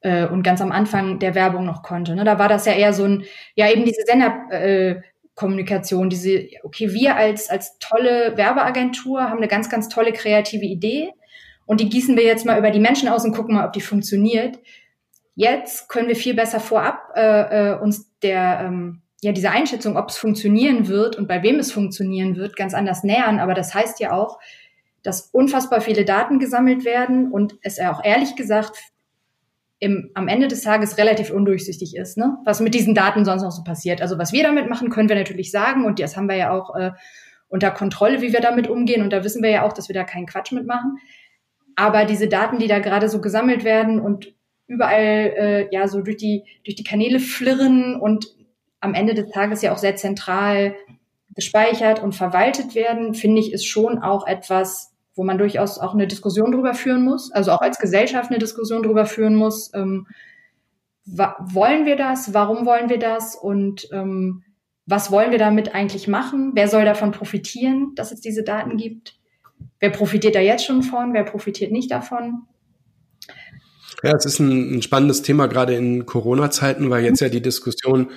äh, 0.00 0.26
und 0.26 0.42
ganz 0.42 0.60
am 0.60 0.72
Anfang 0.72 1.18
der 1.18 1.34
Werbung 1.34 1.64
noch 1.64 1.82
konnte. 1.82 2.14
Ne? 2.14 2.24
Da 2.24 2.38
war 2.38 2.48
das 2.48 2.66
ja 2.66 2.72
eher 2.72 2.92
so 2.92 3.04
ein, 3.04 3.24
ja 3.54 3.70
eben 3.70 3.84
diese 3.84 4.02
Senderkommunikation, 4.06 6.06
äh, 6.06 6.10
diese, 6.10 6.48
okay, 6.62 6.92
wir 6.92 7.16
als, 7.16 7.50
als 7.50 7.78
tolle 7.78 8.36
Werbeagentur 8.36 9.22
haben 9.22 9.38
eine 9.38 9.48
ganz, 9.48 9.68
ganz 9.68 9.88
tolle 9.88 10.12
kreative 10.12 10.64
Idee 10.64 11.10
und 11.66 11.80
die 11.80 11.88
gießen 11.88 12.16
wir 12.16 12.24
jetzt 12.24 12.44
mal 12.44 12.58
über 12.58 12.70
die 12.70 12.80
Menschen 12.80 13.08
aus 13.08 13.24
und 13.24 13.32
gucken 13.32 13.54
mal, 13.54 13.66
ob 13.66 13.72
die 13.72 13.80
funktioniert. 13.80 14.58
Jetzt 15.36 15.88
können 15.88 16.08
wir 16.08 16.16
viel 16.16 16.34
besser 16.34 16.60
vorab 16.60 17.12
äh, 17.14 17.70
äh, 17.70 17.78
uns 17.78 18.10
der 18.22 18.62
ähm, 18.64 19.02
ja 19.22 19.32
diese 19.32 19.50
Einschätzung, 19.50 19.96
ob 19.96 20.08
es 20.08 20.16
funktionieren 20.16 20.88
wird 20.88 21.16
und 21.16 21.28
bei 21.28 21.42
wem 21.42 21.58
es 21.58 21.72
funktionieren 21.72 22.36
wird, 22.36 22.56
ganz 22.56 22.74
anders 22.74 23.04
nähern. 23.04 23.38
Aber 23.38 23.54
das 23.54 23.74
heißt 23.74 24.00
ja 24.00 24.12
auch, 24.12 24.38
dass 25.02 25.28
unfassbar 25.32 25.80
viele 25.80 26.04
Daten 26.04 26.38
gesammelt 26.38 26.84
werden 26.84 27.30
und 27.30 27.56
es 27.62 27.76
ja 27.76 27.92
auch 27.92 28.04
ehrlich 28.04 28.36
gesagt 28.36 28.78
im, 29.80 30.10
am 30.14 30.28
Ende 30.28 30.46
des 30.46 30.62
Tages 30.62 30.98
relativ 30.98 31.30
undurchsichtig 31.30 31.96
ist, 31.96 32.18
ne? 32.18 32.36
was 32.44 32.60
mit 32.60 32.74
diesen 32.74 32.94
Daten 32.94 33.24
sonst 33.24 33.42
noch 33.42 33.50
so 33.50 33.64
passiert. 33.64 34.02
Also 34.02 34.18
was 34.18 34.32
wir 34.32 34.42
damit 34.42 34.68
machen, 34.68 34.90
können 34.90 35.08
wir 35.08 35.16
natürlich 35.16 35.50
sagen 35.50 35.84
und 35.84 35.98
das 35.98 36.16
haben 36.16 36.28
wir 36.28 36.36
ja 36.36 36.52
auch 36.52 36.76
äh, 36.76 36.92
unter 37.48 37.70
Kontrolle, 37.70 38.20
wie 38.20 38.32
wir 38.32 38.40
damit 38.40 38.68
umgehen 38.68 39.02
und 39.02 39.12
da 39.12 39.24
wissen 39.24 39.42
wir 39.42 39.50
ja 39.50 39.62
auch, 39.66 39.72
dass 39.72 39.88
wir 39.88 39.94
da 39.94 40.04
keinen 40.04 40.26
Quatsch 40.26 40.52
mitmachen. 40.52 40.98
Aber 41.76 42.04
diese 42.04 42.28
Daten, 42.28 42.58
die 42.58 42.68
da 42.68 42.78
gerade 42.78 43.08
so 43.08 43.20
gesammelt 43.20 43.64
werden 43.64 44.00
und 44.00 44.34
überall 44.66 45.32
äh, 45.36 45.74
ja 45.74 45.88
so 45.88 46.02
durch 46.02 46.18
die 46.18 46.44
durch 46.64 46.76
die 46.76 46.84
Kanäle 46.84 47.18
flirren 47.18 47.96
und 47.96 48.26
am 48.80 48.94
Ende 48.94 49.14
des 49.14 49.30
Tages 49.30 49.62
ja 49.62 49.72
auch 49.72 49.78
sehr 49.78 49.96
zentral 49.96 50.74
gespeichert 51.34 52.02
und 52.02 52.14
verwaltet 52.14 52.74
werden, 52.74 53.14
finde 53.14 53.40
ich, 53.40 53.52
ist 53.52 53.66
schon 53.66 53.98
auch 53.98 54.26
etwas, 54.26 54.92
wo 55.14 55.24
man 55.24 55.38
durchaus 55.38 55.78
auch 55.78 55.94
eine 55.94 56.06
Diskussion 56.06 56.52
drüber 56.52 56.74
führen 56.74 57.04
muss, 57.04 57.30
also 57.32 57.52
auch 57.52 57.60
als 57.60 57.78
Gesellschaft 57.78 58.30
eine 58.30 58.38
Diskussion 58.38 58.82
drüber 58.82 59.06
führen 59.06 59.34
muss, 59.34 59.72
ähm, 59.74 60.06
wollen 61.06 61.86
wir 61.86 61.96
das? 61.96 62.34
Warum 62.34 62.66
wollen 62.66 62.88
wir 62.88 62.98
das? 62.98 63.34
Und 63.34 63.88
ähm, 63.92 64.44
was 64.86 65.10
wollen 65.10 65.30
wir 65.30 65.38
damit 65.38 65.74
eigentlich 65.74 66.08
machen? 66.08 66.52
Wer 66.54 66.68
soll 66.68 66.84
davon 66.84 67.10
profitieren, 67.10 67.92
dass 67.94 68.12
es 68.12 68.20
diese 68.20 68.42
Daten 68.42 68.76
gibt? 68.76 69.16
Wer 69.78 69.90
profitiert 69.90 70.34
da 70.34 70.40
jetzt 70.40 70.64
schon 70.64 70.82
von? 70.82 71.12
Wer 71.14 71.24
profitiert 71.24 71.72
nicht 71.72 71.90
davon? 71.90 72.42
Ja, 74.02 74.14
es 74.16 74.24
ist 74.24 74.38
ein, 74.38 74.76
ein 74.76 74.82
spannendes 74.82 75.22
Thema, 75.22 75.46
gerade 75.46 75.74
in 75.74 76.06
Corona-Zeiten, 76.06 76.88
weil 76.90 77.04
jetzt 77.04 77.20
ja 77.20 77.28
die 77.28 77.42
Diskussion 77.42 78.10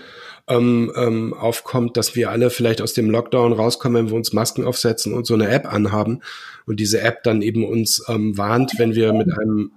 ähm, 0.47 0.91
ähm, 0.95 1.33
aufkommt, 1.33 1.95
dass 1.97 2.15
wir 2.15 2.29
alle 2.29 2.49
vielleicht 2.49 2.81
aus 2.81 2.93
dem 2.93 3.09
Lockdown 3.09 3.53
rauskommen, 3.53 4.05
wenn 4.05 4.11
wir 4.11 4.17
uns 4.17 4.33
Masken 4.33 4.65
aufsetzen 4.65 5.13
und 5.13 5.25
so 5.25 5.33
eine 5.33 5.49
App 5.49 5.71
anhaben 5.71 6.21
und 6.65 6.79
diese 6.79 7.01
App 7.01 7.23
dann 7.23 7.41
eben 7.41 7.65
uns 7.65 8.03
ähm, 8.09 8.37
warnt, 8.37 8.73
wenn 8.77 8.95
wir 8.95 9.13
mit 9.13 9.31
einem 9.37 9.71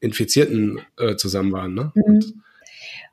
Infizierten 0.00 0.80
äh, 0.98 1.16
zusammen 1.16 1.52
waren. 1.52 1.74
Ne? 1.74 1.92
Mhm. 1.94 2.42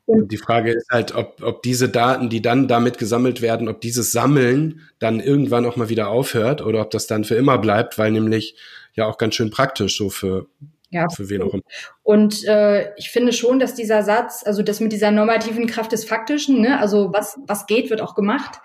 Und 0.04 0.32
die 0.32 0.36
Frage 0.36 0.72
ist 0.72 0.88
halt, 0.90 1.14
ob, 1.14 1.42
ob 1.42 1.62
diese 1.62 1.88
Daten, 1.88 2.28
die 2.28 2.42
dann 2.42 2.66
damit 2.68 2.98
gesammelt 2.98 3.40
werden, 3.40 3.68
ob 3.68 3.80
dieses 3.80 4.12
Sammeln 4.12 4.80
dann 4.98 5.20
irgendwann 5.20 5.64
auch 5.64 5.76
mal 5.76 5.88
wieder 5.88 6.08
aufhört 6.08 6.60
oder 6.60 6.80
ob 6.80 6.90
das 6.90 7.06
dann 7.06 7.24
für 7.24 7.36
immer 7.36 7.58
bleibt, 7.58 7.98
weil 7.98 8.10
nämlich 8.10 8.56
ja 8.94 9.06
auch 9.06 9.16
ganz 9.16 9.36
schön 9.36 9.50
praktisch 9.50 9.96
so 9.96 10.10
für 10.10 10.46
ja, 10.92 11.08
für 11.08 11.28
wen 11.28 11.42
auch 11.42 11.54
immer. 11.54 11.62
Und 12.02 12.44
äh, 12.44 12.94
ich 12.96 13.10
finde 13.10 13.32
schon, 13.32 13.58
dass 13.58 13.74
dieser 13.74 14.02
Satz, 14.02 14.42
also 14.44 14.62
das 14.62 14.80
mit 14.80 14.92
dieser 14.92 15.10
normativen 15.10 15.66
Kraft 15.66 15.92
des 15.92 16.04
Faktischen, 16.04 16.60
ne, 16.60 16.78
also 16.78 17.12
was, 17.12 17.38
was 17.46 17.66
geht, 17.66 17.90
wird 17.90 18.02
auch 18.02 18.14
gemacht, 18.14 18.60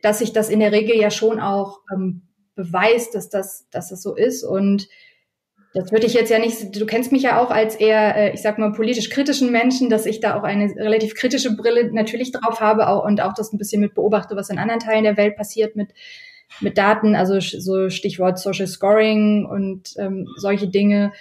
dass 0.00 0.20
sich 0.20 0.32
das 0.32 0.48
in 0.48 0.60
der 0.60 0.72
Regel 0.72 0.96
ja 0.96 1.10
schon 1.10 1.40
auch 1.40 1.80
ähm, 1.92 2.22
beweist, 2.54 3.14
dass 3.14 3.28
das, 3.28 3.68
dass 3.70 3.90
das 3.90 4.00
so 4.00 4.14
ist. 4.14 4.44
Und 4.44 4.88
das 5.74 5.90
würde 5.90 6.06
ich 6.06 6.14
jetzt 6.14 6.30
ja 6.30 6.38
nicht, 6.38 6.80
du 6.80 6.86
kennst 6.86 7.10
mich 7.10 7.22
ja 7.22 7.42
auch 7.42 7.50
als 7.50 7.74
eher, 7.74 8.16
äh, 8.16 8.32
ich 8.32 8.40
sag 8.40 8.58
mal, 8.58 8.72
politisch 8.72 9.10
kritischen 9.10 9.50
Menschen, 9.50 9.90
dass 9.90 10.06
ich 10.06 10.20
da 10.20 10.38
auch 10.38 10.44
eine 10.44 10.72
relativ 10.76 11.16
kritische 11.16 11.56
Brille 11.56 11.92
natürlich 11.92 12.30
drauf 12.30 12.60
habe 12.60 12.88
auch, 12.88 13.04
und 13.04 13.20
auch 13.20 13.34
das 13.34 13.52
ein 13.52 13.58
bisschen 13.58 13.80
mit 13.80 13.94
beobachte, 13.94 14.36
was 14.36 14.50
in 14.50 14.58
anderen 14.58 14.80
Teilen 14.80 15.02
der 15.02 15.16
Welt 15.16 15.36
passiert 15.36 15.74
mit, 15.74 15.88
mit 16.60 16.78
Daten, 16.78 17.14
also 17.14 17.40
so 17.40 17.90
Stichwort 17.90 18.38
Social 18.38 18.66
Scoring 18.66 19.46
und 19.46 19.94
ähm, 19.98 20.28
solche 20.36 20.68
Dinge. 20.68 21.12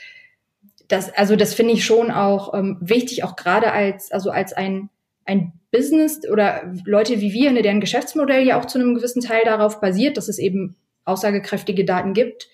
Das, 0.88 1.14
also 1.14 1.36
das 1.36 1.54
finde 1.54 1.74
ich 1.74 1.86
schon 1.86 2.12
auch 2.12 2.54
ähm, 2.54 2.78
wichtig, 2.82 3.24
auch 3.24 3.36
gerade 3.36 3.72
als, 3.72 4.12
also 4.12 4.30
als 4.32 4.54
ein, 4.54 4.90
ein 5.26 5.54
Business 5.72 6.22
oder 6.30 6.74
Leute 6.86 7.20
wie 7.22 7.34
wir, 7.34 7.52
ne, 7.52 7.62
deren 7.62 7.80
Geschäftsmodell 7.80 8.46
ja 8.46 8.60
auch 8.60 8.66
zu 8.66 8.80
einem 8.80 8.96
gewissen 8.96 9.22
Teil 9.22 9.44
darauf 9.46 9.82
basiert, 9.82 10.18
dass 10.18 10.28
es 10.28 10.38
eben 10.38 10.76
aussagekräftige 11.06 11.86
Daten 11.86 12.14
gibt 12.14 12.48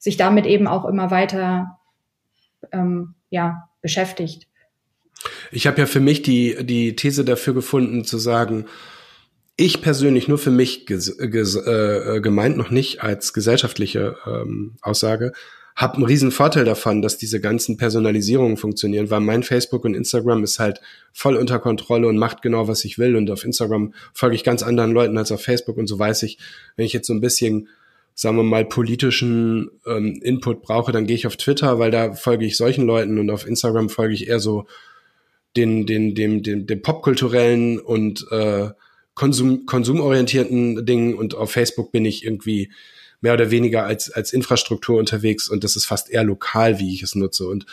sich 0.00 0.16
damit 0.16 0.46
eben 0.46 0.66
auch 0.66 0.86
immer 0.86 1.12
weiter 1.12 1.78
ähm, 2.72 3.14
ja, 3.28 3.68
beschäftigt. 3.82 4.48
Ich 5.52 5.66
habe 5.66 5.78
ja 5.78 5.86
für 5.86 6.00
mich 6.00 6.22
die, 6.22 6.56
die 6.64 6.96
These 6.96 7.24
dafür 7.24 7.52
gefunden, 7.54 8.04
zu 8.04 8.18
sagen, 8.18 8.64
ich 9.56 9.82
persönlich 9.82 10.28
nur 10.28 10.38
für 10.38 10.50
mich 10.50 10.88
äh, 10.88 12.20
gemeint, 12.20 12.56
noch 12.56 12.70
nicht 12.70 13.02
als 13.02 13.32
gesellschaftliche 13.32 14.16
ähm, 14.26 14.76
Aussage, 14.80 15.32
habe 15.76 15.94
einen 15.94 16.04
riesen 16.04 16.30
Vorteil 16.30 16.64
davon, 16.64 17.00
dass 17.00 17.16
diese 17.16 17.40
ganzen 17.40 17.76
Personalisierungen 17.76 18.56
funktionieren, 18.56 19.10
weil 19.10 19.20
mein 19.20 19.42
Facebook 19.42 19.84
und 19.84 19.94
Instagram 19.94 20.44
ist 20.44 20.58
halt 20.58 20.80
voll 21.12 21.36
unter 21.36 21.58
Kontrolle 21.58 22.06
und 22.08 22.18
macht 22.18 22.42
genau, 22.42 22.68
was 22.68 22.84
ich 22.84 22.98
will. 22.98 23.16
Und 23.16 23.30
auf 23.30 23.44
Instagram 23.44 23.94
folge 24.12 24.34
ich 24.34 24.44
ganz 24.44 24.62
anderen 24.62 24.92
Leuten 24.92 25.16
als 25.16 25.32
auf 25.32 25.42
Facebook. 25.42 25.78
Und 25.78 25.86
so 25.86 25.98
weiß 25.98 26.22
ich, 26.24 26.38
wenn 26.76 26.86
ich 26.86 26.92
jetzt 26.92 27.06
so 27.06 27.14
ein 27.14 27.20
bisschen 27.20 27.68
sagen 28.20 28.36
wir 28.36 28.42
mal, 28.42 28.66
politischen 28.66 29.70
ähm, 29.86 30.20
Input 30.22 30.60
brauche, 30.60 30.92
dann 30.92 31.06
gehe 31.06 31.16
ich 31.16 31.26
auf 31.26 31.38
Twitter, 31.38 31.78
weil 31.78 31.90
da 31.90 32.12
folge 32.12 32.44
ich 32.44 32.58
solchen 32.58 32.84
Leuten 32.84 33.18
und 33.18 33.30
auf 33.30 33.46
Instagram 33.46 33.88
folge 33.88 34.12
ich 34.12 34.28
eher 34.28 34.40
so 34.40 34.66
den, 35.56 35.86
den, 35.86 36.14
dem, 36.14 36.42
dem, 36.42 36.66
dem 36.66 36.82
popkulturellen 36.82 37.78
und 37.78 38.26
äh, 38.30 38.68
Konsum, 39.14 39.66
konsumorientierten 39.66 40.86
Dingen 40.86 41.14
und 41.14 41.34
auf 41.34 41.52
Facebook 41.52 41.92
bin 41.92 42.04
ich 42.04 42.24
irgendwie 42.24 42.70
mehr 43.20 43.34
oder 43.34 43.50
weniger 43.50 43.84
als, 43.84 44.10
als 44.10 44.32
Infrastruktur 44.32 44.98
unterwegs 44.98 45.48
und 45.48 45.64
das 45.64 45.76
ist 45.76 45.86
fast 45.86 46.10
eher 46.10 46.24
lokal, 46.24 46.78
wie 46.78 46.94
ich 46.94 47.02
es 47.02 47.14
nutze. 47.14 47.46
Und 47.46 47.66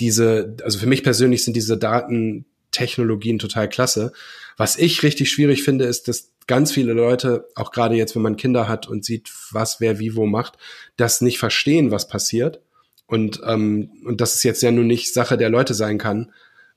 diese, 0.00 0.56
also 0.62 0.78
für 0.78 0.86
mich 0.86 1.02
persönlich 1.02 1.44
sind 1.44 1.54
diese 1.56 1.78
Datentechnologien 1.78 3.38
total 3.38 3.68
klasse. 3.68 4.12
Was 4.56 4.76
ich 4.76 5.02
richtig 5.02 5.30
schwierig 5.30 5.62
finde, 5.62 5.86
ist, 5.86 6.08
dass 6.08 6.32
ganz 6.46 6.72
viele 6.72 6.92
Leute, 6.92 7.48
auch 7.54 7.70
gerade 7.70 7.94
jetzt, 7.94 8.14
wenn 8.14 8.22
man 8.22 8.36
Kinder 8.36 8.68
hat 8.68 8.88
und 8.88 9.04
sieht, 9.04 9.30
was 9.50 9.80
wer 9.80 9.98
wie 9.98 10.16
wo 10.16 10.26
macht, 10.26 10.58
das 10.96 11.20
nicht 11.20 11.38
verstehen, 11.38 11.90
was 11.90 12.08
passiert. 12.08 12.60
Und, 13.06 13.40
ähm, 13.46 13.90
und 14.04 14.20
das 14.20 14.34
ist 14.34 14.42
jetzt 14.42 14.62
ja 14.62 14.70
nun 14.70 14.86
nicht 14.86 15.12
Sache 15.12 15.36
der 15.36 15.50
Leute 15.50 15.74
sein 15.74 15.98
kann, 15.98 16.32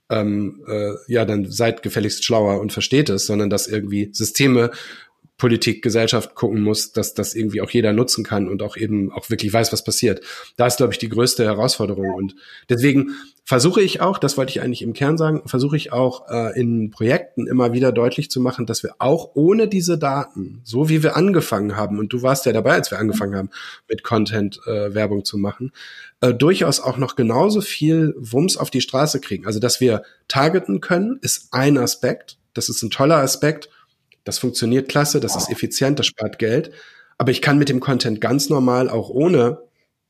ähm, 0.10 0.64
äh, 0.68 0.92
ja, 1.08 1.26
dann 1.26 1.52
seid 1.52 1.82
gefälligst 1.82 2.24
schlauer 2.24 2.60
und 2.60 2.72
versteht 2.72 3.10
es, 3.10 3.26
sondern 3.26 3.50
dass 3.50 3.68
irgendwie 3.68 4.10
Systeme 4.14 4.72
Politik, 5.38 5.82
Gesellschaft 5.82 6.34
gucken 6.34 6.62
muss, 6.62 6.94
dass 6.94 7.14
das 7.14 7.36
irgendwie 7.36 7.62
auch 7.62 7.70
jeder 7.70 7.92
nutzen 7.92 8.24
kann 8.24 8.48
und 8.48 8.62
auch 8.62 8.78
eben 8.78 9.12
auch 9.12 9.30
wirklich 9.30 9.52
weiß, 9.52 9.74
was 9.74 9.84
passiert. 9.84 10.22
Da 10.56 10.68
ist, 10.68 10.78
glaube 10.78 10.94
ich, 10.94 11.00
die 11.00 11.10
größte 11.10 11.44
Herausforderung. 11.44 12.14
Und 12.14 12.36
deswegen 12.70 13.12
versuche 13.44 13.82
ich 13.82 14.00
auch, 14.00 14.18
das 14.18 14.38
wollte 14.38 14.52
ich 14.52 14.62
eigentlich 14.62 14.82
im 14.82 14.94
Kern 14.94 15.18
sagen, 15.18 15.42
versuche 15.46 15.76
ich 15.76 15.92
auch 15.92 16.30
äh, 16.30 16.60
in 16.60 16.90
Projekten 16.90 17.48
immer 17.48 17.74
wieder 17.74 17.92
deutlich 17.92 18.32
zu 18.32 18.40
machen, 18.40 18.66
dass 18.66 18.82
wir 18.82 18.96
auch 19.00 19.32
ohne 19.36 19.68
diese 19.68 19.98
Daten, 19.98 20.62
so 20.64 20.88
wie 20.88 21.04
wir 21.04 21.18
angefangen 21.18 21.76
haben, 21.76 22.00
und 22.00 22.14
du 22.14 22.22
warst 22.22 22.46
ja 22.46 22.54
dabei, 22.54 22.72
als 22.72 22.90
wir 22.90 22.98
angefangen 22.98 23.36
haben, 23.36 23.50
mit 23.90 24.04
Content 24.04 24.62
äh, 24.66 24.96
Werbung 24.96 25.26
zu 25.26 25.38
machen, 25.38 25.74
äh, 26.22 26.34
durchaus 26.34 26.80
auch 26.80 26.98
noch 26.98 27.16
genauso 27.16 27.60
viel 27.60 28.16
Wumms 28.18 28.56
auf 28.56 28.72
die 28.72 28.82
Straße 28.82 29.20
kriegen. 29.20 29.46
Also, 29.46 29.60
dass 29.60 29.82
wir 29.82 30.04
targeten 30.28 30.80
können, 30.80 31.20
ist 31.22 31.50
ein 31.52 31.78
Aspekt. 31.78 32.38
Das 32.54 32.70
ist 32.70 32.82
ein 32.82 32.90
toller 32.90 33.18
Aspekt. 33.18 33.70
Das 34.26 34.40
funktioniert 34.40 34.90
klasse, 34.90 35.22
das 35.22 35.38
ist 35.38 35.50
effizient, 35.50 35.98
das 36.00 36.08
spart 36.08 36.38
Geld. 36.38 36.72
Aber 37.18 37.32
ich 37.32 37.42
kann 37.42 37.58
mit 37.58 37.70
dem 37.70 37.80
Content 37.80 38.20
ganz 38.20 38.50
normal 38.50 38.90
auch 38.90 39.10
ohne 39.10 39.60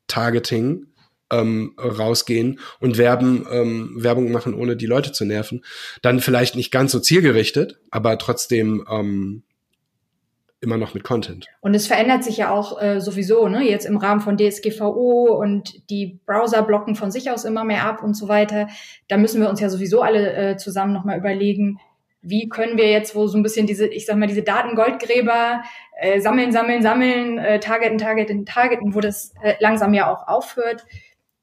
Targeting 0.07 0.87
ähm, 1.31 1.75
rausgehen 1.77 2.59
und 2.79 2.97
werben, 2.97 3.45
ähm, 3.51 3.91
Werbung 3.95 4.31
machen, 4.31 4.53
ohne 4.53 4.75
die 4.75 4.85
Leute 4.85 5.11
zu 5.11 5.25
nerven. 5.25 5.63
Dann 6.01 6.19
vielleicht 6.19 6.55
nicht 6.55 6.71
ganz 6.71 6.91
so 6.91 6.99
zielgerichtet, 6.99 7.79
aber 7.91 8.17
trotzdem 8.17 8.85
ähm, 8.89 9.43
immer 10.61 10.77
noch 10.77 10.93
mit 10.93 11.03
Content. 11.03 11.47
Und 11.61 11.73
es 11.73 11.87
verändert 11.87 12.23
sich 12.23 12.37
ja 12.37 12.51
auch 12.51 12.81
äh, 12.81 12.99
sowieso, 12.99 13.47
ne? 13.47 13.63
Jetzt 13.63 13.85
im 13.85 13.97
Rahmen 13.97 14.21
von 14.21 14.37
DSGVO 14.37 15.37
und 15.39 15.89
die 15.89 16.19
Browser 16.25 16.63
blocken 16.63 16.95
von 16.95 17.11
sich 17.11 17.29
aus 17.29 17.45
immer 17.45 17.63
mehr 17.63 17.85
ab 17.85 18.03
und 18.03 18.15
so 18.15 18.27
weiter. 18.27 18.67
Da 19.07 19.17
müssen 19.17 19.41
wir 19.41 19.49
uns 19.49 19.59
ja 19.59 19.69
sowieso 19.69 20.01
alle 20.01 20.33
äh, 20.33 20.57
zusammen 20.57 20.93
nochmal 20.93 21.19
überlegen, 21.19 21.79
wie 22.27 22.49
können 22.49 22.77
wir 22.77 22.89
jetzt, 22.89 23.15
wo 23.15 23.27
so 23.27 23.37
ein 23.37 23.43
bisschen 23.43 23.67
diese, 23.67 23.87
ich 23.87 24.05
sag 24.07 24.17
mal, 24.17 24.27
diese 24.27 24.41
Datengoldgräber 24.41 25.63
äh, 25.99 26.19
sammeln, 26.19 26.51
sammeln, 26.51 26.81
sammeln, 26.81 27.37
äh, 27.37 27.59
targeten, 27.59 27.99
targeten, 27.99 28.45
targeten, 28.45 28.95
wo 28.95 28.99
das 28.99 29.31
äh, 29.43 29.53
langsam 29.59 29.93
ja 29.93 30.11
auch 30.11 30.27
aufhört, 30.27 30.85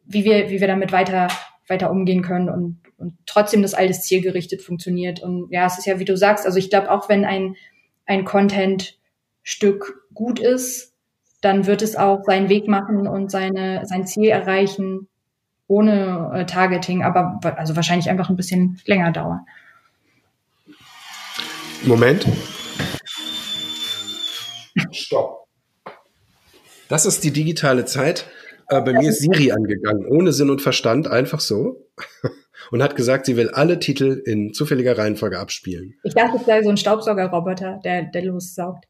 wie 0.05 0.25
wir, 0.25 0.51
wie 0.51 0.61
wir 0.61 0.66
damit 0.66 0.90
weiter, 0.90 1.29
weiter 1.68 1.90
umgehen 1.90 2.23
können 2.23 2.49
und, 2.49 2.81
und 2.99 3.14
trotzdem 3.27 3.62
das 3.62 3.75
alles 3.75 4.03
zielgerichtet 4.03 4.61
funktioniert. 4.61 5.23
Und 5.23 5.53
ja, 5.53 5.66
es 5.66 5.79
ist 5.79 5.87
ja, 5.87 6.01
wie 6.01 6.05
du 6.05 6.16
sagst, 6.16 6.47
also 6.47 6.59
ich 6.59 6.68
glaube, 6.68 6.90
auch 6.90 7.09
wenn 7.09 7.25
ein, 7.25 7.55
ein 8.05 8.25
Content-Stück 8.25 10.09
gut 10.12 10.40
ist, 10.40 10.95
dann 11.40 11.66
wird 11.66 11.83
es 11.83 11.95
auch 11.95 12.25
seinen 12.25 12.49
Weg 12.49 12.66
machen 12.66 13.07
und 13.07 13.31
seine, 13.31 13.87
sein 13.87 14.05
Ziel 14.05 14.31
erreichen 14.31 15.09
ohne 15.68 16.33
äh, 16.35 16.45
Targeting, 16.45 17.03
aber 17.03 17.40
also 17.57 17.77
wahrscheinlich 17.77 18.11
einfach 18.11 18.29
ein 18.29 18.37
bisschen 18.37 18.81
länger 18.85 19.12
dauern. 19.12 19.47
Moment. 21.85 22.27
Stopp. 24.92 25.49
Das 26.88 27.07
ist 27.07 27.25
die 27.25 27.33
digitale 27.33 27.85
Zeit. 27.85 28.27
Äh, 28.68 28.81
bei 28.83 28.92
mir 28.92 29.09
ist 29.09 29.21
Siri 29.21 29.51
angegangen, 29.51 30.07
ohne 30.07 30.33
Sinn 30.33 30.51
und 30.51 30.62
Verstand, 30.62 31.09
einfach 31.09 31.40
so. 31.40 31.88
Und 32.71 32.83
hat 32.83 32.97
gesagt, 32.97 33.27
sie 33.27 33.37
will 33.37 33.51
alle 33.51 33.81
Titel 33.81 34.23
in 34.25 34.55
zufälliger 34.55 34.97
Reihenfolge 34.97 35.38
abspielen. 35.38 35.95
Ich 36.05 36.14
dachte, 36.14 36.38
es 36.38 36.47
sei 36.47 36.62
so 36.62 36.71
ein 36.71 36.79
Staubsaugerroboter, 36.79 37.81
der, 37.85 38.04
der 38.04 38.25
lossaugt. 38.25 38.87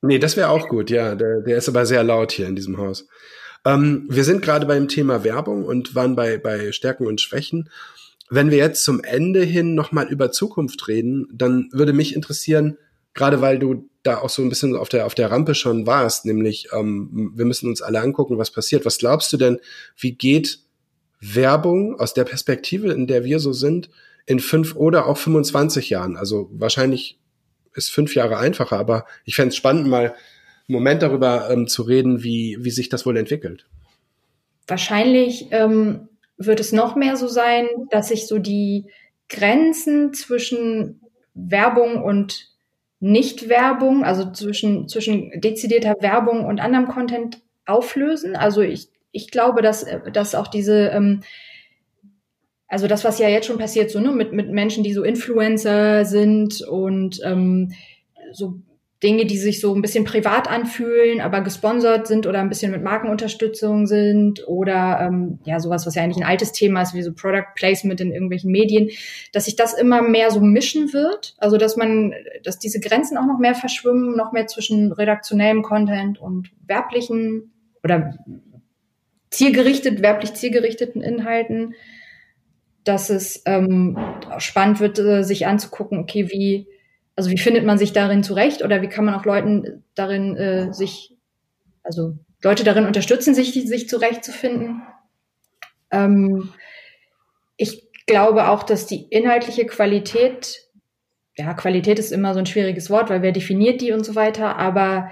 Nee, 0.00 0.20
das 0.20 0.36
wäre 0.36 0.50
auch 0.50 0.68
gut, 0.68 0.90
ja. 0.90 1.16
Der, 1.16 1.40
der 1.40 1.56
ist 1.56 1.68
aber 1.68 1.86
sehr 1.86 2.04
laut 2.04 2.30
hier 2.30 2.46
in 2.46 2.54
diesem 2.54 2.76
Haus. 2.78 3.08
Ähm, 3.64 4.06
wir 4.10 4.22
sind 4.22 4.42
gerade 4.42 4.66
beim 4.66 4.86
Thema 4.86 5.24
Werbung 5.24 5.64
und 5.64 5.96
waren 5.96 6.14
bei, 6.14 6.38
bei 6.38 6.70
Stärken 6.70 7.06
und 7.06 7.20
Schwächen. 7.20 7.68
Wenn 8.34 8.50
wir 8.50 8.58
jetzt 8.58 8.82
zum 8.82 9.04
Ende 9.04 9.44
hin 9.44 9.76
nochmal 9.76 10.08
über 10.08 10.32
Zukunft 10.32 10.88
reden, 10.88 11.28
dann 11.32 11.68
würde 11.70 11.92
mich 11.92 12.16
interessieren, 12.16 12.78
gerade 13.12 13.40
weil 13.40 13.60
du 13.60 13.88
da 14.02 14.18
auch 14.18 14.28
so 14.28 14.42
ein 14.42 14.48
bisschen 14.48 14.74
auf 14.74 14.88
der, 14.88 15.06
auf 15.06 15.14
der 15.14 15.30
Rampe 15.30 15.54
schon 15.54 15.86
warst, 15.86 16.26
nämlich 16.26 16.66
ähm, 16.72 17.30
wir 17.36 17.44
müssen 17.44 17.68
uns 17.68 17.80
alle 17.80 18.00
angucken, 18.00 18.36
was 18.36 18.50
passiert. 18.50 18.84
Was 18.84 18.98
glaubst 18.98 19.32
du 19.32 19.36
denn, 19.36 19.60
wie 19.96 20.16
geht 20.16 20.58
Werbung 21.20 22.00
aus 22.00 22.12
der 22.12 22.24
Perspektive, 22.24 22.92
in 22.92 23.06
der 23.06 23.22
wir 23.22 23.38
so 23.38 23.52
sind, 23.52 23.88
in 24.26 24.40
fünf 24.40 24.74
oder 24.74 25.06
auch 25.06 25.16
25 25.16 25.90
Jahren? 25.90 26.16
Also 26.16 26.50
wahrscheinlich 26.52 27.20
ist 27.72 27.92
fünf 27.92 28.16
Jahre 28.16 28.38
einfacher, 28.38 28.80
aber 28.80 29.06
ich 29.24 29.36
fände 29.36 29.50
es 29.50 29.56
spannend, 29.56 29.86
mal 29.86 30.06
einen 30.06 30.14
Moment 30.66 31.02
darüber 31.02 31.50
ähm, 31.50 31.68
zu 31.68 31.82
reden, 31.82 32.24
wie, 32.24 32.58
wie 32.58 32.72
sich 32.72 32.88
das 32.88 33.06
wohl 33.06 33.16
entwickelt. 33.16 33.64
Wahrscheinlich 34.66 35.46
ähm, 35.52 36.08
wird 36.36 36.60
es 36.60 36.72
noch 36.72 36.96
mehr 36.96 37.16
so 37.16 37.28
sein, 37.28 37.66
dass 37.90 38.08
sich 38.08 38.26
so 38.26 38.38
die, 38.38 38.86
Grenzen 39.28 40.12
zwischen 40.12 41.00
Werbung 41.34 42.02
und 42.02 42.52
Nicht-Werbung, 43.00 44.04
also 44.04 44.30
zwischen, 44.32 44.88
zwischen 44.88 45.40
dezidierter 45.40 45.96
Werbung 46.00 46.44
und 46.44 46.60
anderem 46.60 46.88
Content 46.88 47.40
auflösen. 47.66 48.36
Also 48.36 48.60
ich, 48.62 48.88
ich 49.12 49.30
glaube, 49.30 49.62
dass, 49.62 49.86
dass 50.12 50.34
auch 50.34 50.48
diese, 50.48 50.88
ähm, 50.88 51.22
also 52.68 52.86
das, 52.86 53.04
was 53.04 53.18
ja 53.18 53.28
jetzt 53.28 53.46
schon 53.46 53.58
passiert, 53.58 53.90
so 53.90 54.00
ne, 54.00 54.10
mit, 54.10 54.32
mit 54.32 54.50
Menschen, 54.50 54.84
die 54.84 54.92
so 54.92 55.02
Influencer 55.02 56.04
sind 56.04 56.62
und 56.62 57.20
ähm, 57.24 57.72
so 58.32 58.54
Dinge, 59.04 59.26
die 59.26 59.36
sich 59.36 59.60
so 59.60 59.74
ein 59.74 59.82
bisschen 59.82 60.04
privat 60.04 60.50
anfühlen, 60.50 61.20
aber 61.20 61.42
gesponsert 61.42 62.06
sind 62.06 62.26
oder 62.26 62.40
ein 62.40 62.48
bisschen 62.48 62.72
mit 62.72 62.82
Markenunterstützung 62.82 63.86
sind 63.86 64.48
oder 64.48 64.98
ähm, 65.02 65.38
ja 65.44 65.60
sowas, 65.60 65.86
was 65.86 65.94
ja 65.94 66.02
eigentlich 66.02 66.24
ein 66.24 66.28
altes 66.28 66.52
Thema 66.52 66.80
ist, 66.80 66.94
wie 66.94 67.02
so 67.02 67.12
Product 67.12 67.54
Placement 67.54 68.00
in 68.00 68.12
irgendwelchen 68.12 68.50
Medien, 68.50 68.88
dass 69.32 69.44
sich 69.44 69.56
das 69.56 69.74
immer 69.74 70.00
mehr 70.00 70.30
so 70.30 70.40
mischen 70.40 70.94
wird. 70.94 71.34
Also 71.36 71.58
dass 71.58 71.76
man, 71.76 72.14
dass 72.42 72.58
diese 72.58 72.80
Grenzen 72.80 73.18
auch 73.18 73.26
noch 73.26 73.38
mehr 73.38 73.54
verschwimmen, 73.54 74.16
noch 74.16 74.32
mehr 74.32 74.46
zwischen 74.46 74.90
redaktionellem 74.90 75.62
Content 75.62 76.18
und 76.18 76.50
werblichen 76.66 77.52
oder 77.82 78.14
zielgerichtet, 79.30 80.00
werblich 80.00 80.32
zielgerichteten 80.32 81.02
Inhalten, 81.02 81.74
dass 82.84 83.10
es 83.10 83.42
ähm, 83.44 83.98
spannend 84.38 84.80
wird, 84.80 84.98
äh, 84.98 85.24
sich 85.24 85.46
anzugucken, 85.46 85.98
okay, 85.98 86.30
wie 86.30 86.68
also 87.16 87.30
wie 87.30 87.38
findet 87.38 87.64
man 87.64 87.78
sich 87.78 87.92
darin 87.92 88.22
zurecht 88.22 88.62
oder 88.62 88.82
wie 88.82 88.88
kann 88.88 89.04
man 89.04 89.14
auch 89.14 89.24
Leuten 89.24 89.84
darin 89.94 90.36
äh, 90.36 90.72
sich, 90.72 91.14
also 91.82 92.16
Leute 92.42 92.64
darin 92.64 92.86
unterstützen, 92.86 93.34
sich, 93.34 93.52
sich 93.52 93.88
zurechtzufinden. 93.88 94.82
Ähm, 95.90 96.50
ich 97.56 97.88
glaube 98.06 98.48
auch, 98.48 98.64
dass 98.64 98.86
die 98.86 99.04
inhaltliche 99.04 99.66
Qualität, 99.66 100.60
ja, 101.36 101.54
Qualität 101.54 101.98
ist 101.98 102.12
immer 102.12 102.34
so 102.34 102.40
ein 102.40 102.46
schwieriges 102.46 102.90
Wort, 102.90 103.10
weil 103.10 103.22
wer 103.22 103.32
definiert 103.32 103.80
die 103.80 103.92
und 103.92 104.04
so 104.04 104.14
weiter, 104.14 104.56
aber 104.56 105.10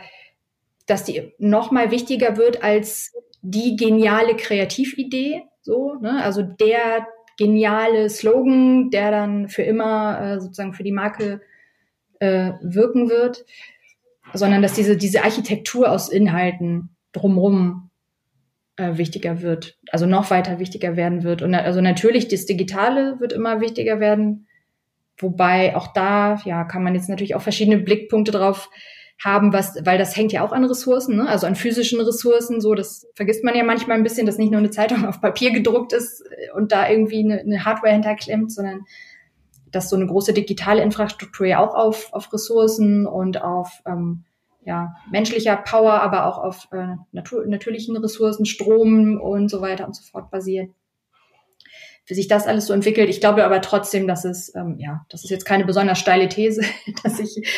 dass 0.86 1.04
die 1.04 1.32
noch 1.38 1.70
mal 1.70 1.90
wichtiger 1.90 2.36
wird 2.36 2.62
als 2.62 3.12
die 3.42 3.76
geniale 3.76 4.36
Kreatividee, 4.36 5.42
so, 5.62 5.94
ne? 6.00 6.22
also 6.22 6.42
der 6.42 7.06
geniale 7.38 8.10
Slogan, 8.10 8.90
der 8.90 9.10
dann 9.10 9.48
für 9.48 9.62
immer 9.62 10.20
äh, 10.20 10.40
sozusagen 10.40 10.74
für 10.74 10.82
die 10.82 10.92
Marke 10.92 11.40
äh, 12.22 12.52
wirken 12.62 13.10
wird, 13.10 13.44
sondern 14.32 14.62
dass 14.62 14.74
diese, 14.74 14.96
diese 14.96 15.24
Architektur 15.24 15.90
aus 15.90 16.08
Inhalten 16.08 16.94
drumherum 17.10 17.90
äh, 18.76 18.96
wichtiger 18.96 19.42
wird, 19.42 19.76
also 19.90 20.06
noch 20.06 20.30
weiter 20.30 20.60
wichtiger 20.60 20.96
werden 20.96 21.24
wird. 21.24 21.42
Und 21.42 21.52
also 21.52 21.80
natürlich 21.80 22.28
das 22.28 22.46
Digitale 22.46 23.18
wird 23.18 23.32
immer 23.32 23.60
wichtiger 23.60 23.98
werden, 23.98 24.46
wobei 25.18 25.74
auch 25.74 25.92
da, 25.92 26.40
ja, 26.44 26.62
kann 26.62 26.84
man 26.84 26.94
jetzt 26.94 27.08
natürlich 27.08 27.34
auch 27.34 27.42
verschiedene 27.42 27.78
Blickpunkte 27.78 28.30
drauf 28.30 28.70
haben, 29.20 29.52
was, 29.52 29.74
weil 29.84 29.98
das 29.98 30.16
hängt 30.16 30.32
ja 30.32 30.44
auch 30.44 30.52
an 30.52 30.64
Ressourcen, 30.64 31.16
ne? 31.16 31.28
also 31.28 31.48
an 31.48 31.56
physischen 31.56 32.00
Ressourcen, 32.00 32.60
so, 32.60 32.74
das 32.74 33.04
vergisst 33.14 33.42
man 33.42 33.56
ja 33.56 33.64
manchmal 33.64 33.96
ein 33.96 34.02
bisschen, 34.04 34.26
dass 34.26 34.38
nicht 34.38 34.52
nur 34.52 34.60
eine 34.60 34.70
Zeitung 34.70 35.04
auf 35.08 35.20
Papier 35.20 35.50
gedruckt 35.50 35.92
ist 35.92 36.24
und 36.54 36.70
da 36.70 36.88
irgendwie 36.88 37.24
eine, 37.24 37.40
eine 37.40 37.64
Hardware 37.64 37.92
hinterklemmt, 37.92 38.52
sondern 38.52 38.84
dass 39.72 39.90
so 39.90 39.96
eine 39.96 40.06
große 40.06 40.32
digitale 40.32 40.82
Infrastruktur 40.82 41.46
ja 41.46 41.58
auch 41.58 41.74
auf, 41.74 42.12
auf 42.12 42.32
Ressourcen 42.32 43.06
und 43.06 43.42
auf 43.42 43.82
ähm, 43.86 44.24
ja, 44.64 44.94
menschlicher 45.10 45.56
Power, 45.56 46.02
aber 46.02 46.26
auch 46.26 46.38
auf 46.38 46.68
äh, 46.72 46.96
natur 47.10 47.46
natürlichen 47.46 47.96
Ressourcen, 47.96 48.46
Strom 48.46 49.20
und 49.20 49.48
so 49.48 49.60
weiter 49.60 49.86
und 49.86 49.96
so 49.96 50.02
fort 50.02 50.30
basiert. 50.30 50.70
Wie 52.06 52.14
sich 52.14 52.28
das 52.28 52.46
alles 52.46 52.66
so 52.66 52.72
entwickelt. 52.72 53.08
Ich 53.08 53.20
glaube 53.20 53.44
aber 53.44 53.60
trotzdem, 53.60 54.06
dass 54.06 54.24
es, 54.24 54.54
ähm, 54.54 54.76
ja, 54.78 55.04
das 55.08 55.24
ist 55.24 55.30
jetzt 55.30 55.44
keine 55.44 55.64
besonders 55.64 55.98
steile 55.98 56.28
These, 56.28 56.62
dass 57.02 57.16
sich 57.16 57.48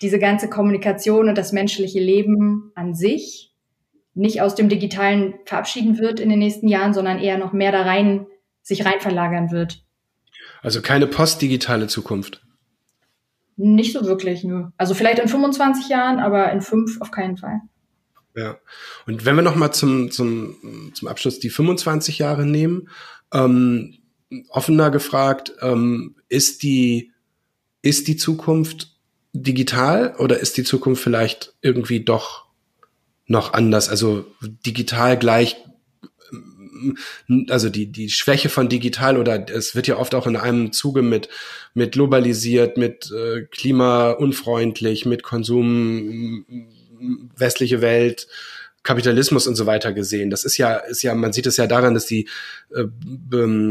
diese 0.00 0.18
ganze 0.18 0.48
Kommunikation 0.48 1.28
und 1.28 1.36
das 1.36 1.52
menschliche 1.52 2.00
Leben 2.00 2.72
an 2.74 2.94
sich 2.94 3.52
nicht 4.14 4.40
aus 4.40 4.54
dem 4.54 4.68
Digitalen 4.68 5.34
verabschieden 5.44 5.98
wird 5.98 6.20
in 6.20 6.30
den 6.30 6.38
nächsten 6.38 6.68
Jahren, 6.68 6.94
sondern 6.94 7.18
eher 7.18 7.36
noch 7.36 7.52
mehr 7.52 7.72
da 7.72 7.82
rein, 7.82 8.26
sich 8.62 8.84
rein 8.84 9.00
verlagern 9.00 9.50
wird. 9.50 9.83
Also 10.64 10.80
keine 10.80 11.06
postdigitale 11.06 11.88
Zukunft. 11.88 12.42
Nicht 13.56 13.92
so 13.92 14.04
wirklich, 14.06 14.42
nö. 14.44 14.68
Also 14.78 14.94
vielleicht 14.94 15.18
in 15.18 15.28
25 15.28 15.88
Jahren, 15.88 16.18
aber 16.18 16.50
in 16.50 16.62
fünf 16.62 17.00
auf 17.02 17.10
keinen 17.10 17.36
Fall. 17.36 17.60
Ja. 18.34 18.56
Und 19.06 19.26
wenn 19.26 19.36
wir 19.36 19.42
nochmal 19.42 19.72
zum, 19.74 20.10
zum, 20.10 20.90
zum 20.94 21.06
Abschluss 21.06 21.38
die 21.38 21.50
25 21.50 22.18
Jahre 22.18 22.46
nehmen, 22.46 22.88
ähm, 23.32 23.98
offener 24.48 24.90
gefragt, 24.90 25.52
ähm, 25.60 26.16
ist 26.28 26.62
die, 26.62 27.12
ist 27.82 28.08
die 28.08 28.16
Zukunft 28.16 28.96
digital 29.34 30.16
oder 30.18 30.40
ist 30.40 30.56
die 30.56 30.64
Zukunft 30.64 31.02
vielleicht 31.02 31.54
irgendwie 31.60 32.00
doch 32.00 32.46
noch 33.26 33.52
anders? 33.52 33.90
Also 33.90 34.24
digital 34.40 35.18
gleich 35.18 35.56
also 37.48 37.68
die, 37.68 37.86
die 37.86 38.10
Schwäche 38.10 38.48
von 38.48 38.68
digital 38.68 39.16
oder 39.16 39.46
es 39.50 39.74
wird 39.74 39.86
ja 39.86 39.96
oft 39.96 40.14
auch 40.14 40.26
in 40.26 40.36
einem 40.36 40.72
Zuge 40.72 41.02
mit, 41.02 41.28
mit 41.74 41.92
globalisiert, 41.92 42.76
mit 42.76 43.10
äh, 43.10 43.42
klimaunfreundlich, 43.50 45.06
mit 45.06 45.22
Konsum, 45.22 46.44
westliche 47.36 47.80
Welt, 47.80 48.28
Kapitalismus 48.84 49.46
und 49.46 49.56
so 49.56 49.66
weiter 49.66 49.92
gesehen. 49.92 50.30
Das 50.30 50.44
ist 50.44 50.58
ja, 50.58 50.76
ist 50.76 51.02
ja, 51.02 51.14
man 51.14 51.32
sieht 51.32 51.46
es 51.46 51.56
ja 51.56 51.66
daran, 51.66 51.94
dass 51.94 52.06
die 52.06 52.28
äh, 52.74 52.84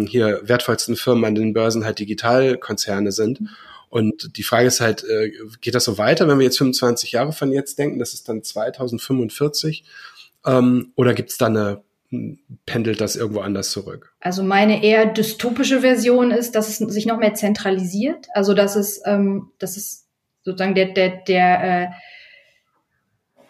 hier 0.07 0.41
wertvollsten 0.43 0.95
Firmen 0.95 1.25
an 1.25 1.35
den 1.35 1.53
Börsen 1.53 1.85
halt 1.85 1.99
Digitalkonzerne 1.99 3.11
sind. 3.11 3.39
Und 3.89 4.37
die 4.37 4.43
Frage 4.43 4.67
ist 4.67 4.81
halt, 4.81 5.03
äh, 5.03 5.31
geht 5.61 5.75
das 5.75 5.83
so 5.83 5.99
weiter, 5.99 6.27
wenn 6.27 6.39
wir 6.39 6.45
jetzt 6.45 6.57
25 6.57 7.11
Jahre 7.11 7.31
von 7.31 7.51
jetzt 7.51 7.77
denken, 7.77 7.99
das 7.99 8.15
ist 8.15 8.27
dann 8.27 8.41
2045? 8.41 9.83
Ähm, 10.45 10.93
oder 10.95 11.13
gibt 11.13 11.29
es 11.29 11.37
da 11.37 11.45
eine 11.45 11.83
pendelt 12.65 13.01
das 13.01 13.15
irgendwo 13.15 13.41
anders 13.41 13.71
zurück? 13.71 14.15
Also 14.19 14.43
meine 14.43 14.83
eher 14.83 15.05
dystopische 15.05 15.81
Version 15.81 16.31
ist, 16.31 16.55
dass 16.55 16.69
es 16.69 16.77
sich 16.77 17.05
noch 17.05 17.17
mehr 17.17 17.33
zentralisiert. 17.33 18.27
Also 18.33 18.53
dass 18.53 18.75
es, 18.75 19.01
ähm, 19.05 19.51
dass 19.59 19.77
es 19.77 20.07
sozusagen 20.43 20.75
der, 20.75 20.93
der, 20.93 21.21
der, 21.27 21.63
äh, 21.63 21.87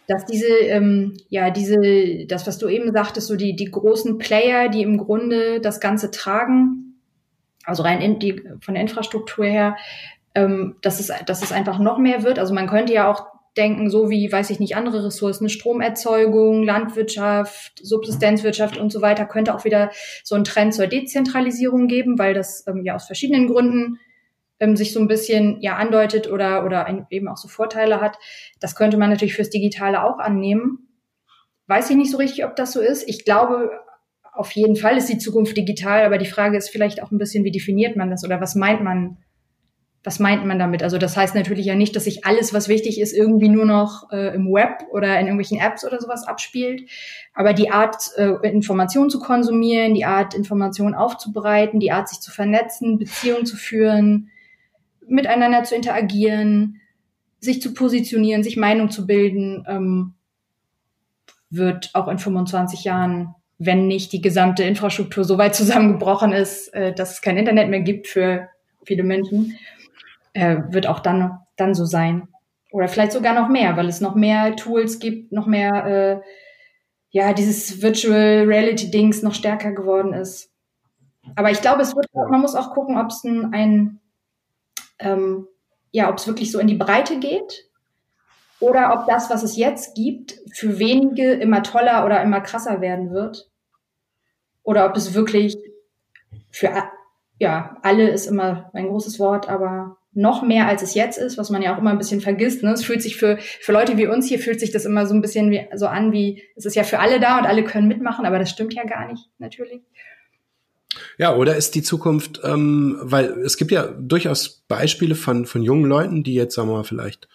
dass 0.07 0.25
diese, 0.25 0.47
ähm, 0.47 1.17
ja, 1.29 1.49
diese, 1.49 2.25
das, 2.27 2.45
was 2.45 2.57
du 2.57 2.67
eben 2.67 2.91
sagtest, 2.91 3.27
so 3.27 3.35
die, 3.35 3.55
die 3.55 3.71
großen 3.71 4.17
Player, 4.17 4.69
die 4.69 4.81
im 4.81 4.97
Grunde 4.97 5.61
das 5.61 5.79
Ganze 5.79 6.11
tragen, 6.11 6.99
also 7.63 7.83
rein 7.83 8.01
in 8.01 8.19
die, 8.19 8.41
von 8.61 8.73
der 8.73 8.81
Infrastruktur 8.81 9.45
her, 9.45 9.77
ähm, 10.35 10.75
dass 10.81 10.99
es, 10.99 11.11
dass 11.25 11.43
es 11.43 11.51
einfach 11.51 11.79
noch 11.79 11.97
mehr 11.97 12.23
wird. 12.23 12.39
Also 12.39 12.53
man 12.53 12.67
könnte 12.67 12.93
ja 12.93 13.09
auch 13.09 13.32
denken, 13.57 13.89
so 13.89 14.09
wie, 14.09 14.31
weiß 14.31 14.49
ich 14.49 14.59
nicht, 14.59 14.75
andere 14.75 15.05
Ressourcen, 15.05 15.49
Stromerzeugung, 15.49 16.63
Landwirtschaft, 16.63 17.79
Subsistenzwirtschaft 17.81 18.77
und 18.77 18.91
so 18.91 19.01
weiter, 19.01 19.25
könnte 19.25 19.53
auch 19.53 19.65
wieder 19.65 19.91
so 20.23 20.35
einen 20.35 20.43
Trend 20.43 20.73
zur 20.73 20.87
Dezentralisierung 20.87 21.87
geben, 21.87 22.17
weil 22.17 22.33
das 22.33 22.65
ähm, 22.67 22.83
ja 22.83 22.95
aus 22.95 23.05
verschiedenen 23.05 23.47
Gründen 23.47 23.99
ähm, 24.59 24.75
sich 24.75 24.93
so 24.93 24.99
ein 24.99 25.07
bisschen 25.07 25.61
ja 25.61 25.75
andeutet 25.75 26.31
oder, 26.31 26.65
oder 26.65 27.05
eben 27.09 27.27
auch 27.27 27.37
so 27.37 27.47
Vorteile 27.47 28.01
hat. 28.01 28.17
Das 28.59 28.75
könnte 28.75 28.97
man 28.97 29.09
natürlich 29.09 29.35
fürs 29.35 29.49
Digitale 29.49 30.03
auch 30.03 30.19
annehmen. 30.19 30.87
Weiß 31.67 31.89
ich 31.89 31.95
nicht 31.95 32.11
so 32.11 32.17
richtig, 32.17 32.45
ob 32.45 32.55
das 32.55 32.71
so 32.71 32.81
ist. 32.81 33.07
Ich 33.07 33.23
glaube, 33.25 33.71
auf 34.33 34.51
jeden 34.51 34.75
Fall 34.75 34.97
ist 34.97 35.09
die 35.09 35.17
Zukunft 35.19 35.55
digital, 35.55 36.03
aber 36.05 36.17
die 36.17 36.25
Frage 36.25 36.57
ist 36.57 36.69
vielleicht 36.69 37.03
auch 37.03 37.11
ein 37.11 37.19
bisschen, 37.19 37.43
wie 37.43 37.51
definiert 37.51 37.95
man 37.95 38.09
das 38.09 38.23
oder 38.23 38.41
was 38.41 38.55
meint 38.55 38.83
man 38.83 39.17
was 40.03 40.19
meint 40.19 40.45
man 40.45 40.59
damit? 40.59 40.83
Also 40.83 40.97
das 40.97 41.15
heißt 41.15 41.33
natürlich 41.33 41.65
ja 41.65 41.75
nicht, 41.75 41.95
dass 41.95 42.03
sich 42.03 42.25
alles, 42.25 42.53
was 42.53 42.67
wichtig 42.67 42.99
ist, 42.99 43.13
irgendwie 43.13 43.47
nur 43.47 43.65
noch 43.65 44.11
äh, 44.11 44.35
im 44.35 44.51
Web 44.51 44.85
oder 44.91 45.17
in 45.17 45.27
irgendwelchen 45.27 45.59
Apps 45.59 45.85
oder 45.85 46.01
sowas 46.01 46.27
abspielt. 46.27 46.89
Aber 47.33 47.53
die 47.53 47.71
Art, 47.71 48.11
äh, 48.17 48.33
Informationen 48.49 49.09
zu 49.09 49.19
konsumieren, 49.19 49.93
die 49.93 50.03
Art, 50.03 50.33
Informationen 50.33 50.93
aufzubereiten, 50.93 51.79
die 51.79 51.91
Art, 51.91 52.09
sich 52.09 52.19
zu 52.19 52.31
vernetzen, 52.31 52.99
Beziehungen 52.99 53.45
zu 53.45 53.55
führen, 53.55 54.29
miteinander 55.07 55.63
zu 55.63 55.75
interagieren, 55.75 56.81
sich 57.39 57.61
zu 57.61 57.73
positionieren, 57.73 58.43
sich 58.43 58.57
Meinung 58.57 58.89
zu 58.89 59.07
bilden, 59.07 59.65
ähm, 59.69 60.13
wird 61.49 61.91
auch 61.93 62.09
in 62.09 62.19
25 62.19 62.83
Jahren, 62.83 63.35
wenn 63.57 63.87
nicht 63.87 64.11
die 64.11 64.21
gesamte 64.21 64.63
Infrastruktur 64.63 65.23
so 65.23 65.37
weit 65.37 65.55
zusammengebrochen 65.55 66.33
ist, 66.33 66.73
äh, 66.73 66.93
dass 66.93 67.13
es 67.13 67.21
kein 67.21 67.37
Internet 67.37 67.69
mehr 67.69 67.81
gibt 67.81 68.07
für 68.07 68.49
viele 68.83 69.03
Menschen, 69.03 69.57
äh, 70.33 70.57
wird 70.69 70.87
auch 70.87 70.99
dann, 70.99 71.39
dann 71.55 71.73
so 71.73 71.85
sein. 71.85 72.27
Oder 72.71 72.87
vielleicht 72.87 73.11
sogar 73.11 73.33
noch 73.33 73.49
mehr, 73.49 73.77
weil 73.77 73.87
es 73.87 74.01
noch 74.01 74.15
mehr 74.15 74.55
Tools 74.55 74.99
gibt, 74.99 75.31
noch 75.31 75.45
mehr, 75.45 75.85
äh, 75.85 76.21
ja, 77.11 77.33
dieses 77.33 77.81
Virtual 77.81 78.45
Reality 78.45 78.89
Dings 78.89 79.21
noch 79.21 79.35
stärker 79.35 79.71
geworden 79.71 80.13
ist. 80.13 80.51
Aber 81.35 81.51
ich 81.51 81.61
glaube, 81.61 81.81
es 81.81 81.95
wird, 81.95 82.07
man 82.13 82.41
muss 82.41 82.55
auch 82.55 82.73
gucken, 82.73 82.97
ob 82.97 83.07
es 83.07 83.23
ein, 83.23 83.53
ein 83.53 83.99
ähm, 84.99 85.47
ja, 85.91 86.09
ob 86.09 86.17
es 86.17 86.27
wirklich 86.27 86.51
so 86.51 86.59
in 86.59 86.67
die 86.67 86.75
Breite 86.75 87.19
geht 87.19 87.69
oder 88.59 88.93
ob 88.93 89.07
das, 89.07 89.29
was 89.29 89.43
es 89.43 89.55
jetzt 89.55 89.95
gibt, 89.95 90.39
für 90.53 90.79
wenige 90.79 91.33
immer 91.33 91.63
toller 91.63 92.05
oder 92.05 92.21
immer 92.21 92.41
krasser 92.41 92.81
werden 92.81 93.11
wird. 93.11 93.49
Oder 94.63 94.85
ob 94.85 94.95
es 94.95 95.13
wirklich 95.13 95.57
für 96.49 96.71
ja, 97.39 97.77
alle 97.81 98.09
ist 98.09 98.25
immer 98.25 98.69
ein 98.73 98.87
großes 98.87 99.19
Wort, 99.19 99.49
aber 99.49 99.97
noch 100.15 100.43
mehr 100.43 100.67
als 100.67 100.81
es 100.81 100.93
jetzt 100.93 101.17
ist, 101.17 101.37
was 101.37 101.49
man 101.49 101.61
ja 101.61 101.73
auch 101.73 101.79
immer 101.79 101.89
ein 101.89 101.97
bisschen 101.97 102.21
vergisst. 102.21 102.63
Ne? 102.63 102.71
Es 102.71 102.83
fühlt 102.83 103.01
sich 103.01 103.17
für, 103.17 103.37
für 103.39 103.71
Leute 103.71 103.97
wie 103.97 104.07
uns 104.07 104.27
hier 104.27 104.39
fühlt 104.39 104.59
sich 104.59 104.71
das 104.71 104.85
immer 104.85 105.07
so 105.07 105.13
ein 105.13 105.21
bisschen 105.21 105.49
wie, 105.51 105.65
so 105.75 105.87
an, 105.87 106.11
wie 106.11 106.43
es 106.55 106.65
ist 106.65 106.75
ja 106.75 106.83
für 106.83 106.99
alle 106.99 107.19
da 107.19 107.39
und 107.39 107.45
alle 107.45 107.63
können 107.63 107.87
mitmachen, 107.87 108.25
aber 108.25 108.39
das 108.39 108.49
stimmt 108.49 108.73
ja 108.73 108.83
gar 108.83 109.11
nicht, 109.11 109.29
natürlich. 109.39 109.81
Ja, 111.17 111.35
oder 111.35 111.55
ist 111.55 111.75
die 111.75 111.81
Zukunft, 111.81 112.41
ähm, 112.43 112.97
weil 113.01 113.31
es 113.43 113.57
gibt 113.57 113.71
ja 113.71 113.87
durchaus 113.87 114.63
Beispiele 114.67 115.15
von, 115.15 115.45
von 115.45 115.63
jungen 115.63 115.85
Leuten, 115.85 116.23
die 116.23 116.35
jetzt, 116.35 116.55
sagen 116.55 116.69
wir 116.69 116.77
mal, 116.77 116.83
vielleicht 116.83 117.27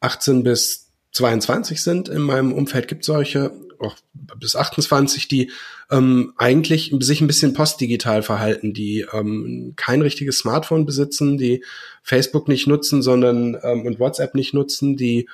18 0.00 0.42
bis 0.42 0.90
22 1.12 1.82
sind. 1.82 2.08
In 2.08 2.22
meinem 2.22 2.52
Umfeld 2.52 2.88
gibt 2.88 3.04
solche, 3.04 3.52
auch 3.78 3.96
bis 4.14 4.56
28, 4.56 5.28
die 5.28 5.50
ähm, 5.90 6.32
eigentlich 6.36 6.94
sich 7.00 7.20
ein 7.20 7.26
bisschen 7.26 7.52
postdigital 7.52 8.22
verhalten, 8.22 8.72
die 8.72 9.06
ähm, 9.12 9.74
kein 9.76 10.02
richtiges 10.02 10.38
Smartphone 10.38 10.86
besitzen, 10.86 11.38
die 11.38 11.64
Facebook 12.02 12.48
nicht 12.48 12.66
nutzen, 12.66 13.02
sondern 13.02 13.56
ähm, 13.62 13.86
und 13.86 14.00
WhatsApp 14.00 14.34
nicht 14.34 14.54
nutzen, 14.54 14.96
die 14.96 15.28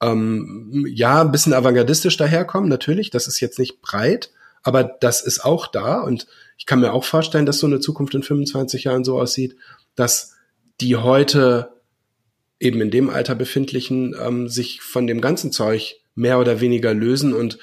ähm, 0.00 0.86
ja 0.88 1.20
ein 1.20 1.32
bisschen 1.32 1.52
avantgardistisch 1.52 2.16
daherkommen, 2.16 2.68
natürlich. 2.68 3.10
Das 3.10 3.26
ist 3.26 3.40
jetzt 3.40 3.58
nicht 3.58 3.82
breit, 3.82 4.30
aber 4.62 4.84
das 4.84 5.22
ist 5.22 5.44
auch 5.44 5.66
da 5.66 6.00
und 6.00 6.26
ich 6.56 6.66
kann 6.66 6.80
mir 6.80 6.92
auch 6.92 7.04
vorstellen, 7.04 7.46
dass 7.46 7.58
so 7.58 7.66
eine 7.66 7.80
Zukunft 7.80 8.14
in 8.14 8.22
25 8.22 8.84
Jahren 8.84 9.04
so 9.04 9.18
aussieht, 9.18 9.56
dass 9.96 10.34
die 10.80 10.96
heute 10.96 11.72
eben 12.58 12.80
in 12.80 12.90
dem 12.90 13.08
Alter 13.08 13.34
befindlichen 13.34 14.14
ähm, 14.20 14.48
sich 14.48 14.82
von 14.82 15.06
dem 15.06 15.20
ganzen 15.20 15.52
Zeug 15.52 15.96
mehr 16.14 16.38
oder 16.38 16.60
weniger 16.60 16.92
lösen 16.92 17.32
und 17.32 17.58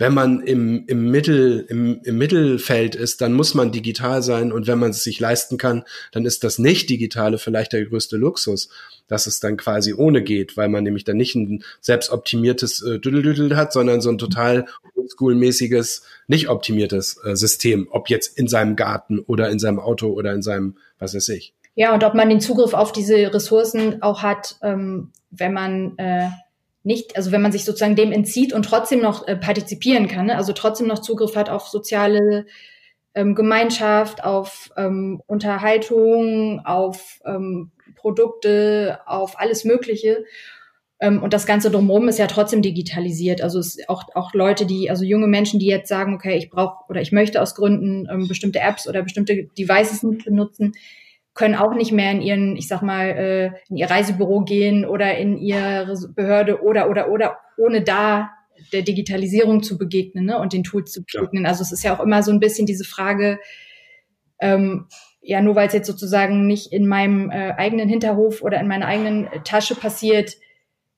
wenn 0.00 0.14
man 0.14 0.40
im, 0.40 0.86
im, 0.86 1.10
Mittel, 1.10 1.66
im, 1.68 2.00
im 2.04 2.16
Mittelfeld 2.16 2.94
ist, 2.94 3.20
dann 3.20 3.34
muss 3.34 3.52
man 3.52 3.70
digital 3.70 4.22
sein. 4.22 4.50
Und 4.50 4.66
wenn 4.66 4.78
man 4.78 4.92
es 4.92 5.04
sich 5.04 5.20
leisten 5.20 5.58
kann, 5.58 5.84
dann 6.10 6.24
ist 6.24 6.42
das 6.42 6.58
Nicht-Digitale 6.58 7.36
vielleicht 7.36 7.74
der 7.74 7.84
größte 7.84 8.16
Luxus, 8.16 8.70
dass 9.08 9.26
es 9.26 9.40
dann 9.40 9.58
quasi 9.58 9.92
ohne 9.92 10.22
geht, 10.22 10.56
weil 10.56 10.70
man 10.70 10.84
nämlich 10.84 11.04
dann 11.04 11.18
nicht 11.18 11.34
ein 11.34 11.62
selbstoptimiertes 11.82 12.80
äh, 12.80 12.98
Düdeldüdel 12.98 13.54
hat, 13.58 13.74
sondern 13.74 14.00
so 14.00 14.08
ein 14.08 14.16
total 14.16 14.64
schoolmäßiges, 15.18 16.02
nicht 16.28 16.48
optimiertes 16.48 17.20
äh, 17.22 17.36
System, 17.36 17.86
ob 17.90 18.08
jetzt 18.08 18.38
in 18.38 18.48
seinem 18.48 18.76
Garten 18.76 19.18
oder 19.18 19.50
in 19.50 19.58
seinem 19.58 19.80
Auto 19.80 20.08
oder 20.08 20.32
in 20.32 20.40
seinem, 20.40 20.78
was 20.98 21.14
weiß 21.14 21.28
ich. 21.28 21.52
Ja, 21.74 21.92
und 21.92 22.04
ob 22.04 22.14
man 22.14 22.30
den 22.30 22.40
Zugriff 22.40 22.72
auf 22.72 22.92
diese 22.92 23.34
Ressourcen 23.34 24.00
auch 24.00 24.22
hat, 24.22 24.56
ähm, 24.62 25.10
wenn 25.30 25.52
man 25.52 25.98
äh, 25.98 26.30
nicht, 26.82 27.16
also 27.16 27.32
wenn 27.32 27.42
man 27.42 27.52
sich 27.52 27.64
sozusagen 27.64 27.96
dem 27.96 28.12
entzieht 28.12 28.52
und 28.52 28.64
trotzdem 28.64 29.00
noch 29.00 29.26
äh, 29.28 29.36
partizipieren 29.36 30.08
kann, 30.08 30.26
ne? 30.26 30.36
also 30.36 30.52
trotzdem 30.52 30.86
noch 30.86 31.00
Zugriff 31.00 31.36
hat 31.36 31.50
auf 31.50 31.68
soziale 31.68 32.46
ähm, 33.14 33.34
Gemeinschaft, 33.34 34.24
auf 34.24 34.70
ähm, 34.76 35.22
Unterhaltung, 35.26 36.60
auf 36.64 37.20
ähm, 37.26 37.70
Produkte, 37.96 39.00
auf 39.06 39.38
alles 39.38 39.64
Mögliche. 39.64 40.24
Ähm, 41.00 41.22
und 41.22 41.32
das 41.32 41.46
Ganze 41.46 41.70
drumherum 41.70 42.08
ist 42.08 42.18
ja 42.18 42.26
trotzdem 42.26 42.62
digitalisiert. 42.62 43.42
Also 43.42 43.58
es 43.58 43.78
auch, 43.88 44.04
auch 44.14 44.32
Leute, 44.32 44.64
die, 44.64 44.90
also 44.90 45.04
junge 45.04 45.26
Menschen, 45.26 45.58
die 45.58 45.66
jetzt 45.66 45.88
sagen, 45.88 46.14
okay, 46.14 46.36
ich 46.36 46.50
brauche 46.50 46.84
oder 46.88 47.00
ich 47.00 47.12
möchte 47.12 47.42
aus 47.42 47.54
Gründen 47.54 48.08
ähm, 48.10 48.28
bestimmte 48.28 48.60
Apps 48.60 48.88
oder 48.88 49.02
bestimmte 49.02 49.48
Devices 49.58 50.02
nicht 50.02 50.24
benutzen, 50.24 50.72
können 51.40 51.54
auch 51.54 51.72
nicht 51.72 51.90
mehr 51.90 52.10
in 52.12 52.20
ihren, 52.20 52.56
ich 52.56 52.68
sag 52.68 52.82
mal, 52.82 53.06
äh, 53.06 53.46
in 53.70 53.78
ihr 53.78 53.90
Reisebüro 53.90 54.42
gehen 54.42 54.84
oder 54.84 55.16
in 55.16 55.38
ihre 55.38 55.96
Behörde 56.14 56.62
oder 56.62 56.90
oder 56.90 57.10
oder 57.10 57.38
ohne 57.56 57.80
da 57.80 58.28
der 58.74 58.82
Digitalisierung 58.82 59.62
zu 59.62 59.78
begegnen 59.78 60.26
ne, 60.26 60.38
und 60.38 60.52
den 60.52 60.64
Tools 60.64 60.92
zu 60.92 61.02
begegnen. 61.02 61.44
Ja. 61.44 61.48
Also 61.48 61.62
es 61.62 61.72
ist 61.72 61.82
ja 61.82 61.96
auch 61.96 62.04
immer 62.04 62.22
so 62.22 62.30
ein 62.30 62.40
bisschen 62.40 62.66
diese 62.66 62.84
Frage, 62.84 63.38
ähm, 64.38 64.86
ja, 65.22 65.40
nur 65.40 65.54
weil 65.54 65.68
es 65.68 65.72
jetzt 65.72 65.86
sozusagen 65.86 66.46
nicht 66.46 66.74
in 66.74 66.86
meinem 66.86 67.30
äh, 67.30 67.52
eigenen 67.52 67.88
Hinterhof 67.88 68.42
oder 68.42 68.60
in 68.60 68.68
meiner 68.68 68.86
eigenen 68.86 69.26
Tasche 69.44 69.76
passiert, 69.76 70.36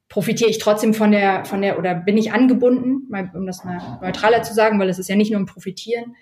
profitiere 0.09 0.51
ich 0.51 0.59
trotzdem 0.59 0.93
von 0.93 1.13
der, 1.13 1.45
von 1.45 1.63
der, 1.63 1.79
oder 1.79 1.95
bin 1.95 2.19
ich 2.19 2.33
angebunden, 2.33 3.09
um 3.33 3.47
das 3.47 3.63
mal 3.65 4.01
neutraler 4.03 4.43
zu 4.43 4.55
sagen, 4.55 4.81
weil 4.81 4.89
es 4.89 4.99
ist 4.99 5.09
ja 5.09 5.15
nicht 5.15 5.31
nur 5.31 5.41
ein 5.41 5.47
Profitieren, 5.47 6.17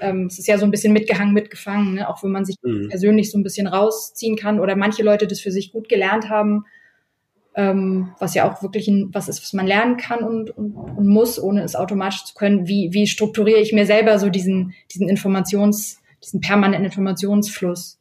ähm, 0.00 0.26
es 0.26 0.38
ist 0.38 0.48
ja 0.48 0.58
so 0.58 0.64
ein 0.64 0.70
bisschen 0.70 0.92
mitgehangen, 0.92 1.34
mitgefangen, 1.34 1.94
ne? 1.94 2.08
auch 2.08 2.22
wenn 2.22 2.30
man 2.30 2.44
sich 2.44 2.56
mhm. 2.62 2.88
persönlich 2.88 3.30
so 3.30 3.38
ein 3.38 3.42
bisschen 3.42 3.66
rausziehen 3.66 4.36
kann 4.36 4.60
oder 4.60 4.76
manche 4.76 5.02
Leute 5.02 5.26
das 5.26 5.40
für 5.40 5.52
sich 5.52 5.72
gut 5.72 5.88
gelernt 5.88 6.28
haben, 6.28 6.64
ähm, 7.54 8.12
was 8.18 8.34
ja 8.34 8.50
auch 8.50 8.62
wirklich 8.62 8.88
ein, 8.88 9.10
was 9.12 9.28
ist, 9.28 9.42
was 9.42 9.52
man 9.52 9.66
lernen 9.66 9.96
kann 9.96 10.24
und, 10.24 10.50
und, 10.50 10.74
und 10.74 11.06
muss, 11.06 11.40
ohne 11.40 11.62
es 11.62 11.76
automatisch 11.76 12.24
zu 12.24 12.34
können. 12.34 12.66
Wie, 12.66 12.92
wie 12.92 13.06
strukturiere 13.06 13.60
ich 13.60 13.72
mir 13.72 13.86
selber 13.86 14.18
so 14.18 14.28
diesen, 14.28 14.74
diesen 14.92 15.08
Informations, 15.08 16.00
diesen 16.22 16.40
permanenten 16.40 16.86
Informationsfluss? 16.86 18.00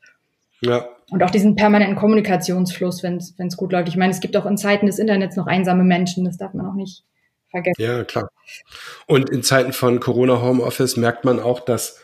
Ja. 0.62 0.88
Und 1.12 1.22
auch 1.22 1.30
diesen 1.30 1.56
permanenten 1.56 1.96
Kommunikationsfluss, 1.96 3.04
wenn 3.04 3.18
es 3.18 3.58
gut 3.58 3.72
läuft. 3.72 3.90
Ich 3.90 3.98
meine, 3.98 4.12
es 4.12 4.22
gibt 4.22 4.36
auch 4.36 4.48
in 4.48 4.58
Zeiten 4.58 4.88
des 4.88 4.98
Internets 4.98 5.36
noch 5.36 5.46
einsame 5.46 5.84
Menschen, 5.84 6.26
das 6.26 6.38
darf 6.38 6.56
man 6.56 6.66
auch 6.66 6.74
nicht 6.74 7.04
vergessen. 7.54 7.82
Ja, 7.82 8.04
klar. 8.04 8.30
Und 9.08 9.30
in 9.30 9.44
Zeiten 9.44 9.74
von 9.74 10.00
Corona 10.00 10.42
Homeoffice 10.42 10.98
merkt 10.98 11.24
man 11.24 11.40
auch, 11.40 11.60
dass 11.60 12.00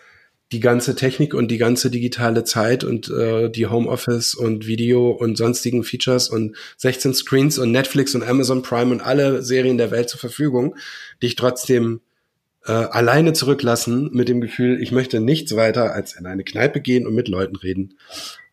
die 0.51 0.59
ganze 0.59 0.95
Technik 0.95 1.33
und 1.33 1.49
die 1.49 1.59
ganze 1.59 1.91
digitale 1.91 2.43
Zeit 2.43 2.83
und 2.83 3.09
äh, 3.09 3.49
die 3.49 3.67
Homeoffice 3.67 4.33
und 4.33 4.65
Video 4.65 5.11
und 5.11 5.37
sonstigen 5.37 5.83
Features 5.83 6.29
und 6.29 6.55
16 6.77 7.13
Screens 7.13 7.59
und 7.59 7.71
Netflix 7.71 8.15
und 8.15 8.23
Amazon 8.23 8.63
Prime 8.63 8.91
und 8.91 9.01
alle 9.01 9.43
Serien 9.43 9.77
der 9.77 9.91
Welt 9.91 10.09
zur 10.09 10.19
Verfügung, 10.19 10.75
dich 11.21 11.35
trotzdem 11.35 12.01
äh, 12.65 12.71
alleine 12.71 13.33
zurücklassen 13.33 14.09
mit 14.13 14.29
dem 14.29 14.41
Gefühl, 14.41 14.81
ich 14.81 14.91
möchte 14.91 15.19
nichts 15.19 15.55
weiter 15.55 15.93
als 15.93 16.13
in 16.13 16.25
eine 16.25 16.43
Kneipe 16.43 16.81
gehen 16.81 17.07
und 17.07 17.15
mit 17.15 17.27
Leuten 17.27 17.55
reden. 17.55 17.97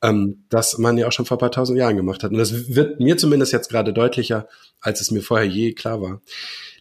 Ähm, 0.03 0.45
das 0.49 0.79
man 0.79 0.99
ja 0.99 1.09
auch 1.09 1.13
schon 1.13 1.27
vor 1.27 1.39
paar 1.39 1.51
tausend 1.51 1.79
Jahren 1.79 1.97
gemacht 1.97 2.23
hat. 2.23 2.31
Und 2.31 2.39
das 2.39 2.75
wird 2.75 3.01
mir 3.01 3.17
zumindest 3.17 3.53
jetzt 3.53 3.69
gerade 3.69 3.93
deutlicher, 3.93 4.49
als 4.81 5.01
es 5.01 5.11
mir 5.11 5.23
vorher 5.23 5.47
je 5.47 5.73
klar 5.73 6.01
war. 6.01 6.21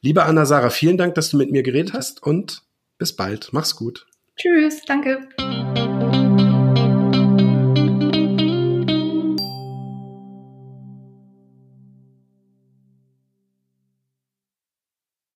Liebe 0.01 0.23
Anna-Sarah, 0.23 0.69
vielen 0.69 0.97
Dank, 0.97 1.15
dass 1.15 1.29
du 1.29 1.37
mit 1.37 1.51
mir 1.51 1.63
geredet 1.63 1.93
hast 1.93 2.21
und 2.21 2.63
bis 2.97 3.15
bald. 3.15 3.49
Mach's 3.51 3.75
gut. 3.75 4.05
Tschüss, 4.37 4.81
danke. 4.85 5.27